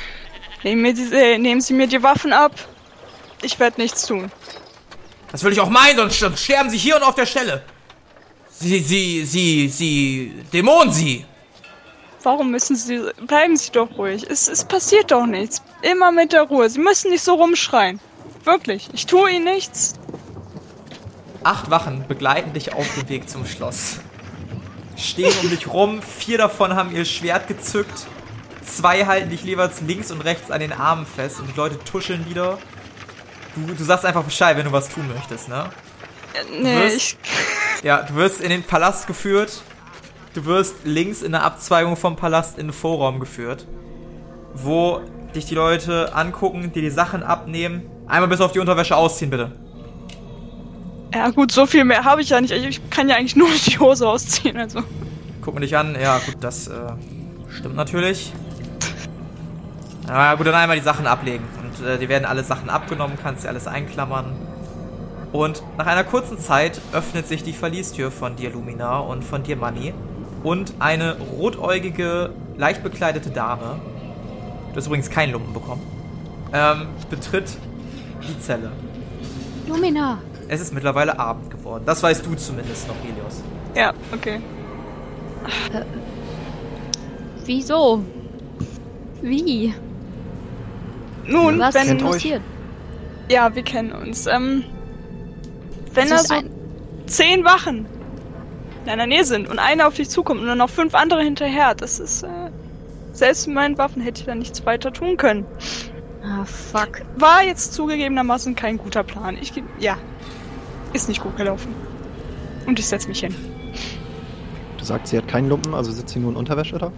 nehmen, 0.62 0.82
mir 0.82 0.94
diese, 0.94 1.20
äh, 1.20 1.38
nehmen 1.38 1.60
Sie 1.60 1.72
mir 1.74 1.86
die 1.86 2.02
Waffen 2.02 2.32
ab. 2.32 2.52
Ich 3.42 3.58
werde 3.58 3.80
nichts 3.80 4.06
tun. 4.06 4.30
Das 5.32 5.42
will 5.44 5.52
ich 5.52 5.60
auch 5.60 5.70
meinen, 5.70 5.96
sonst 5.96 6.18
sonst 6.18 6.42
sterben 6.44 6.70
sie 6.70 6.76
hier 6.78 6.96
und 6.96 7.02
auf 7.02 7.14
der 7.14 7.26
Stelle. 7.26 7.62
Sie, 8.50 8.80
sie, 8.80 9.24
sie, 9.24 9.68
sie, 9.68 10.44
Dämonen 10.52 10.92
sie. 10.92 11.24
Warum 12.22 12.50
müssen 12.50 12.76
Sie. 12.76 13.00
Bleiben 13.26 13.56
Sie 13.56 13.72
doch 13.72 13.96
ruhig. 13.96 14.26
Es, 14.28 14.46
es 14.48 14.64
passiert 14.64 15.10
doch 15.10 15.24
nichts. 15.24 15.62
Immer 15.80 16.12
mit 16.12 16.32
der 16.34 16.42
Ruhe. 16.42 16.68
Sie 16.68 16.78
müssen 16.78 17.10
nicht 17.10 17.24
so 17.24 17.34
rumschreien. 17.34 17.98
Wirklich. 18.44 18.90
Ich 18.92 19.06
tue 19.06 19.30
Ihnen 19.30 19.44
nichts. 19.44 19.94
Acht 21.42 21.70
Wachen 21.70 22.06
begleiten 22.06 22.52
dich 22.52 22.74
auf 22.74 22.86
dem 22.94 23.08
Weg 23.08 23.30
zum 23.30 23.46
Schloss. 23.46 24.00
Stehen 25.00 25.32
um 25.42 25.48
dich 25.50 25.66
rum, 25.66 26.02
vier 26.02 26.38
davon 26.38 26.74
haben 26.74 26.94
ihr 26.94 27.04
Schwert 27.04 27.48
gezückt. 27.48 28.06
Zwei 28.64 29.06
halten 29.06 29.30
dich 29.30 29.42
jeweils 29.42 29.80
links 29.80 30.10
und 30.10 30.20
rechts 30.20 30.50
an 30.50 30.60
den 30.60 30.72
Armen 30.72 31.06
fest 31.06 31.40
und 31.40 31.48
die 31.50 31.56
Leute 31.56 31.78
tuscheln 31.78 32.28
wieder. 32.28 32.58
Du, 33.54 33.72
du 33.74 33.82
sagst 33.82 34.04
einfach 34.04 34.22
Bescheid, 34.22 34.56
wenn 34.56 34.66
du 34.66 34.72
was 34.72 34.88
tun 34.90 35.08
möchtest, 35.12 35.48
ne? 35.48 35.70
Nee, 36.60 36.76
wirst- 36.76 36.96
ich. 36.96 37.16
Ja, 37.82 38.02
du 38.02 38.14
wirst 38.14 38.40
in 38.40 38.50
den 38.50 38.62
Palast 38.62 39.06
geführt. 39.06 39.62
Du 40.34 40.44
wirst 40.44 40.74
links 40.84 41.22
in 41.22 41.32
der 41.32 41.42
Abzweigung 41.42 41.96
vom 41.96 42.14
Palast 42.14 42.58
in 42.58 42.66
den 42.68 42.72
Vorraum 42.72 43.18
geführt. 43.18 43.66
Wo 44.54 45.00
dich 45.34 45.46
die 45.46 45.54
Leute 45.54 46.14
angucken, 46.14 46.72
dir 46.72 46.82
die 46.82 46.90
Sachen 46.90 47.22
abnehmen. 47.22 47.82
Einmal 48.06 48.28
bis 48.28 48.40
auf 48.40 48.52
die 48.52 48.58
Unterwäsche 48.60 48.96
ausziehen, 48.96 49.30
bitte. 49.30 49.52
Ja, 51.12 51.30
gut, 51.30 51.50
so 51.50 51.66
viel 51.66 51.84
mehr 51.84 52.04
habe 52.04 52.22
ich 52.22 52.28
ja 52.28 52.40
nicht. 52.40 52.52
Ich 52.52 52.90
kann 52.90 53.08
ja 53.08 53.16
eigentlich 53.16 53.36
nur 53.36 53.48
die 53.66 53.78
Hose 53.78 54.08
ausziehen. 54.08 54.56
Also. 54.56 54.82
Gucken 55.42 55.60
dich 55.60 55.76
an. 55.76 55.96
Ja, 56.00 56.18
gut, 56.18 56.36
das 56.40 56.68
äh, 56.68 56.72
stimmt 57.56 57.76
natürlich. 57.76 58.32
Ja, 60.06 60.34
gut, 60.34 60.46
dann 60.46 60.54
einmal 60.54 60.76
die 60.76 60.84
Sachen 60.84 61.06
ablegen. 61.06 61.44
Und 61.62 61.86
äh, 61.86 61.98
dir 61.98 62.08
werden 62.08 62.24
alle 62.24 62.44
Sachen 62.44 62.68
abgenommen, 62.68 63.16
kannst 63.20 63.44
dir 63.44 63.48
alles 63.48 63.66
einklammern. 63.66 64.26
Und 65.32 65.62
nach 65.78 65.86
einer 65.86 66.04
kurzen 66.04 66.38
Zeit 66.38 66.80
öffnet 66.92 67.28
sich 67.28 67.44
die 67.44 67.52
Verliestür 67.52 68.10
von 68.10 68.36
dir, 68.36 68.50
Lumina, 68.50 68.98
und 68.98 69.24
von 69.24 69.42
dir, 69.42 69.56
Manny. 69.56 69.94
Und 70.42 70.74
eine 70.80 71.16
rotäugige, 71.38 72.30
leicht 72.56 72.82
bekleidete 72.82 73.30
Dame, 73.30 73.80
du 74.70 74.76
hast 74.76 74.86
übrigens 74.86 75.10
keinen 75.10 75.32
Lumpen 75.32 75.52
bekommen, 75.52 75.82
ähm, 76.52 76.88
betritt 77.10 77.56
die 78.26 78.40
Zelle. 78.40 78.72
Lumina. 79.68 80.18
Es 80.52 80.60
ist 80.60 80.74
mittlerweile 80.74 81.16
Abend 81.16 81.48
geworden. 81.48 81.84
Das 81.86 82.02
weißt 82.02 82.26
du 82.26 82.34
zumindest 82.34 82.88
noch, 82.88 82.96
Helios. 83.04 83.40
Ja, 83.76 83.92
okay. 84.12 84.40
Wieso? 87.44 88.02
Wie? 89.22 89.74
Nun, 91.26 91.58
Was 91.60 91.74
wenn. 91.74 91.86
Kennt 91.86 92.02
euch. 92.02 92.10
passiert? 92.10 92.42
Ja, 93.30 93.54
wir 93.54 93.62
kennen 93.62 93.92
uns. 93.92 94.26
Ähm, 94.26 94.64
wenn 95.94 96.04
Es 96.04 96.10
da 96.10 96.18
so 96.18 96.34
ein- 96.34 96.50
zehn 97.06 97.44
Wachen 97.44 97.86
in 98.80 98.86
deiner 98.86 99.06
Nähe 99.06 99.24
sind 99.24 99.48
und 99.48 99.58
einer 99.60 99.86
auf 99.86 99.94
dich 99.94 100.08
zukommt 100.10 100.40
und 100.40 100.46
dann 100.48 100.58
noch 100.58 100.70
fünf 100.70 100.94
andere 100.94 101.22
hinterher, 101.22 101.74
das 101.76 102.00
ist, 102.00 102.24
äh, 102.24 102.28
selbst 103.12 103.46
mit 103.46 103.54
meinen 103.54 103.78
Waffen 103.78 104.02
hätte 104.02 104.20
ich 104.20 104.26
da 104.26 104.34
nichts 104.34 104.66
weiter 104.66 104.92
tun 104.92 105.16
können. 105.16 105.44
Ah, 106.24 106.44
fuck. 106.44 107.02
War 107.16 107.44
jetzt 107.44 107.72
zugegebenermaßen 107.74 108.54
kein 108.56 108.78
guter 108.78 109.02
Plan. 109.04 109.38
Ich, 109.40 109.54
ge- 109.54 109.62
ja, 109.78 109.96
ist 110.92 111.08
nicht 111.08 111.20
gut 111.22 111.36
gelaufen. 111.36 111.74
Und 112.66 112.78
ich 112.78 112.86
setz 112.86 113.06
mich 113.08 113.20
hin. 113.20 113.34
sagt, 114.82 115.08
sie 115.08 115.18
hat 115.18 115.28
keinen 115.28 115.48
Lumpen, 115.48 115.74
also 115.74 115.92
sitzt 115.92 116.12
sie 116.14 116.18
nur 116.20 116.30
in 116.30 116.36
Unterwäsche 116.36 116.78
da? 116.78 116.92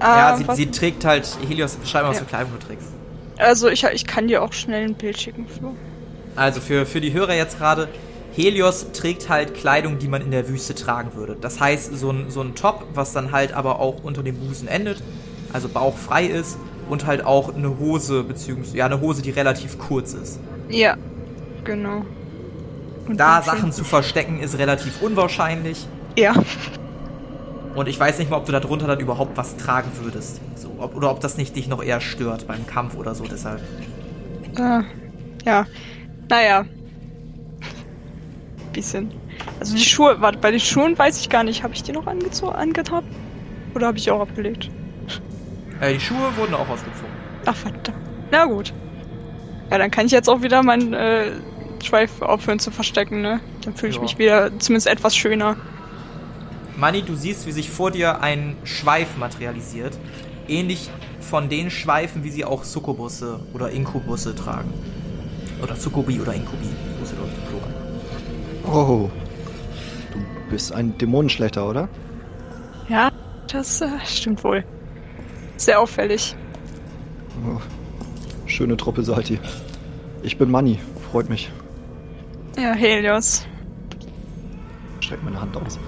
ja, 0.00 0.36
Ähm, 0.36 0.44
sie, 0.48 0.54
sie 0.56 0.70
trägt 0.70 1.04
halt, 1.04 1.38
Helios, 1.46 1.76
beschreib 1.76 2.02
mal, 2.04 2.10
was 2.10 2.18
Ja. 2.18 2.24
für 2.24 2.28
Kleidung 2.28 2.52
du 2.52 2.58
trägst. 2.66 2.88
also 3.36 3.68
ich, 3.68 3.84
ich 3.84 4.06
kann 4.06 4.28
dir 4.28 4.42
auch 4.42 4.52
schnell 4.52 4.84
ein 4.84 4.94
Bild 4.94 5.18
schicken, 5.18 5.46
Flo. 5.48 5.74
Also 6.36 6.60
für, 6.60 6.86
für 6.86 7.00
die 7.00 7.12
Hörer 7.12 7.34
jetzt 7.34 7.58
gerade, 7.58 7.88
Helios 8.32 8.92
trägt 8.92 9.28
halt 9.28 9.54
Kleidung, 9.54 9.98
die 9.98 10.08
man 10.08 10.22
in 10.22 10.30
der 10.30 10.48
Wüste 10.48 10.74
tragen 10.74 11.14
würde. 11.14 11.36
Das 11.40 11.60
heißt, 11.60 11.96
so 11.96 12.10
ein, 12.10 12.30
so 12.30 12.40
ein 12.40 12.54
Top, 12.54 12.86
was 12.94 13.12
dann 13.12 13.32
halt 13.32 13.52
aber 13.52 13.80
auch 13.80 14.02
unter 14.02 14.22
dem 14.22 14.36
Busen 14.36 14.68
endet, 14.68 15.02
also 15.52 15.68
bauchfrei 15.68 16.24
ist 16.26 16.56
und 16.88 17.06
halt 17.06 17.24
auch 17.24 17.54
eine 17.54 17.78
Hose, 17.78 18.24
beziehungsweise, 18.24 18.76
ja, 18.78 18.86
eine 18.86 19.00
Hose, 19.00 19.22
die 19.22 19.30
relativ 19.30 19.78
kurz 19.78 20.14
ist. 20.14 20.38
Ja, 20.68 20.96
genau. 21.64 22.04
Und 23.12 23.18
Da 23.18 23.42
Sachen 23.42 23.72
zu 23.72 23.84
verstecken 23.84 24.40
ist 24.40 24.58
relativ 24.58 25.02
unwahrscheinlich. 25.02 25.86
Ja, 26.18 26.34
Und 27.74 27.88
ich 27.88 27.98
weiß 27.98 28.18
nicht 28.18 28.30
mal, 28.30 28.36
ob 28.36 28.44
du 28.46 28.52
darunter 28.52 28.86
dann 28.86 29.00
überhaupt 29.00 29.36
was 29.36 29.56
tragen 29.56 29.90
würdest. 30.02 30.40
So, 30.56 30.74
ob, 30.78 30.94
oder 30.94 31.10
ob 31.10 31.20
das 31.20 31.36
nicht 31.38 31.56
dich 31.56 31.68
noch 31.68 31.82
eher 31.82 32.00
stört 32.00 32.46
beim 32.46 32.66
Kampf 32.66 32.96
oder 32.96 33.14
so, 33.14 33.24
deshalb. 33.24 33.60
äh, 34.58 34.80
ja. 35.44 35.66
Naja. 36.28 36.64
Bisschen. 38.72 39.10
Also 39.60 39.74
die 39.76 39.82
Schuhe, 39.82 40.16
warte, 40.20 40.38
bei 40.38 40.50
den 40.50 40.60
Schuhen 40.60 40.98
weiß 40.98 41.20
ich 41.20 41.28
gar 41.28 41.44
nicht, 41.44 41.62
habe 41.62 41.74
ich 41.74 41.82
die 41.82 41.92
noch 41.92 42.06
angezogen, 42.06 42.54
angehabt? 42.54 43.06
Oder 43.74 43.86
habe 43.88 43.98
ich 43.98 44.10
auch 44.10 44.20
abgelegt? 44.20 44.70
Äh, 45.80 45.94
die 45.94 46.00
Schuhe 46.00 46.34
wurden 46.36 46.54
auch 46.54 46.68
ausgezogen. 46.68 47.10
Ach, 47.46 47.56
verdammt. 47.56 47.92
Na 48.30 48.44
gut. 48.44 48.72
Ja, 49.70 49.78
dann 49.78 49.90
kann 49.90 50.06
ich 50.06 50.12
jetzt 50.12 50.28
auch 50.28 50.42
wieder 50.42 50.62
meinen 50.62 50.92
äh, 50.92 51.32
Schweif 51.82 52.22
aufhören 52.22 52.58
zu 52.58 52.70
verstecken, 52.70 53.20
ne? 53.22 53.40
Dann 53.64 53.74
fühle 53.74 53.90
ich 53.90 53.96
Ja. 53.96 54.02
mich 54.02 54.18
wieder 54.18 54.58
zumindest 54.58 54.86
etwas 54.86 55.16
schöner. 55.16 55.56
Manni, 56.76 57.02
du 57.02 57.14
siehst, 57.14 57.46
wie 57.46 57.52
sich 57.52 57.70
vor 57.70 57.90
dir 57.90 58.22
ein 58.22 58.56
Schweif 58.64 59.16
materialisiert. 59.16 59.98
Ähnlich 60.48 60.90
von 61.20 61.48
den 61.48 61.70
Schweifen, 61.70 62.24
wie 62.24 62.30
sie 62.30 62.44
auch 62.44 62.64
Sukkubusse 62.64 63.40
oder 63.52 63.70
Inkubusse 63.70 64.34
tragen. 64.34 64.72
Oder 65.62 65.76
Sukkubi 65.76 66.20
oder 66.20 66.34
Inkubi. 66.34 66.66
Ich, 67.04 67.10
Plural. 67.10 67.74
Oh. 68.66 69.10
Du 70.12 70.18
bist 70.50 70.72
ein 70.72 70.96
Dämonenschlechter, 70.98 71.68
oder? 71.68 71.88
Ja, 72.88 73.10
das 73.50 73.80
äh, 73.80 73.88
stimmt 74.04 74.42
wohl. 74.44 74.64
Sehr 75.56 75.80
auffällig. 75.80 76.34
Oh. 77.46 77.60
Schöne 78.46 78.76
Truppe 78.76 79.02
seid 79.04 79.30
ihr. 79.30 79.38
Ich 80.22 80.36
bin 80.38 80.50
Manni, 80.50 80.78
freut 81.10 81.28
mich. 81.28 81.50
Ja, 82.56 82.72
Helios. 82.72 83.46
Streck 85.00 85.22
meine 85.22 85.40
Hand 85.40 85.56
aus. 85.56 85.78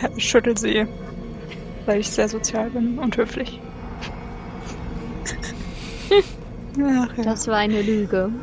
Ja, 0.00 0.08
ich 0.16 0.28
schüttel 0.28 0.56
sie, 0.56 0.86
weil 1.86 2.00
ich 2.00 2.10
sehr 2.10 2.28
sozial 2.28 2.70
bin 2.70 2.98
und 2.98 3.16
höflich. 3.16 3.60
Ach, 6.82 7.16
ja. 7.16 7.24
Das 7.24 7.46
war 7.48 7.56
eine 7.56 7.82
Lüge. 7.82 8.30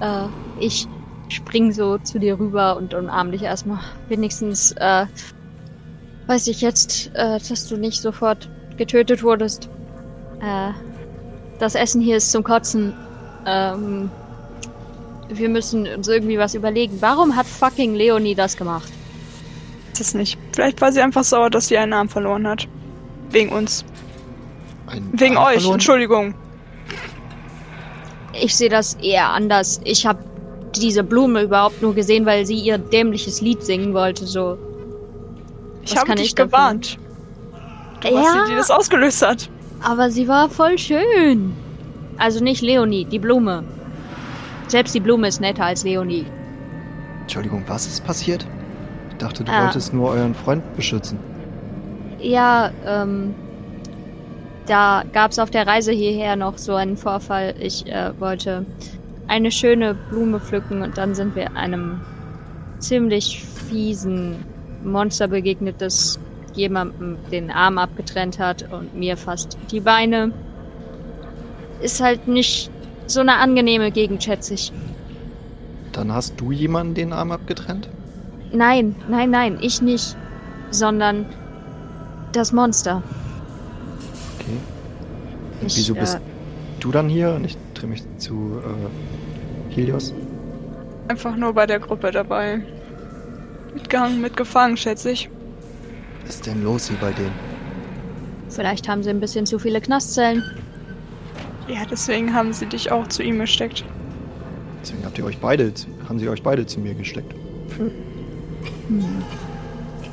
Äh, 0.00 0.26
ich 0.58 0.88
spring 1.28 1.70
so 1.70 1.96
zu 1.98 2.18
dir 2.18 2.36
rüber 2.36 2.76
und 2.76 2.92
umarm 2.92 3.30
dich 3.30 3.42
erstmal. 3.42 3.78
Wenigstens 4.08 4.72
äh, 4.72 5.06
weiß 6.26 6.48
ich 6.48 6.60
jetzt, 6.60 7.12
äh, 7.14 7.38
dass 7.38 7.68
du 7.68 7.76
nicht 7.76 8.02
sofort 8.02 8.50
getötet 8.76 9.22
wurdest. 9.22 9.68
Äh, 10.40 10.72
das 11.60 11.76
Essen 11.76 12.00
hier 12.00 12.16
ist 12.16 12.32
zum 12.32 12.42
Kotzen. 12.42 12.94
Ähm, 13.46 14.10
wir 15.38 15.48
müssen 15.48 15.86
uns 15.86 16.08
irgendwie 16.08 16.38
was 16.38 16.54
überlegen. 16.54 16.96
Warum 17.00 17.36
hat 17.36 17.46
fucking 17.46 17.94
Leonie 17.94 18.34
das 18.34 18.56
gemacht? 18.56 18.88
ist 19.92 20.00
es 20.00 20.14
nicht. 20.14 20.38
Vielleicht 20.52 20.80
war 20.80 20.90
sie 20.90 21.00
einfach 21.00 21.24
sauer, 21.24 21.50
dass 21.50 21.68
sie 21.68 21.76
einen 21.76 21.92
Arm 21.92 22.08
verloren 22.08 22.46
hat. 22.46 22.66
Wegen 23.30 23.50
uns. 23.50 23.84
Ein 24.86 25.08
Wegen 25.12 25.36
Arm 25.36 25.46
euch, 25.48 25.54
verloren? 25.54 25.74
Entschuldigung. 25.74 26.34
Ich 28.32 28.56
sehe 28.56 28.70
das 28.70 28.94
eher 28.94 29.28
anders. 29.30 29.80
Ich 29.84 30.06
habe 30.06 30.18
diese 30.74 31.04
Blume 31.04 31.42
überhaupt 31.42 31.82
nur 31.82 31.94
gesehen, 31.94 32.24
weil 32.24 32.46
sie 32.46 32.56
ihr 32.56 32.78
dämliches 32.78 33.40
Lied 33.42 33.62
singen 33.62 33.92
wollte. 33.92 34.26
So. 34.26 34.56
Ich 35.82 35.90
Was 35.92 35.98
habe 35.98 36.08
kann 36.08 36.16
dich 36.16 36.28
ich 36.28 36.36
gewarnt. 36.36 36.98
Du 38.00 38.14
warst 38.14 38.34
die, 38.34 38.50
die 38.52 38.56
das 38.56 38.70
ausgelöst 38.70 39.22
hat. 39.22 39.50
Aber 39.82 40.10
sie 40.10 40.26
war 40.26 40.48
voll 40.48 40.78
schön. 40.78 41.52
Also 42.16 42.42
nicht 42.42 42.62
Leonie, 42.62 43.04
die 43.04 43.18
Blume. 43.18 43.64
Selbst 44.68 44.94
die 44.94 45.00
Blume 45.00 45.28
ist 45.28 45.40
netter 45.40 45.64
als 45.64 45.84
Leonie. 45.84 46.26
Entschuldigung, 47.22 47.62
was 47.66 47.86
ist 47.86 48.04
passiert? 48.04 48.46
Ich 49.10 49.16
dachte, 49.16 49.44
du 49.44 49.52
Ah. 49.52 49.64
wolltest 49.64 49.92
nur 49.92 50.10
euren 50.10 50.34
Freund 50.34 50.62
beschützen. 50.76 51.18
Ja, 52.18 52.70
ähm. 52.86 53.34
Da 54.66 55.02
gab's 55.12 55.40
auf 55.40 55.50
der 55.50 55.66
Reise 55.66 55.90
hierher 55.90 56.36
noch 56.36 56.56
so 56.56 56.74
einen 56.76 56.96
Vorfall. 56.96 57.54
Ich 57.58 57.84
äh, 57.86 58.12
wollte 58.20 58.64
eine 59.26 59.50
schöne 59.50 59.94
Blume 59.94 60.38
pflücken 60.38 60.82
und 60.82 60.96
dann 60.96 61.16
sind 61.16 61.34
wir 61.34 61.56
einem 61.56 62.00
ziemlich 62.78 63.44
fiesen 63.44 64.36
Monster 64.84 65.26
begegnet, 65.26 65.76
das 65.80 66.20
jemandem 66.54 67.16
den 67.32 67.50
Arm 67.50 67.76
abgetrennt 67.78 68.38
hat 68.38 68.70
und 68.72 68.94
mir 68.94 69.16
fast 69.16 69.58
die 69.72 69.80
Beine. 69.80 70.30
Ist 71.80 72.00
halt 72.00 72.28
nicht 72.28 72.70
so 73.12 73.20
eine 73.20 73.36
angenehme 73.36 73.90
Gegend, 73.90 74.22
schätze 74.22 74.54
ich. 74.54 74.72
Dann 75.92 76.12
hast 76.12 76.40
du 76.40 76.52
jemanden 76.52 76.94
den 76.94 77.12
Arm 77.12 77.32
abgetrennt? 77.32 77.88
Nein, 78.52 78.96
nein, 79.08 79.30
nein, 79.30 79.58
ich 79.60 79.82
nicht. 79.82 80.16
Sondern 80.70 81.26
das 82.32 82.52
Monster. 82.52 83.02
Okay. 84.38 84.56
Ich, 85.66 85.76
wieso 85.76 85.94
bist 85.94 86.16
äh, 86.16 86.20
du 86.80 86.90
dann 86.90 87.08
hier? 87.08 87.34
Und 87.34 87.44
ich 87.44 87.56
drehe 87.74 87.88
mich 87.88 88.02
zu 88.18 88.60
äh, 89.70 89.74
Helios. 89.74 90.14
Einfach 91.08 91.36
nur 91.36 91.52
bei 91.52 91.66
der 91.66 91.78
Gruppe 91.78 92.10
dabei. 92.10 92.62
Mitgehangen, 93.74 94.20
mitgefangen, 94.20 94.76
schätze 94.76 95.10
ich. 95.10 95.30
Was 96.24 96.36
ist 96.36 96.46
denn 96.46 96.62
los 96.62 96.88
hier 96.88 96.98
bei 97.00 97.12
denen? 97.12 97.32
Vielleicht 98.48 98.88
haben 98.88 99.02
sie 99.02 99.10
ein 99.10 99.20
bisschen 99.20 99.46
zu 99.46 99.58
viele 99.58 99.80
Knastzellen. 99.80 100.42
Ja, 101.68 101.84
deswegen 101.90 102.34
haben 102.34 102.52
sie 102.52 102.66
dich 102.66 102.90
auch 102.90 103.06
zu 103.08 103.22
ihm 103.22 103.38
gesteckt. 103.38 103.84
Deswegen 104.82 105.04
habt 105.04 105.18
ihr 105.18 105.24
euch 105.24 105.38
beide, 105.38 105.72
haben 106.08 106.18
sie 106.18 106.28
euch 106.28 106.42
beide 106.42 106.66
zu 106.66 106.80
mir 106.80 106.94
gesteckt. 106.94 107.34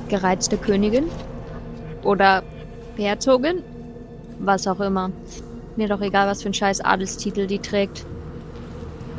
Gereizte 0.07 0.57
Königin. 0.57 1.05
Oder 2.03 2.43
Herzogin. 2.97 3.63
Was 4.39 4.67
auch 4.67 4.79
immer. 4.79 5.11
Mir 5.75 5.87
doch 5.87 6.01
egal, 6.01 6.27
was 6.27 6.43
für 6.43 6.49
ein 6.49 6.53
scheiß 6.53 6.81
Adelstitel 6.81 7.47
die 7.47 7.59
trägt. 7.59 8.05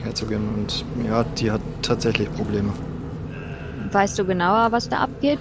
Herzogin 0.03 0.49
und 0.57 0.85
ja, 1.07 1.25
die 1.25 1.51
hat 1.51 1.61
tatsächlich 1.83 2.33
Probleme. 2.33 2.73
Weißt 3.93 4.19
du 4.19 4.25
genauer, 4.25 4.73
was 4.73 4.89
da 4.89 4.99
abgeht? 4.99 5.41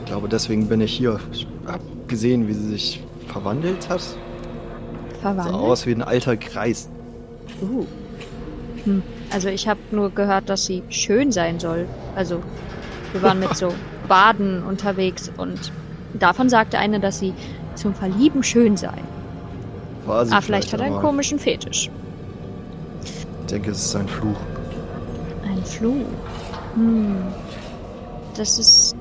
Ich 0.00 0.06
glaube, 0.06 0.28
deswegen 0.28 0.68
bin 0.68 0.80
ich 0.80 0.92
hier. 0.92 1.20
Ich 1.32 1.46
hab 1.66 1.80
gesehen, 2.08 2.48
wie 2.48 2.54
sie 2.54 2.68
sich 2.70 3.02
verwandelt 3.28 3.88
hat. 3.88 4.00
Sah 5.22 5.34
Verwandelt? 5.34 5.54
aus 5.56 5.86
wie 5.86 5.92
ein 5.92 6.02
alter 6.02 6.36
Kreis. 6.36 6.88
Uh. 7.60 7.84
Hm. 8.84 9.02
Also 9.30 9.48
ich 9.48 9.68
habe 9.68 9.80
nur 9.90 10.10
gehört, 10.10 10.48
dass 10.48 10.64
sie 10.66 10.82
schön 10.88 11.32
sein 11.32 11.58
soll. 11.60 11.86
Also 12.14 12.40
wir 13.12 13.22
waren 13.22 13.40
mit 13.40 13.56
so 13.56 13.72
Baden 14.06 14.62
unterwegs 14.62 15.30
und 15.36 15.72
davon 16.14 16.48
sagte 16.48 16.78
eine, 16.78 17.00
dass 17.00 17.18
sie 17.18 17.34
zum 17.74 17.94
Verlieben 17.94 18.42
schön 18.42 18.76
sei. 18.76 18.94
War 20.06 20.24
sie 20.24 20.32
Ah, 20.32 20.40
vielleicht 20.40 20.72
hat 20.72 20.80
er 20.80 20.86
einen 20.86 21.00
komischen 21.00 21.38
Fetisch. 21.38 21.90
Ich 23.04 23.46
denke, 23.50 23.70
es 23.70 23.84
ist 23.84 23.96
ein 23.96 24.08
Fluch. 24.08 24.36
Ein 25.44 25.64
Fluch. 25.64 26.06
Hm. 26.74 27.16
Das 28.36 28.58
ist. 28.58 28.94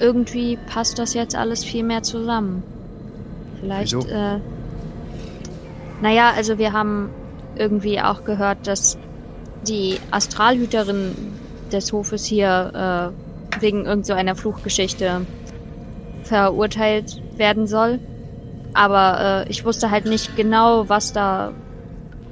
Irgendwie 0.00 0.58
passt 0.68 0.98
das 0.98 1.14
jetzt 1.14 1.36
alles 1.36 1.62
viel 1.64 1.84
mehr 1.84 2.02
zusammen. 2.02 2.62
Vielleicht, 3.60 3.94
Wieso? 3.94 4.08
äh. 4.08 4.40
Naja, 6.02 6.32
also 6.36 6.58
wir 6.58 6.72
haben 6.72 7.10
irgendwie 7.54 8.00
auch 8.00 8.24
gehört, 8.24 8.66
dass 8.66 8.98
die 9.66 9.98
Astralhüterin 10.10 11.14
des 11.70 11.92
Hofes 11.92 12.24
hier 12.24 13.12
äh, 13.56 13.60
wegen 13.60 13.86
irgend 13.86 14.04
so 14.04 14.12
einer 14.12 14.34
Fluchgeschichte 14.34 15.24
verurteilt 16.24 17.22
werden 17.36 17.68
soll. 17.68 18.00
Aber 18.74 19.44
äh, 19.46 19.50
ich 19.50 19.64
wusste 19.64 19.90
halt 19.90 20.04
nicht 20.06 20.34
genau, 20.36 20.88
was 20.88 21.12
da 21.12 21.52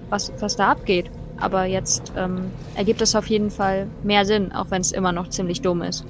was, 0.09 0.33
was 0.41 0.57
da 0.57 0.73
abgeht. 0.73 1.09
Aber 1.39 1.65
jetzt 1.65 2.13
ähm, 2.17 2.51
ergibt 2.75 3.01
es 3.01 3.15
auf 3.15 3.27
jeden 3.27 3.51
Fall 3.51 3.87
mehr 4.03 4.25
Sinn, 4.25 4.53
auch 4.53 4.67
wenn 4.71 4.81
es 4.81 4.91
immer 4.91 5.13
noch 5.13 5.31
ziemlich 5.31 5.63
dumm 5.63 5.83
ist. 5.83 6.05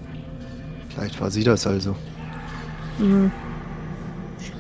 Vielleicht 0.89 1.21
war 1.21 1.31
sie 1.31 1.45
das 1.45 1.67
also. 1.67 1.95
Mhm. 2.99 3.31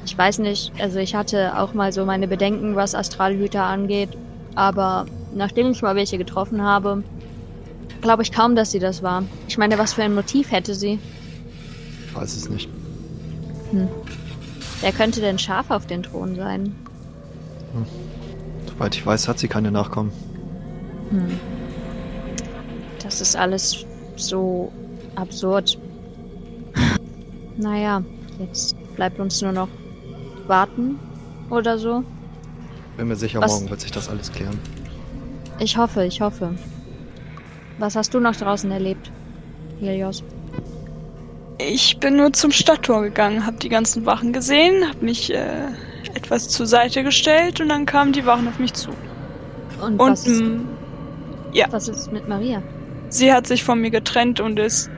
Ich 0.05 0.17
weiß 0.17 0.39
nicht, 0.39 0.73
also 0.81 0.99
ich 0.99 1.15
hatte 1.15 1.59
auch 1.59 1.75
mal 1.75 1.93
so 1.93 2.05
meine 2.05 2.27
Bedenken, 2.27 2.75
was 2.77 2.95
Astralhüter 2.95 3.63
angeht, 3.63 4.11
aber 4.55 5.07
nachdem 5.35 5.71
ich 5.71 5.83
mal 5.83 5.95
welche 5.95 6.19
getroffen 6.19 6.63
habe, 6.63 7.05
glaube 8.01 8.23
ich 8.23 8.33
kaum, 8.33 8.57
dass 8.57 8.71
sie 8.71 8.79
das 8.79 9.03
war. 9.03 9.25
Ich 9.47 9.59
meine, 9.59 9.79
was 9.79 9.93
für 9.93 10.03
ein 10.03 10.15
Motiv 10.15 10.51
hätte 10.51 10.75
sie? 10.75 10.99
Ich 12.07 12.15
weiß 12.15 12.37
es 12.37 12.49
nicht. 12.49 12.69
Wer 14.81 14.93
könnte 14.93 15.21
denn 15.21 15.39
scharf 15.39 15.71
auf 15.71 15.87
den 15.87 16.03
Thron 16.03 16.35
sein? 16.35 16.75
Soweit 18.67 18.97
ich 18.97 19.05
weiß, 19.05 19.29
hat 19.29 19.39
sie 19.39 19.49
keine 19.49 19.71
Nachkommen. 19.71 20.11
Das 23.03 23.21
ist 23.21 23.37
alles 23.37 23.85
so 24.17 24.73
absurd. 25.15 25.79
Naja, 27.57 28.03
jetzt 28.39 28.75
bleibt 28.97 29.21
uns 29.21 29.43
nur 29.43 29.53
noch 29.53 29.69
warten 30.49 30.99
oder 31.51 31.79
so. 31.79 32.05
Bin 32.97 33.09
mir 33.09 33.17
sicher, 33.17 33.41
Was- 33.41 33.53
morgen 33.53 33.71
wird 33.71 33.81
sich 33.81 33.91
das 33.91 34.09
alles 34.09 34.31
klären. 34.33 34.59
Ich 35.59 35.77
hoffe, 35.77 36.05
ich 36.05 36.21
hoffe. 36.21 36.55
Was 37.79 37.97
hast 37.97 38.15
du 38.15 38.21
noch 38.21 38.37
draußen 38.37 38.71
erlebt, 38.71 39.11
Helios? 39.81 40.23
Ich 41.59 41.99
bin 41.99 42.17
nur 42.17 42.33
zum 42.33 42.51
Stadttor 42.51 43.03
gegangen, 43.03 43.45
hab 43.47 43.61
die 43.61 43.69
ganzen 43.69 44.07
Wachen 44.07 44.33
gesehen, 44.33 44.89
hab 44.89 45.03
mich 45.03 45.33
äh, 45.33 45.67
etwas 46.15 46.49
zur 46.49 46.67
Seite 46.67 47.03
gestellt 47.05 47.61
und 47.61 47.69
dann 47.69 47.85
kamen 47.87 48.13
die 48.13 48.25
Wachen 48.25 48.49
auf 48.49 48.59
mich 48.59 48.73
zu. 48.73 48.91
Und, 49.83 50.01
Und 50.01 50.11
was, 50.11 50.27
ist, 50.27 50.43
mm, 50.43 50.61
was 51.71 51.89
ist 51.89 52.13
mit 52.13 52.29
Maria? 52.29 52.63
sie 53.11 53.33
hat 53.33 53.47
sich 53.47 53.63
von 53.65 53.81
mir 53.81 53.91
getrennt 53.91 54.41
und 54.41 54.59
ist 54.59 54.91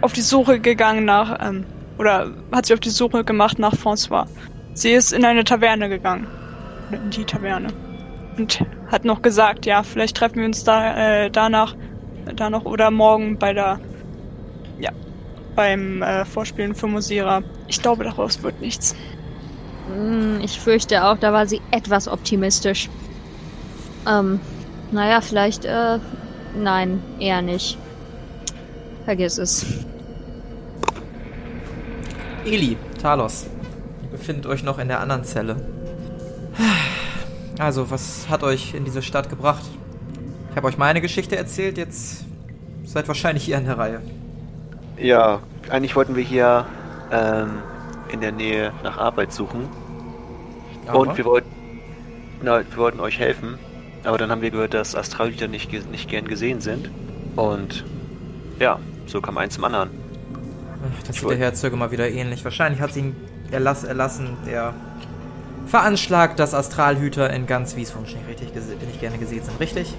auf 0.00 0.12
die 0.12 0.22
Suche 0.22 0.58
gegangen 0.60 1.04
nach, 1.04 1.38
ähm, 1.46 1.64
oder 1.98 2.30
hat 2.52 2.66
sich 2.66 2.74
auf 2.74 2.80
die 2.80 2.90
Suche 2.90 3.22
gemacht 3.24 3.58
nach 3.58 3.74
François. 3.74 4.26
Sie 4.74 4.90
ist 4.90 5.12
in 5.12 5.24
eine 5.24 5.44
Taverne 5.44 5.88
gegangen. 5.88 6.26
Oder 6.88 7.00
In 7.00 7.10
die 7.10 7.24
Taverne. 7.24 7.68
Und 8.36 8.64
hat 8.90 9.04
noch 9.04 9.22
gesagt, 9.22 9.64
ja, 9.64 9.82
vielleicht 9.82 10.16
treffen 10.16 10.36
wir 10.36 10.44
uns 10.46 10.64
da, 10.64 11.24
äh, 11.24 11.30
danach, 11.30 11.76
da 12.34 12.50
noch 12.50 12.64
oder 12.64 12.90
morgen 12.90 13.38
bei 13.38 13.52
der, 13.52 13.78
ja, 14.80 14.90
beim 15.54 16.02
äh, 16.02 16.24
Vorspielen 16.24 16.74
für 16.74 16.88
Musera. 16.88 17.42
Ich 17.68 17.80
glaube, 17.80 18.04
daraus 18.04 18.42
wird 18.42 18.60
nichts. 18.60 18.96
Hm, 19.92 20.40
Ich 20.42 20.58
fürchte 20.58 21.04
auch, 21.04 21.16
da 21.18 21.32
war 21.32 21.46
sie 21.46 21.60
etwas 21.70 22.08
optimistisch. 22.08 22.88
Ähm, 24.08 24.40
naja, 24.90 25.20
vielleicht, 25.20 25.64
äh, 25.64 25.98
nein, 26.56 27.00
eher 27.20 27.42
nicht. 27.42 27.78
Vergiss 29.04 29.38
es. 29.38 29.64
Eli, 32.44 32.76
Talos, 33.00 33.46
ihr 34.24 34.32
befindet 34.32 34.46
euch 34.46 34.62
noch 34.62 34.78
in 34.78 34.88
der 34.88 35.00
anderen 35.00 35.24
Zelle. 35.24 35.56
Also, 37.58 37.90
was 37.90 38.26
hat 38.30 38.42
euch 38.42 38.74
in 38.74 38.84
diese 38.84 39.02
Stadt 39.02 39.28
gebracht? 39.28 39.64
Ich 40.50 40.56
habe 40.56 40.66
euch 40.66 40.78
meine 40.78 41.00
Geschichte 41.00 41.36
erzählt, 41.36 41.76
jetzt 41.78 42.24
seid 42.84 43.06
wahrscheinlich 43.06 43.48
ihr 43.48 43.58
an 43.58 43.64
der 43.66 43.78
Reihe. 43.78 44.00
Ja, 44.98 45.40
eigentlich 45.68 45.94
wollten 45.94 46.16
wir 46.16 46.22
hier 46.22 46.64
ähm, 47.12 47.58
in 48.12 48.20
der 48.20 48.32
Nähe 48.32 48.72
nach 48.82 48.96
Arbeit 48.98 49.32
suchen. 49.32 49.68
Aber 50.86 51.00
Und 51.00 51.16
wir 51.16 51.24
wollten, 51.24 51.50
na, 52.42 52.58
wir 52.58 52.76
wollten 52.76 53.00
euch 53.00 53.18
helfen. 53.18 53.58
Aber 54.04 54.18
dann 54.18 54.30
haben 54.30 54.42
wir 54.42 54.50
gehört, 54.50 54.74
dass 54.74 54.94
Astralhüter 54.94 55.48
nicht, 55.48 55.72
nicht 55.90 56.08
gern 56.08 56.26
gesehen 56.26 56.60
sind. 56.60 56.90
Und 57.36 57.84
ja, 58.58 58.78
so 59.06 59.20
kam 59.20 59.38
eins 59.38 59.54
zum 59.54 59.64
anderen. 59.64 59.90
Ach, 60.82 61.06
Das 61.06 61.16
sieht 61.16 61.28
der 61.28 61.36
Herzog 61.36 61.74
mal 61.76 61.90
wieder 61.90 62.08
ähnlich. 62.08 62.44
Wahrscheinlich 62.44 62.80
hat 62.80 62.92
sie 62.92 63.00
ihn 63.00 63.16
erlass, 63.50 63.84
erlassen, 63.84 64.36
der 64.46 64.74
veranschlagt, 65.66 66.38
dass 66.38 66.54
Astralhüter 66.54 67.30
in 67.30 67.46
ganz 67.46 67.76
Wieswunsch 67.76 68.14
nicht, 68.14 68.28
richtig 68.28 68.50
gese- 68.50 68.76
nicht 68.86 69.00
gerne 69.00 69.18
gesehen 69.18 69.42
sind, 69.42 69.58
richtig? 69.60 69.94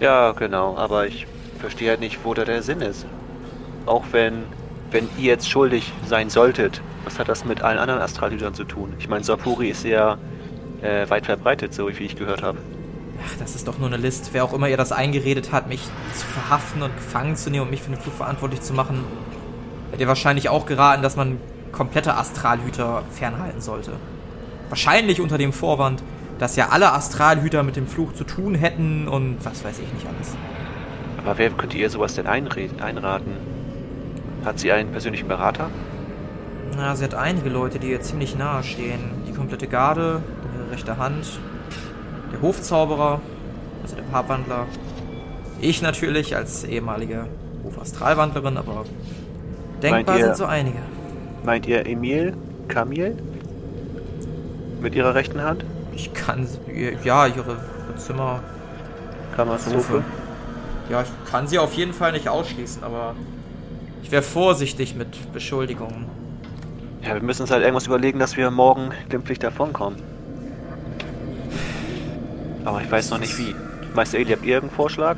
Ja, 0.00 0.32
genau. 0.32 0.76
Aber 0.76 1.06
ich 1.06 1.26
verstehe 1.60 1.90
halt 1.90 2.00
nicht, 2.00 2.24
wo 2.24 2.34
da 2.34 2.44
der 2.44 2.62
Sinn 2.62 2.80
ist. 2.80 3.06
Auch 3.86 4.04
wenn, 4.12 4.44
wenn 4.90 5.08
ihr 5.16 5.26
jetzt 5.26 5.48
schuldig 5.48 5.92
sein 6.06 6.30
solltet, 6.30 6.80
was 7.04 7.18
hat 7.18 7.28
das 7.28 7.44
mit 7.44 7.62
allen 7.62 7.78
anderen 7.78 8.00
Astralhütern 8.00 8.54
zu 8.54 8.64
tun? 8.64 8.92
Ich 8.98 9.08
meine, 9.08 9.24
Sapuri 9.24 9.70
ist 9.70 9.84
ja 9.84 10.18
äh, 10.82 11.08
weit 11.08 11.26
verbreitet, 11.26 11.72
so 11.74 11.88
wie 11.88 12.04
ich 12.04 12.16
gehört 12.16 12.42
habe. 12.42 12.58
Ach, 13.24 13.36
das 13.38 13.54
ist 13.54 13.68
doch 13.68 13.78
nur 13.78 13.86
eine 13.86 13.96
List. 13.96 14.30
Wer 14.32 14.42
auch 14.44 14.52
immer 14.52 14.68
ihr 14.68 14.76
das 14.76 14.90
eingeredet 14.90 15.52
hat, 15.52 15.68
mich 15.68 15.82
zu 16.14 16.26
verhaften 16.26 16.82
und 16.82 16.94
gefangen 16.96 17.36
zu 17.36 17.50
nehmen 17.50 17.64
und 17.64 17.70
mich 17.70 17.82
für 17.82 17.90
den 17.90 18.00
Fluch 18.00 18.14
verantwortlich 18.14 18.62
zu 18.62 18.72
machen, 18.74 19.04
hat 19.92 20.00
ihr 20.00 20.08
wahrscheinlich 20.08 20.48
auch 20.48 20.66
geraten, 20.66 21.02
dass 21.02 21.14
man 21.14 21.38
komplette 21.72 22.16
Astralhüter 22.16 23.02
fernhalten 23.10 23.60
sollte. 23.60 23.92
Wahrscheinlich 24.68 25.20
unter 25.20 25.38
dem 25.38 25.52
Vorwand, 25.52 26.02
dass 26.38 26.56
ja 26.56 26.68
alle 26.70 26.92
Astralhüter 26.92 27.62
mit 27.62 27.76
dem 27.76 27.86
Fluch 27.86 28.12
zu 28.14 28.24
tun 28.24 28.54
hätten 28.54 29.08
und 29.08 29.38
was 29.44 29.64
weiß 29.64 29.78
ich 29.78 29.92
nicht 29.92 30.06
alles. 30.06 30.34
Aber 31.18 31.38
wer 31.38 31.50
könnte 31.50 31.76
ihr 31.76 31.88
sowas 31.90 32.14
denn 32.14 32.26
einraten? 32.26 33.32
Hat 34.44 34.58
sie 34.58 34.72
einen 34.72 34.90
persönlichen 34.90 35.28
Berater? 35.28 35.68
Na, 36.76 36.96
sie 36.96 37.04
hat 37.04 37.14
einige 37.14 37.48
Leute, 37.48 37.78
die 37.78 37.90
ihr 37.90 38.00
ziemlich 38.00 38.36
nahe 38.36 38.62
stehen. 38.64 38.98
Die 39.28 39.32
komplette 39.32 39.68
Garde, 39.68 40.22
ihre 40.58 40.72
rechte 40.72 40.96
Hand, 40.96 41.38
der 42.32 42.40
Hofzauberer, 42.42 43.20
also 43.82 43.94
der 43.96 44.02
Papwandler. 44.04 44.66
Ich 45.60 45.80
natürlich 45.82 46.34
als 46.34 46.64
ehemalige 46.64 47.26
Hofastralwandlerin, 47.62 48.56
aber 48.56 48.84
denkbar 49.82 50.18
ihr- 50.18 50.24
sind 50.24 50.36
so 50.38 50.46
einige. 50.46 50.78
Meint 51.44 51.66
ihr 51.66 51.86
Emil? 51.86 52.34
Camille? 52.68 53.16
Mit 54.80 54.94
ihrer 54.94 55.14
rechten 55.14 55.42
Hand? 55.42 55.64
Ich 55.94 56.12
kann, 56.14 56.46
sie- 56.46 56.96
ja, 57.04 57.26
ihre, 57.26 57.36
ihre 57.88 57.96
Zimmer, 57.96 58.40
Kammerzofe? 59.36 60.02
ja, 60.88 61.02
ich 61.02 61.30
kann 61.30 61.46
sie 61.46 61.58
auf 61.58 61.74
jeden 61.74 61.92
Fall 61.92 62.12
nicht 62.12 62.28
ausschließen, 62.28 62.82
aber 62.82 63.14
ich 64.02 64.10
wäre 64.10 64.22
vorsichtig 64.22 64.94
mit 64.94 65.32
Beschuldigungen. 65.32 66.06
Ja, 67.02 67.14
wir 67.14 67.22
müssen 67.22 67.42
uns 67.42 67.50
halt 67.50 67.62
irgendwas 67.62 67.86
überlegen, 67.86 68.18
dass 68.18 68.36
wir 68.36 68.50
morgen 68.50 68.90
glimpflich 69.08 69.38
davonkommen. 69.38 69.98
Aber 72.64 72.80
ich 72.80 72.90
weiß 72.90 73.10
noch 73.10 73.18
nicht 73.18 73.36
wie. 73.38 73.54
Meister 73.94 74.18
Eli, 74.18 74.30
habt 74.32 74.44
ihr 74.44 74.54
irgendeinen 74.54 74.76
Vorschlag? 74.76 75.16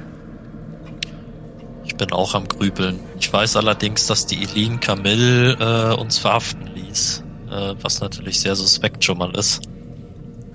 Ich 1.84 1.96
bin 1.96 2.12
auch 2.12 2.34
am 2.34 2.48
Grübeln. 2.48 2.98
Ich 3.20 3.32
weiß 3.32 3.56
allerdings, 3.56 4.06
dass 4.06 4.26
die 4.26 4.46
Eileen 4.46 4.80
Camille 4.80 5.52
äh, 5.54 6.00
uns 6.00 6.18
verhaften 6.18 6.66
ließ. 6.74 7.22
Äh, 7.50 7.74
was 7.80 8.00
natürlich 8.00 8.40
sehr 8.40 8.56
suspekt 8.56 9.04
schon 9.04 9.18
mal 9.18 9.34
ist. 9.36 9.62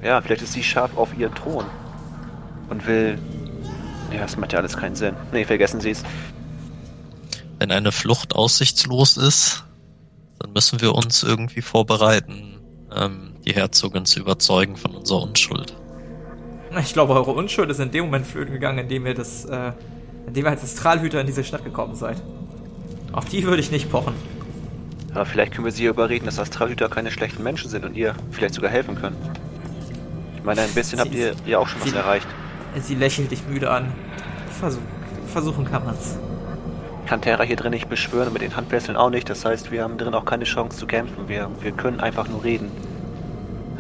Ja, 0.04 0.22
vielleicht 0.22 0.42
ist 0.42 0.54
sie 0.54 0.64
scharf 0.64 0.98
auf 0.98 1.18
ihren 1.18 1.34
Thron. 1.36 1.66
Und 2.70 2.86
will. 2.88 3.18
Ja, 4.12 4.22
das 4.22 4.38
macht 4.38 4.54
ja 4.54 4.60
alles 4.60 4.76
keinen 4.76 4.96
Sinn. 4.96 5.16
Nee, 5.32 5.46
vergessen 5.46 5.82
Sie 5.82 5.92
es. 5.92 6.04
Wenn 7.60 7.72
eine 7.72 7.92
Flucht 7.92 8.36
aussichtslos 8.36 9.18
ist, 9.18 9.64
dann 10.40 10.54
müssen 10.54 10.82
wir 10.82 10.96
uns 10.96 11.24
irgendwie 11.24 11.62
vorbereiten, 11.62 12.60
ähm, 12.96 13.34
die 13.46 13.54
Herzogin 13.54 14.06
zu 14.06 14.20
überzeugen 14.20 14.78
von 14.78 14.96
unserer 14.96 15.22
Unschuld. 15.24 15.76
Ich 16.80 16.94
glaube, 16.94 17.14
eure 17.14 17.32
Unschuld 17.32 17.70
ist 17.70 17.80
in 17.80 17.92
dem 17.92 18.06
Moment 18.06 18.28
flöten 18.28 18.54
gegangen, 18.54 18.80
in 18.80 18.90
dem 18.90 19.06
ihr 19.06 19.14
das, 19.14 19.46
äh, 19.46 19.74
in 20.30 20.34
dem 20.36 20.46
ihr 20.46 20.52
als 20.52 20.64
Astralhüter 20.64 21.20
in 21.20 21.26
diese 21.28 21.44
Stadt 21.44 21.64
gekommen 21.66 21.96
seid. 21.96 22.22
Auf 23.12 23.26
die 23.26 23.44
würde 23.44 23.60
ich 23.60 23.72
nicht 23.72 23.90
pochen. 23.92 24.14
Aber 25.16 25.26
vielleicht 25.26 25.54
können 25.54 25.66
wir 25.66 25.72
sie 25.72 25.86
überreden, 25.86 26.26
dass 26.26 26.38
Astralhüter 26.38 26.88
keine 26.88 27.10
schlechten 27.10 27.42
Menschen 27.42 27.68
sind 27.70 27.84
und 27.84 27.96
ihr 27.98 28.14
vielleicht 28.30 28.54
sogar 28.54 28.70
helfen 28.70 28.94
können. 28.96 29.18
Ich 30.38 30.44
meine, 30.44 30.62
ein 30.62 30.72
bisschen 30.74 31.00
Sie- 31.00 31.04
habt 31.04 31.16
ihr 31.16 31.34
ja 31.48 31.58
auch 31.58 31.68
schon 31.68 31.82
was 31.82 31.90
Sie- 31.90 31.96
erreicht. 31.96 32.28
Sie 32.80 32.94
lächelt 32.94 33.32
dich 33.32 33.42
müde 33.48 33.72
an. 33.72 33.92
Versuch, 34.60 34.82
versuchen 35.26 35.66
kann 35.66 35.84
man's. 35.84 36.18
Kann 37.08 37.22
Terra 37.22 37.42
hier 37.42 37.56
drin 37.56 37.72
nicht 37.72 37.90
beschwören 37.90 38.28
und 38.28 38.34
mit 38.34 38.44
den 38.44 38.56
Handwesseln 38.56 38.96
auch 38.96 39.10
nicht. 39.10 39.28
Das 39.32 39.44
heißt, 39.44 39.72
wir 39.72 39.82
haben 39.84 39.98
drin 39.98 40.14
auch 40.14 40.26
keine 40.26 40.44
Chance 40.44 40.78
zu 40.78 40.86
kämpfen. 40.86 41.28
Wir, 41.28 41.50
wir 41.62 41.72
können 41.72 42.00
einfach 42.00 42.28
nur 42.30 42.44
reden. 42.44 42.70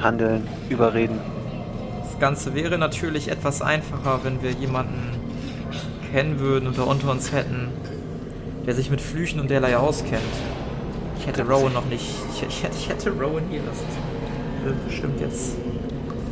Handeln, 0.01 0.47
überreden. 0.69 1.19
Das 2.01 2.17
Ganze 2.19 2.55
wäre 2.55 2.79
natürlich 2.79 3.29
etwas 3.29 3.61
einfacher, 3.61 4.21
wenn 4.23 4.41
wir 4.41 4.49
jemanden 4.51 5.18
kennen 6.11 6.39
würden 6.39 6.69
oder 6.69 6.87
unter 6.87 7.11
uns 7.11 7.31
hätten, 7.31 7.69
der 8.65 8.75
sich 8.75 8.89
mit 8.89 9.01
Flüchen 9.01 9.39
und 9.39 9.49
derlei 9.49 9.77
auskennt. 9.77 10.21
Ich 11.17 11.27
hätte 11.27 11.43
Rowan 11.47 11.73
noch 11.73 11.85
nicht. 11.85 12.15
Ich, 12.33 12.43
ich, 12.43 12.63
hätte, 12.63 12.75
ich 12.77 12.89
hätte 12.89 13.11
Rowan 13.11 13.43
hier 13.49 13.61
lassen. 13.61 13.85
Wir 14.63 14.73
bestimmt 14.87 15.19
jetzt 15.19 15.55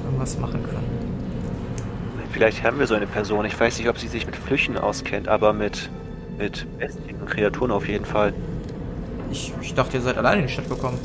irgendwas 0.05 0.37
machen 0.37 0.63
können. 0.63 0.87
Vielleicht 2.31 2.63
haben 2.63 2.79
wir 2.79 2.87
so 2.87 2.95
eine 2.95 3.07
Person. 3.07 3.45
Ich 3.45 3.59
weiß 3.59 3.79
nicht, 3.79 3.89
ob 3.89 3.97
sie 3.97 4.07
sich 4.07 4.25
mit 4.25 4.35
Flüchen 4.35 4.77
auskennt, 4.77 5.27
aber 5.27 5.53
mit, 5.53 5.89
mit 6.37 6.67
Bestien 6.77 7.25
Kreaturen 7.25 7.71
auf 7.71 7.87
jeden 7.87 8.05
Fall. 8.05 8.33
Ich, 9.31 9.53
ich 9.61 9.73
dachte, 9.73 9.97
ihr 9.97 10.01
seid 10.01 10.17
alleine 10.17 10.41
in 10.41 10.47
die 10.47 10.53
Stadt 10.53 10.69
gekommen. 10.69 10.99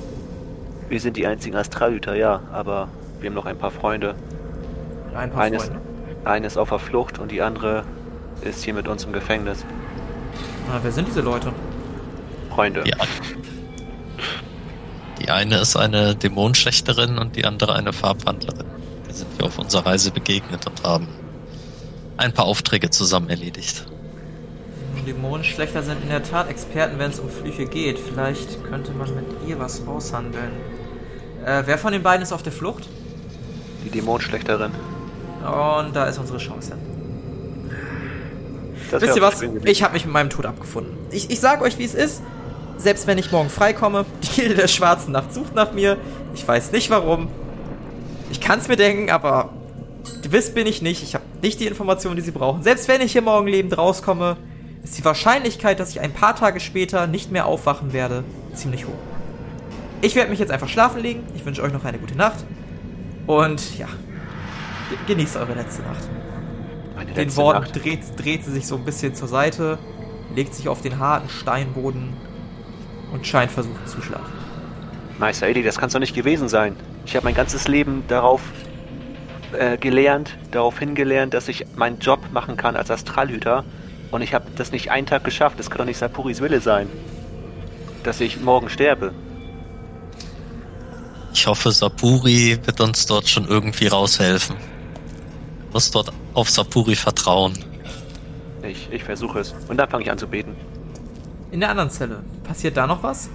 Wir 0.89 1.01
sind 1.01 1.17
die 1.17 1.27
einzigen 1.27 1.57
Astralhüter, 1.57 2.15
ja, 2.15 2.43
aber 2.53 2.89
wir 3.21 3.31
haben 3.31 3.35
noch 3.35 3.47
ein 3.47 3.57
paar 3.57 3.71
Freunde. 3.71 4.15
Ein 5.15 5.31
paar 5.31 5.45
Eines, 5.45 5.65
Freunde. 5.65 5.81
eine 6.25 6.47
ist 6.47 6.57
auf 6.57 6.69
der 6.69 6.79
Flucht 6.79 7.19
und 7.19 7.31
die 7.31 7.43
andere 7.43 7.85
ist 8.41 8.65
hier 8.65 8.75
mit 8.75 8.89
uns 8.89 9.05
im 9.05 9.13
Gefängnis. 9.13 9.65
Ah, 10.71 10.79
wer 10.83 10.93
sind 10.93 11.09
diese 11.09 11.21
Leute? 11.21 11.53
Freunde. 12.51 12.83
Die, 12.85 12.95
ein- 12.95 13.09
die 15.21 15.31
eine 15.31 15.59
ist 15.59 15.77
eine 15.77 16.15
Dämonenschlechterin 16.17 17.19
und 17.19 17.37
die 17.37 17.45
andere 17.45 17.75
eine 17.75 17.93
Farbwandlerin. 17.93 18.67
Die 19.09 19.15
sind 19.15 19.39
wir 19.39 19.47
auf 19.47 19.59
unserer 19.59 19.87
Reise 19.87 20.11
begegnet 20.11 20.67
und 20.67 20.83
haben 20.83 21.09
ein 22.17 22.33
paar 22.33 22.47
Aufträge 22.47 22.91
zusammen 22.91 23.31
erledigt. 23.31 23.87
Dämonenschlechter 25.07 25.83
sind 25.83 26.03
in 26.03 26.09
der 26.11 26.23
Tat 26.23 26.49
Experten, 26.49 26.99
wenn 26.99 27.11
es 27.11 27.19
um 27.19 27.29
Flüche 27.29 27.67
geht. 27.67 27.99
Vielleicht 27.99 28.63
könnte 28.65 28.93
man 28.93 29.13
mit 29.15 29.25
ihr 29.49 29.59
was 29.59 29.85
aushandeln. 29.87 30.53
Äh, 31.45 31.63
wer 31.67 31.77
von 31.77 31.93
den 31.93 32.03
beiden 32.05 32.23
ist 32.23 32.33
auf 32.33 32.43
der 32.45 32.53
Flucht? 32.53 32.89
Die 33.85 33.91
Dämonenschlechterin. 33.91 34.71
Und 35.41 35.97
da 35.97 36.05
ist 36.05 36.19
unsere 36.19 36.39
Chance. 36.39 36.77
Das 38.93 39.03
Wisst 39.03 39.17
ihr 39.17 39.23
was? 39.23 39.43
Ich 39.65 39.83
habe 39.83 39.95
mich 39.95 40.05
mit 40.05 40.13
meinem 40.13 40.31
Tod 40.31 40.47
abgefunden. 40.47 40.97
Ich, 41.11 41.31
ich 41.31 41.41
sag 41.41 41.63
euch, 41.63 41.79
wie 41.79 41.85
es 41.85 41.95
ist. 41.95 42.23
Selbst 42.79 43.07
wenn 43.07 43.19
ich 43.19 43.31
morgen 43.33 43.49
freikomme, 43.51 44.05
die 44.23 44.41
Gilde 44.41 44.55
der 44.55 44.69
Schwarzen 44.69 45.13
Nacht 45.13 45.33
sucht 45.35 45.55
nach 45.55 45.73
mir. 45.73 45.97
Ich 46.35 46.47
weiß 46.47 46.73
nicht 46.73 46.91
warum. 46.91 47.29
Ich 48.31 48.41
kann 48.41 48.59
es 48.59 48.69
mir 48.69 48.77
denken, 48.77 49.11
aber 49.11 49.51
gewiss 50.23 50.53
bin 50.55 50.67
ich 50.67 50.83
nicht. 50.83 51.03
Ich 51.03 51.15
habe 51.15 51.25
nicht 51.43 51.61
die 51.61 51.67
Informationen, 51.67 52.17
die 52.17 52.23
sie 52.23 52.31
brauchen. 52.31 52.63
Selbst 52.63 52.89
wenn 52.89 53.01
ich 53.01 53.13
hier 53.13 53.23
morgen 53.23 53.47
lebend 53.47 53.77
rauskomme, 53.77 54.37
ist 54.83 54.99
die 54.99 55.05
Wahrscheinlichkeit, 55.05 55.79
dass 55.79 55.91
ich 55.91 56.01
ein 56.01 56.13
paar 56.13 56.35
Tage 56.35 56.59
später 56.61 57.07
nicht 57.07 57.31
mehr 57.31 57.47
aufwachen 57.47 57.93
werde, 57.93 58.25
ziemlich 58.55 58.87
hoch. 58.87 58.93
Ich 60.01 60.17
werde 60.17 60.31
mich 60.31 60.41
jetzt 60.41 60.51
einfach 60.51 60.69
schlafen 60.69 61.01
legen. 61.01 61.23
Ich 61.37 61.45
wünsche 61.45 61.63
euch 61.63 61.73
noch 61.73 61.85
eine 61.85 61.99
gute 61.99 62.17
Nacht. 62.17 62.45
Und 63.27 63.79
ja, 63.79 63.87
ge- 64.89 64.99
genießt 65.15 65.37
eure 65.37 65.55
letzte 65.55 65.83
Nacht. 65.83 66.09
Meine 67.05 67.15
Den 67.15 67.37
Worten 67.37 67.61
Nacht. 67.61 67.85
dreht, 67.85 68.01
dreht 68.17 68.45
sie 68.45 68.53
sich 68.53 68.67
so 68.67 68.77
ein 68.77 68.85
bisschen 68.85 69.15
zur 69.15 69.29
Seite, 69.29 69.79
legt 70.35 70.55
sich 70.55 70.69
auf 70.69 70.83
den 70.83 70.99
harten 70.99 71.29
Steinboden 71.29 72.13
und 73.13 73.27
scheint 73.27 73.51
versucht 73.51 73.89
zu 73.89 74.01
schlafen. 74.03 74.33
Meister 75.19 75.47
Eddie, 75.47 75.63
das 75.63 75.79
kann 75.79 75.91
doch 75.91 76.01
nicht 76.01 76.15
gewesen 76.15 76.49
sein. 76.49 76.77
Ich 77.05 77.15
habe 77.15 77.25
mein 77.25 77.35
ganzes 77.35 77.69
Leben 77.69 78.05
darauf 78.09 78.41
äh, 79.53 79.77
gelernt, 79.77 80.37
darauf 80.51 80.79
hingelernt, 80.79 81.35
dass 81.35 81.49
ich 81.49 81.67
meinen 81.77 81.99
Job 81.99 82.21
machen 82.33 82.57
kann 82.57 82.77
als 82.77 82.91
Astralhüter. 82.91 83.65
Und 84.11 84.23
ich 84.23 84.35
habe 84.35 84.47
das 84.57 84.73
nicht 84.73 84.91
einen 84.91 85.07
Tag 85.07 85.25
geschafft. 85.25 85.59
Das 85.59 85.71
kann 85.71 85.79
doch 85.79 85.85
nicht 85.85 85.99
Sapuris 85.99 86.41
Wille 86.41 86.61
sein. 86.61 86.89
Dass 88.03 88.21
ich 88.21 88.41
morgen 88.41 88.69
sterbe. 88.69 89.13
Ich 91.33 91.47
hoffe, 91.47 91.73
Sapuri 91.73 92.59
wird 92.65 92.81
uns 92.81 93.07
dort 93.07 93.29
schon 93.29 93.47
irgendwie 93.47 93.87
raushelfen. 93.87 94.57
Muss 95.73 95.91
dort 95.91 96.13
auf 96.35 96.51
Sapuri 96.51 96.95
vertrauen. 96.95 97.53
Ich, 98.63 98.89
ich 98.91 99.05
versuche 99.05 99.41
es. 99.41 99.55
Und 99.69 99.77
dann 99.77 99.89
fange 99.89 100.05
ich 100.05 100.11
an 100.11 100.19
zu 100.19 100.27
beten. 100.27 100.55
In 101.51 101.61
der 101.61 101.71
anderen 101.71 101.91
Zelle, 101.91 102.23
passiert 102.45 102.77
da 102.77 102.87
noch 102.87 103.03
was? 103.03 103.29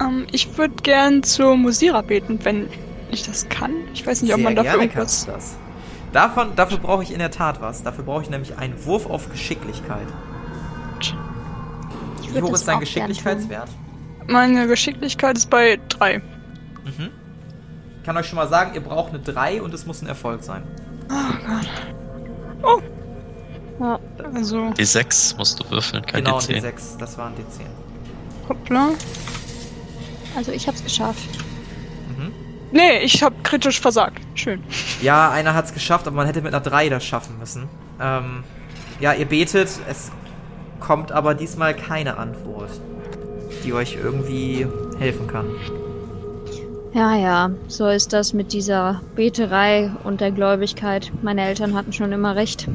Ähm, 0.00 0.26
ich 0.32 0.56
würde 0.56 0.74
gern 0.82 1.22
zur 1.22 1.56
Musira 1.56 2.00
beten, 2.02 2.38
wenn 2.42 2.68
ich 3.10 3.24
das 3.24 3.48
kann. 3.48 3.72
Ich 3.92 4.06
weiß 4.06 4.22
nicht, 4.22 4.34
ob 4.34 4.40
man 4.40 4.54
dafür 4.56 4.80
irgendwas. 4.80 5.26
das. 5.26 5.56
Davon, 6.12 6.54
dafür 6.54 6.78
brauche 6.78 7.02
ich 7.02 7.12
in 7.12 7.18
der 7.18 7.30
Tat 7.30 7.60
was. 7.60 7.82
Dafür 7.82 8.04
brauche 8.04 8.22
ich 8.22 8.30
nämlich 8.30 8.56
einen 8.56 8.84
Wurf 8.84 9.06
auf 9.06 9.30
Geschicklichkeit. 9.30 10.06
Ich 11.00 12.34
Wie 12.34 12.40
hoch 12.40 12.52
ist 12.54 12.66
dein. 12.66 12.80
Geschicklichkeitswert? 12.80 13.68
Meine 14.26 14.66
Geschicklichkeit 14.66 15.36
ist 15.36 15.50
bei 15.50 15.78
drei. 15.88 16.18
Mhm. 16.84 17.10
Ich 17.98 18.06
kann 18.06 18.16
euch 18.16 18.26
schon 18.26 18.36
mal 18.36 18.48
sagen, 18.48 18.74
ihr 18.74 18.80
braucht 18.80 19.10
eine 19.10 19.18
3 19.20 19.62
und 19.62 19.72
es 19.72 19.86
muss 19.86 20.02
ein 20.02 20.06
Erfolg 20.08 20.42
sein. 20.44 20.62
Ja, 23.80 23.98
Also, 24.34 24.56
D6 24.70 25.36
musst 25.36 25.60
du 25.60 25.68
würfeln, 25.70 26.04
kein 26.06 26.24
genau, 26.24 26.36
ein 26.36 26.42
D10. 26.42 26.62
D6, 26.62 26.98
das 26.98 27.18
war 27.18 27.26
ein 27.26 27.34
D10. 27.34 28.48
hoppla. 28.48 28.90
also 30.36 30.52
ich 30.52 30.66
hab's 30.68 30.82
geschafft. 30.82 31.28
Mhm. 32.16 32.32
Nee, 32.70 32.98
ich 33.02 33.22
habe 33.22 33.34
kritisch 33.42 33.80
versagt. 33.80 34.20
Schön. 34.34 34.62
Ja, 35.02 35.30
einer 35.30 35.54
hat 35.54 35.66
es 35.66 35.74
geschafft, 35.74 36.06
aber 36.06 36.16
man 36.16 36.26
hätte 36.26 36.40
mit 36.42 36.54
einer 36.54 36.62
3 36.62 36.88
das 36.88 37.04
schaffen 37.04 37.38
müssen. 37.38 37.68
Ähm, 38.00 38.44
ja, 39.00 39.12
ihr 39.12 39.26
betet, 39.26 39.68
es 39.88 40.10
kommt 40.80 41.12
aber 41.12 41.34
diesmal 41.34 41.74
keine 41.74 42.16
Antwort, 42.16 42.70
die 43.64 43.72
euch 43.72 43.96
irgendwie 44.02 44.66
helfen 44.98 45.26
kann. 45.26 45.46
Ja, 46.94 47.16
ja, 47.16 47.50
so 47.66 47.88
ist 47.88 48.12
das 48.12 48.32
mit 48.32 48.52
dieser 48.52 49.00
Beterei 49.16 49.90
und 50.04 50.20
der 50.20 50.30
Gläubigkeit. 50.30 51.10
Meine 51.22 51.42
Eltern 51.44 51.74
hatten 51.74 51.92
schon 51.92 52.12
immer 52.12 52.36
recht. 52.36 52.68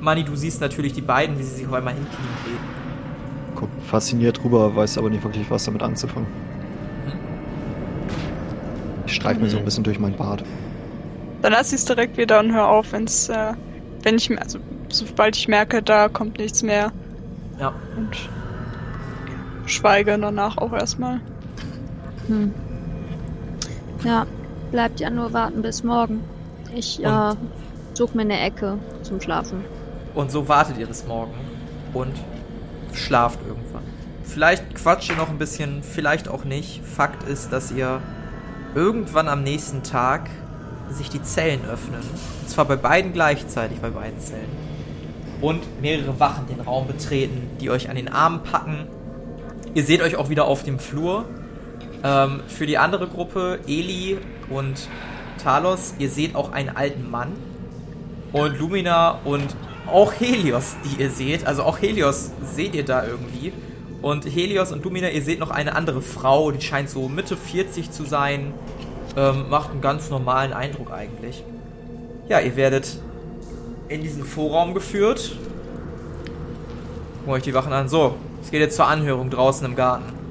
Mani, 0.00 0.24
du 0.24 0.34
siehst 0.34 0.62
natürlich 0.62 0.94
die 0.94 1.02
beiden, 1.02 1.38
wie 1.38 1.42
sie 1.42 1.56
sich 1.56 1.66
auf 1.66 1.74
einmal 1.74 1.92
hinknien 1.92 2.28
beten. 2.44 3.54
Guck 3.54 3.68
fasziniert 3.86 4.42
rüber, 4.42 4.74
weiß 4.74 4.96
aber 4.96 5.10
nicht 5.10 5.22
wirklich, 5.22 5.50
was 5.50 5.64
damit 5.64 5.82
anzufangen. 5.82 6.26
Ich 9.06 9.14
streif 9.14 9.38
mir 9.38 9.50
so 9.50 9.58
ein 9.58 9.64
bisschen 9.66 9.84
durch 9.84 9.98
mein 10.00 10.16
Bart. 10.16 10.42
Dann 11.42 11.52
lass 11.52 11.68
ich 11.68 11.80
es 11.80 11.84
direkt 11.84 12.16
wieder 12.16 12.40
und 12.40 12.52
hör 12.52 12.66
auf, 12.68 12.92
wenn's, 12.92 13.28
äh, 13.28 13.52
wenn 14.04 14.16
ich, 14.16 14.36
also 14.40 14.58
sobald 14.88 15.36
ich 15.36 15.48
merke, 15.48 15.82
da 15.82 16.08
kommt 16.08 16.38
nichts 16.38 16.62
mehr 16.62 16.92
Ja. 17.60 17.74
und 17.96 18.16
schweige 19.66 20.18
danach 20.18 20.56
auch 20.56 20.72
erstmal. 20.72 21.20
Hm. 22.28 22.54
Ja, 24.04 24.26
bleibt 24.70 25.00
ja 25.00 25.10
nur 25.10 25.32
warten 25.32 25.62
bis 25.62 25.84
morgen. 25.84 26.24
Ich 26.74 27.02
äh, 27.04 27.34
suche 27.94 28.16
mir 28.16 28.22
eine 28.22 28.40
Ecke 28.40 28.78
zum 29.02 29.20
Schlafen. 29.20 29.64
Und 30.14 30.30
so 30.30 30.48
wartet 30.48 30.78
ihr 30.78 30.86
bis 30.86 31.06
morgen 31.06 31.34
und 31.94 32.12
schlaft 32.92 33.38
irgendwann. 33.46 33.82
Vielleicht 34.24 34.74
quatscht 34.74 35.10
ihr 35.10 35.16
noch 35.16 35.28
ein 35.28 35.38
bisschen, 35.38 35.82
vielleicht 35.82 36.28
auch 36.28 36.44
nicht. 36.44 36.82
Fakt 36.84 37.28
ist, 37.28 37.52
dass 37.52 37.70
ihr 37.70 38.00
irgendwann 38.74 39.28
am 39.28 39.42
nächsten 39.42 39.82
Tag 39.82 40.30
sich 40.90 41.10
die 41.10 41.22
Zellen 41.22 41.60
öffnen. 41.70 42.00
Und 42.40 42.48
zwar 42.48 42.64
bei 42.64 42.76
beiden 42.76 43.12
gleichzeitig, 43.12 43.80
bei 43.80 43.90
beiden 43.90 44.18
Zellen. 44.20 44.48
Und 45.40 45.62
mehrere 45.80 46.18
Wachen 46.20 46.46
den 46.46 46.60
Raum 46.60 46.86
betreten, 46.86 47.50
die 47.60 47.70
euch 47.70 47.90
an 47.90 47.96
den 47.96 48.08
Armen 48.08 48.42
packen. 48.42 48.86
Ihr 49.74 49.84
seht 49.84 50.02
euch 50.02 50.16
auch 50.16 50.28
wieder 50.28 50.44
auf 50.46 50.62
dem 50.62 50.78
Flur. 50.78 51.24
Ähm, 52.04 52.40
für 52.48 52.66
die 52.66 52.78
andere 52.78 53.06
Gruppe, 53.06 53.60
Eli 53.66 54.18
und 54.50 54.88
Talos, 55.42 55.94
ihr 55.98 56.10
seht 56.10 56.34
auch 56.34 56.52
einen 56.52 56.70
alten 56.70 57.10
Mann. 57.10 57.32
Und 58.32 58.58
Lumina 58.58 59.18
und 59.24 59.54
auch 59.86 60.12
Helios, 60.12 60.76
die 60.84 61.02
ihr 61.02 61.10
seht. 61.10 61.46
Also 61.46 61.62
auch 61.62 61.80
Helios 61.80 62.30
seht 62.42 62.74
ihr 62.74 62.84
da 62.84 63.06
irgendwie. 63.06 63.52
Und 64.00 64.24
Helios 64.24 64.72
und 64.72 64.84
Lumina, 64.84 65.10
ihr 65.10 65.22
seht 65.22 65.38
noch 65.38 65.50
eine 65.50 65.76
andere 65.76 66.02
Frau, 66.02 66.50
die 66.50 66.60
scheint 66.60 66.90
so 66.90 67.08
Mitte 67.08 67.36
40 67.36 67.90
zu 67.90 68.04
sein. 68.04 68.52
Ähm, 69.16 69.50
macht 69.50 69.70
einen 69.70 69.80
ganz 69.80 70.10
normalen 70.10 70.52
Eindruck 70.52 70.90
eigentlich. 70.90 71.44
Ja, 72.28 72.40
ihr 72.40 72.56
werdet 72.56 72.98
in 73.88 74.00
diesen 74.00 74.24
Vorraum 74.24 74.74
geführt. 74.74 75.36
Guckt 77.24 77.36
euch 77.36 77.42
die 77.42 77.54
Wachen 77.54 77.72
an. 77.72 77.88
So, 77.88 78.16
es 78.42 78.50
geht 78.50 78.60
jetzt 78.60 78.76
zur 78.76 78.86
Anhörung 78.86 79.30
draußen 79.30 79.66
im 79.66 79.76
Garten. 79.76 80.21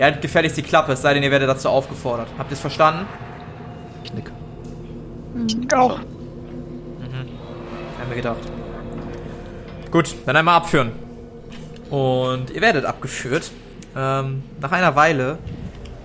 Ihr 0.00 0.06
haltet 0.06 0.22
gefälligst 0.22 0.56
die 0.56 0.62
Klappe, 0.62 0.92
es 0.92 1.02
sei 1.02 1.12
denn, 1.12 1.22
ihr 1.22 1.30
werdet 1.30 1.46
dazu 1.46 1.68
aufgefordert. 1.68 2.28
Habt 2.38 2.50
ihr 2.50 2.54
es 2.54 2.60
verstanden? 2.60 3.06
Ich 4.02 4.14
nicke. 4.14 4.32
Ich 5.46 5.74
auch. 5.74 5.98
Haben 5.98 6.08
wir 8.08 8.16
gedacht. 8.16 8.38
Gut, 9.90 10.14
dann 10.24 10.36
einmal 10.36 10.56
abführen. 10.56 10.92
Und 11.90 12.48
ihr 12.48 12.62
werdet 12.62 12.86
abgeführt. 12.86 13.50
Ähm, 13.94 14.42
nach 14.58 14.72
einer 14.72 14.96
Weile 14.96 15.36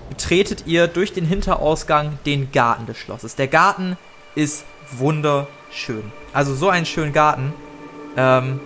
betretet 0.10 0.64
ihr 0.66 0.88
durch 0.88 1.14
den 1.14 1.24
Hinterausgang 1.24 2.20
den 2.26 2.52
Garten 2.52 2.86
des 2.88 2.98
Schlosses. 2.98 3.38
Der 3.38 3.48
Garten 3.48 3.96
ist 4.36 4.66
wunderschön. 4.92 6.12
Also 6.34 6.54
so 6.54 6.68
einen 6.68 6.86
schönen 6.86 7.14
Garten. 7.14 7.54
Ähm, 8.18 8.60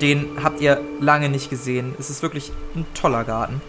den 0.00 0.42
habt 0.42 0.60
ihr 0.60 0.80
lange 0.98 1.28
nicht 1.28 1.50
gesehen. 1.50 1.94
Es 2.00 2.10
ist 2.10 2.20
wirklich 2.22 2.50
ein 2.74 2.84
toller 2.94 3.22
Garten. 3.22 3.62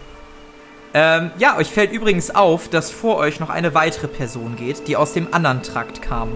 Ähm, 0.94 1.30
ja, 1.38 1.56
euch 1.56 1.68
fällt 1.68 1.92
übrigens 1.92 2.34
auf, 2.34 2.68
dass 2.68 2.90
vor 2.90 3.16
euch 3.16 3.40
noch 3.40 3.48
eine 3.48 3.74
weitere 3.74 4.08
Person 4.08 4.56
geht, 4.56 4.88
die 4.88 4.96
aus 4.96 5.12
dem 5.14 5.32
anderen 5.32 5.62
Trakt 5.62 6.02
kam. 6.02 6.32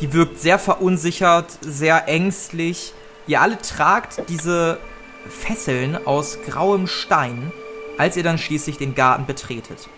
Die 0.00 0.12
wirkt 0.12 0.38
sehr 0.38 0.58
verunsichert, 0.58 1.58
sehr 1.60 2.06
ängstlich. 2.06 2.92
Ihr 3.26 3.40
alle 3.40 3.58
tragt 3.58 4.22
diese 4.28 4.78
Fesseln 5.28 5.98
aus 6.06 6.38
grauem 6.46 6.86
Stein, 6.86 7.50
als 7.98 8.16
ihr 8.16 8.22
dann 8.22 8.38
schließlich 8.38 8.78
den 8.78 8.94
Garten 8.94 9.26
betretet. 9.26 9.88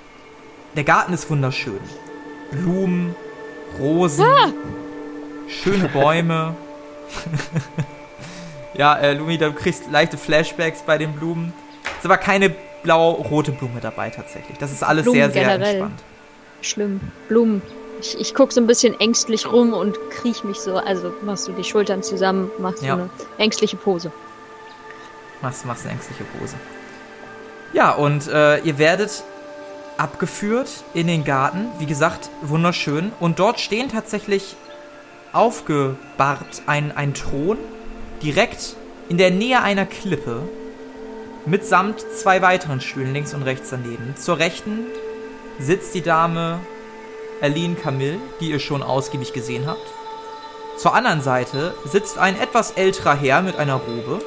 Der 0.75 0.85
Garten 0.85 1.13
ist 1.13 1.29
wunderschön. 1.29 1.81
Blumen, 2.51 3.15
Rosen, 3.79 4.25
schöne 5.49 5.89
Bäume. 5.89 6.55
ja, 8.75 8.97
äh, 8.97 9.13
Lumi, 9.13 9.37
du 9.37 9.53
kriegst 9.53 9.91
leichte 9.91 10.17
Flashbacks 10.17 10.83
bei 10.83 10.97
den 10.97 11.13
Blumen. 11.13 11.53
Ist 11.99 12.05
aber 12.05 12.17
keine 12.17 12.55
blau-rote 12.83 13.53
Blume 13.53 13.81
dabei 13.81 14.11
tatsächlich. 14.11 14.59
Das 14.59 14.73
ist 14.73 14.83
alles 14.83 15.05
Blumen 15.05 15.21
sehr, 15.21 15.31
sehr 15.31 15.43
generell. 15.45 15.71
entspannt. 15.77 16.01
Schlimm. 16.63 17.01
Blumen. 17.29 17.63
Ich, 18.01 18.19
ich 18.21 18.35
guck 18.35 18.53
so 18.53 18.61
ein 18.61 18.67
bisschen 18.67 18.99
ängstlich 19.01 19.51
rum 19.51 19.73
und 19.73 19.97
kriech 20.11 20.45
mich 20.45 20.59
so. 20.59 20.77
Also 20.77 21.13
machst 21.23 21.49
du 21.49 21.53
die 21.53 21.65
Schultern 21.65 22.03
zusammen, 22.03 22.51
machst 22.59 22.83
Ja. 22.83 22.97
so 22.97 23.03
eine 23.03 23.11
ängstliche 23.39 23.77
Pose. 23.77 24.13
Machst, 25.43 25.65
machst 25.67 25.85
eine 25.85 25.95
ängstliche 25.95 26.25
Pose. 26.39 26.55
Ja, 27.73 27.93
und 27.93 28.29
äh, 28.29 28.59
ihr 28.61 28.79
werdet 28.79 29.23
abgeführt 29.97 30.69
in 30.95 31.07
den 31.07 31.25
Garten. 31.25 31.67
Wie 31.79 31.87
gesagt, 31.87 32.31
wunderschön. 32.43 33.13
Und 33.21 33.39
dort 33.41 33.59
stehen 33.61 33.89
tatsächlich 33.91 34.57
aufgebahrt 35.33 36.63
ein, 36.67 36.97
ein 36.97 37.15
Thron 37.15 37.59
direkt 38.23 38.77
in 39.09 39.19
der 39.19 39.31
Nähe 39.31 39.63
einer 39.63 39.87
Klippe 39.87 40.43
mitsamt 41.49 42.01
zwei 42.01 42.43
weiteren 42.43 42.81
Stühlen 42.81 43.13
links 43.13 43.35
und 43.35 43.43
rechts 43.43 43.71
daneben. 43.71 44.15
Zur 44.17 44.39
rechten 44.39 44.87
sitzt 45.59 45.95
die 45.95 46.03
Dame 46.03 46.61
Aline 47.41 47.75
Camille, 47.75 48.19
die 48.41 48.51
ihr 48.51 48.61
schon 48.61 48.83
ausgiebig 48.83 49.33
gesehen 49.33 49.67
habt. 49.67 49.87
Zur 50.77 50.95
anderen 50.95 51.23
Seite 51.23 51.75
sitzt 51.85 52.19
ein 52.19 52.41
etwas 52.41 52.73
älterer 52.73 53.17
Herr 53.17 53.43
mit 53.43 53.57
einer 53.57 53.75
Robe. 53.77 54.23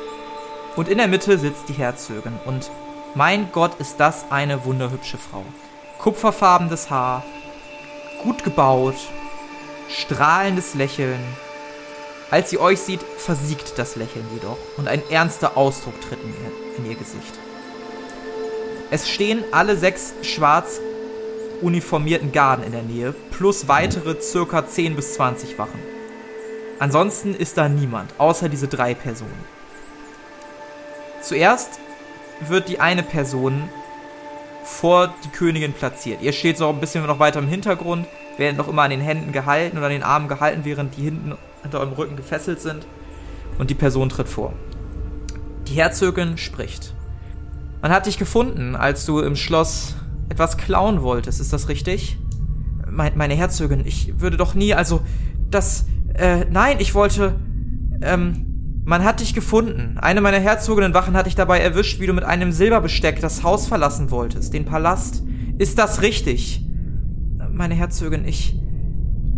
Und 0.75 0.87
in 0.87 0.97
der 0.97 1.07
Mitte 1.07 1.37
sitzt 1.37 1.69
die 1.69 1.73
Herzogin. 1.73 2.39
Und 2.45 2.71
mein 3.15 3.51
Gott, 3.51 3.79
ist 3.79 3.99
das 3.99 4.25
eine 4.31 4.65
wunderhübsche 4.65 5.17
Frau. 5.17 5.43
Kupferfarbenes 5.99 6.89
Haar, 6.89 7.23
gut 8.23 8.43
gebaut, 8.43 8.95
strahlendes 9.89 10.73
Lächeln. 10.73 11.19
Als 12.31 12.49
sie 12.49 12.57
euch 12.57 12.79
sieht, 12.79 13.03
versiegt 13.17 13.77
das 13.77 13.97
Lächeln 13.97 14.25
jedoch 14.33 14.57
und 14.77 14.87
ein 14.87 15.01
ernster 15.09 15.57
Ausdruck 15.57 15.99
tritt 16.01 16.23
in 16.23 16.29
ihr, 16.29 16.40
in 16.83 16.91
ihr 16.91 16.97
Gesicht. 16.97 17.33
Es 18.89 19.09
stehen 19.09 19.43
alle 19.51 19.77
sechs 19.77 20.13
schwarz 20.21 20.81
uniformierten 21.61 22.31
Garden 22.31 22.63
in 22.63 22.71
der 22.71 22.81
Nähe, 22.81 23.13
plus 23.31 23.67
weitere 23.67 24.19
circa 24.19 24.67
10 24.67 24.95
bis 24.95 25.13
20 25.13 25.57
Wachen. 25.57 25.79
Ansonsten 26.79 27.35
ist 27.35 27.57
da 27.57 27.69
niemand, 27.69 28.11
außer 28.17 28.49
diese 28.49 28.67
drei 28.67 28.95
Personen. 28.95 29.45
Zuerst 31.21 31.79
wird 32.47 32.67
die 32.67 32.79
eine 32.79 33.03
Person 33.03 33.69
vor 34.63 35.13
die 35.23 35.29
Königin 35.29 35.73
platziert. 35.73 36.21
Ihr 36.21 36.33
steht 36.33 36.57
so 36.57 36.69
ein 36.69 36.79
bisschen 36.79 37.05
noch 37.05 37.19
weiter 37.19 37.39
im 37.39 37.47
Hintergrund, 37.47 38.07
werdet 38.37 38.57
noch 38.57 38.67
immer 38.67 38.83
an 38.83 38.89
den 38.89 39.01
Händen 39.01 39.31
gehalten 39.31 39.77
oder 39.77 39.87
an 39.87 39.91
den 39.91 40.03
Armen 40.03 40.27
gehalten, 40.27 40.61
während 40.63 40.97
die 40.97 41.03
hinten 41.03 41.37
hinter 41.61 41.79
eurem 41.79 41.93
Rücken 41.93 42.15
gefesselt 42.15 42.59
sind. 42.59 42.85
Und 43.59 43.69
die 43.69 43.75
Person 43.75 44.09
tritt 44.09 44.27
vor. 44.27 44.53
Die 45.71 45.77
Herzogin 45.77 46.37
spricht. 46.37 46.93
Man 47.81 47.93
hat 47.93 48.05
dich 48.05 48.17
gefunden, 48.17 48.75
als 48.75 49.05
du 49.05 49.19
im 49.19 49.37
Schloss 49.37 49.95
etwas 50.27 50.57
klauen 50.57 51.01
wolltest. 51.01 51.39
Ist 51.39 51.53
das 51.53 51.69
richtig? 51.69 52.17
Me 52.89 53.09
meine 53.15 53.35
Herzogin, 53.35 53.85
ich 53.85 54.19
würde 54.19 54.35
doch 54.35 54.53
nie, 54.53 54.73
also, 54.73 54.99
das, 55.49 55.85
äh, 56.13 56.43
nein, 56.51 56.77
ich 56.79 56.93
wollte, 56.93 57.39
ähm, 58.01 58.81
man 58.83 59.05
hat 59.05 59.21
dich 59.21 59.33
gefunden. 59.33 59.97
Eine 59.97 60.19
meiner 60.19 60.39
Herzoginnenwachen 60.39 61.15
hat 61.15 61.25
dich 61.25 61.35
dabei 61.35 61.61
erwischt, 61.61 62.01
wie 62.01 62.07
du 62.07 62.11
mit 62.11 62.25
einem 62.25 62.51
Silberbesteck 62.51 63.21
das 63.21 63.43
Haus 63.43 63.67
verlassen 63.67 64.11
wolltest, 64.11 64.53
den 64.53 64.65
Palast. 64.65 65.23
Ist 65.57 65.79
das 65.79 66.01
richtig? 66.01 66.65
Meine 67.49 67.75
Herzogin, 67.75 68.27
ich, 68.27 68.59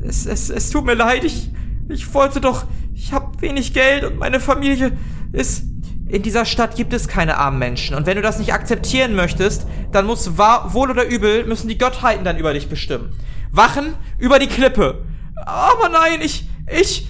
es, 0.01 0.25
es, 0.25 0.49
es 0.49 0.71
tut 0.71 0.86
mir 0.86 0.95
leid, 0.95 1.25
ich, 1.25 1.51
ich 1.89 2.11
wollte 2.11 2.41
doch, 2.41 2.65
ich 2.95 3.13
hab 3.13 3.39
wenig 3.43 3.75
Geld 3.75 4.03
und 4.03 4.17
meine 4.17 4.39
Familie 4.39 4.93
ist, 5.31 5.65
in 6.14 6.22
dieser 6.22 6.45
Stadt 6.45 6.76
gibt 6.76 6.93
es 6.93 7.07
keine 7.07 7.38
armen 7.39 7.57
Menschen. 7.57 7.95
Und 7.95 8.05
wenn 8.05 8.18
du 8.18 8.22
das 8.22 8.38
nicht 8.38 8.53
akzeptieren 8.53 9.16
möchtest, 9.16 9.66
dann 9.91 10.05
muss 10.05 10.38
wohl 10.38 10.91
oder 10.91 11.07
übel, 11.07 11.43
müssen 11.45 11.68
die 11.68 11.78
Gottheiten 11.80 12.24
dann 12.24 12.38
über 12.38 12.53
dich 12.53 12.70
bestimmen. 12.70 13.16
Wachen 13.51 13.95
über 14.20 14.38
die 14.38 14.45
Klippe. 14.45 15.05
Aber 15.36 15.89
nein, 15.89 16.22
ich, 16.22 16.47
ich. 16.72 17.07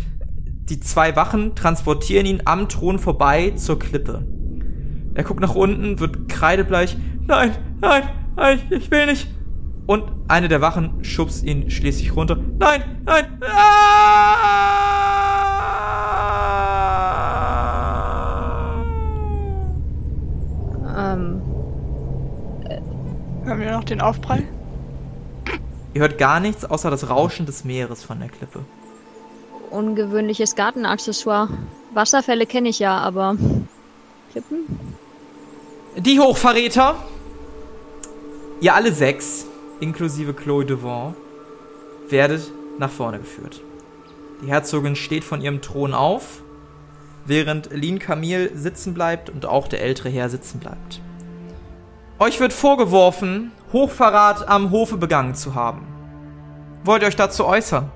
Die 0.70 0.80
zwei 0.80 1.18
Wachen 1.18 1.54
transportieren 1.54 2.26
ihn 2.26 2.43
am 2.45 2.70
Thron 2.70 2.97
vorbei 2.97 3.51
zur 3.58 3.78
Klippe. 3.78 4.26
Er 5.16 5.24
guckt 5.26 5.41
nach 5.41 5.54
unten, 5.54 5.99
wird 5.99 6.30
kreidebleich. 6.30 6.95
Nein, 7.28 7.51
nein, 7.82 8.04
nein, 8.38 8.62
ich 8.70 8.89
will 8.89 9.08
nicht. 9.08 9.28
Und 9.86 10.06
eine 10.30 10.47
der 10.47 10.62
Wachen 10.62 11.04
schubst 11.04 11.43
ihn 11.43 11.70
schließlich 11.70 12.16
runter. 12.16 12.38
Nein, 12.58 13.01
nein. 13.04 13.26
Ähm, 13.41 15.03
wir 23.66 23.72
noch 23.74 23.84
den 23.84 24.01
Aufprall? 24.01 24.43
Ihr 25.93 26.01
hört 26.01 26.18
gar 26.18 26.39
nichts 26.39 26.66
außer 26.66 26.89
das 26.89 27.09
Rauschen 27.09 27.45
des 27.45 27.64
Meeres 27.64 28.03
von 28.03 28.20
der 28.20 28.30
Klippe. 28.30 28.59
ungewöhnliches 29.70 30.55
Gartenaccessoire. 30.55 31.49
Wasserfälle 31.93 32.45
kenne 32.45 32.70
ich 32.70 32.80
ja, 32.80 32.97
aber 32.97 33.36
Klippen? 34.32 34.59
Die 35.97 36.20
Hochverräter, 36.20 36.95
ihr 38.61 38.74
alle 38.74 38.91
sechs, 38.91 39.45
inklusive 39.80 40.34
Chloe 40.34 40.66
Devant, 40.66 41.16
werdet 42.09 42.51
nach 42.80 42.89
vorne 42.89 43.20
geführt. 43.20 43.61
Die 44.41 44.47
Herzogin 44.47 44.95
steht 44.95 45.24
von 45.24 45.41
ihrem 45.41 45.61
Thron 45.61 45.93
auf, 45.93 46.41
während 47.26 47.72
Lin 47.72 47.99
Camille 47.99 48.49
sitzen 48.57 48.95
bleibt 48.95 49.30
und 49.30 49.45
auch 49.45 49.68
der 49.68 49.82
ältere 49.82 50.09
Herr 50.09 50.30
sitzen 50.30 50.59
bleibt. 50.59 50.99
Euch 52.20 52.39
wird 52.39 52.53
vorgeworfen, 52.53 53.51
Hochverrat 53.74 54.47
am 54.47 54.70
Hofe 54.70 54.97
begangen 54.97 55.34
zu 55.34 55.55
haben. 55.55 55.88
Wollt 56.84 57.01
ihr 57.01 57.07
euch 57.07 57.16
dazu 57.16 57.45
äußern? 57.45 57.91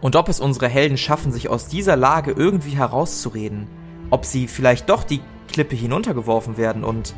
Und 0.00 0.14
ob 0.14 0.28
es 0.28 0.38
unsere 0.38 0.68
Helden 0.68 0.96
schaffen, 0.96 1.32
sich 1.32 1.48
aus 1.48 1.66
dieser 1.66 1.96
Lage 1.96 2.30
irgendwie 2.30 2.76
herauszureden, 2.76 3.66
ob 4.10 4.24
sie 4.24 4.46
vielleicht 4.46 4.88
doch 4.88 5.02
die 5.02 5.20
Klippe 5.48 5.74
hinuntergeworfen 5.74 6.56
werden 6.56 6.84
und 6.84 7.14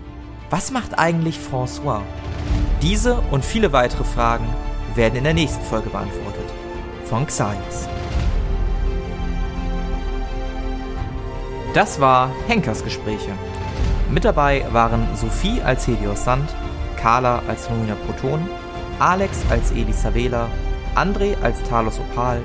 was 0.48 0.70
macht 0.70 0.98
eigentlich 0.98 1.38
François? 1.38 2.00
Diese 2.80 3.20
und 3.30 3.44
viele 3.44 3.72
weitere 3.72 4.04
Fragen 4.04 4.46
werden 4.94 5.16
in 5.16 5.24
der 5.24 5.34
nächsten 5.34 5.64
Folge 5.64 5.90
beantwortet. 5.90 6.44
Von 7.04 7.26
Xaios. 7.26 7.88
Das 11.74 12.00
war 12.00 12.30
Henkers 12.46 12.82
Gespräche. 12.82 13.32
Mit 14.10 14.24
dabei 14.24 14.64
waren 14.70 15.04
Sophie 15.16 15.60
als 15.62 15.86
Helios 15.86 16.24
Sand, 16.24 16.54
Carla 16.96 17.42
als 17.48 17.68
Lumina 17.68 17.96
Proton, 18.06 18.48
Alex 19.00 19.40
als 19.50 19.72
Elisa 19.72 20.14
Vela, 20.14 20.48
André 20.94 21.34
als 21.42 21.60
Talos 21.64 21.98
Opal 21.98 22.40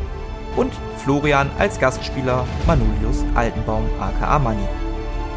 und 0.57 0.73
Florian 0.97 1.49
als 1.59 1.79
Gastspieler 1.79 2.45
Manulius 2.65 3.23
Altenbaum 3.35 3.85
aka 3.99 4.39
Manni. 4.39 4.67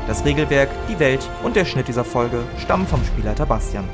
Das 0.07 0.25
Regelwerk, 0.25 0.70
die 0.89 0.99
Welt 0.99 1.29
und 1.43 1.57
der 1.57 1.66
Schnitt 1.66 1.89
dieser 1.89 2.05
Folge 2.05 2.41
stammen 2.59 2.87
vom 2.87 3.05
Spielleiter 3.05 3.47
Bastian. 3.47 3.85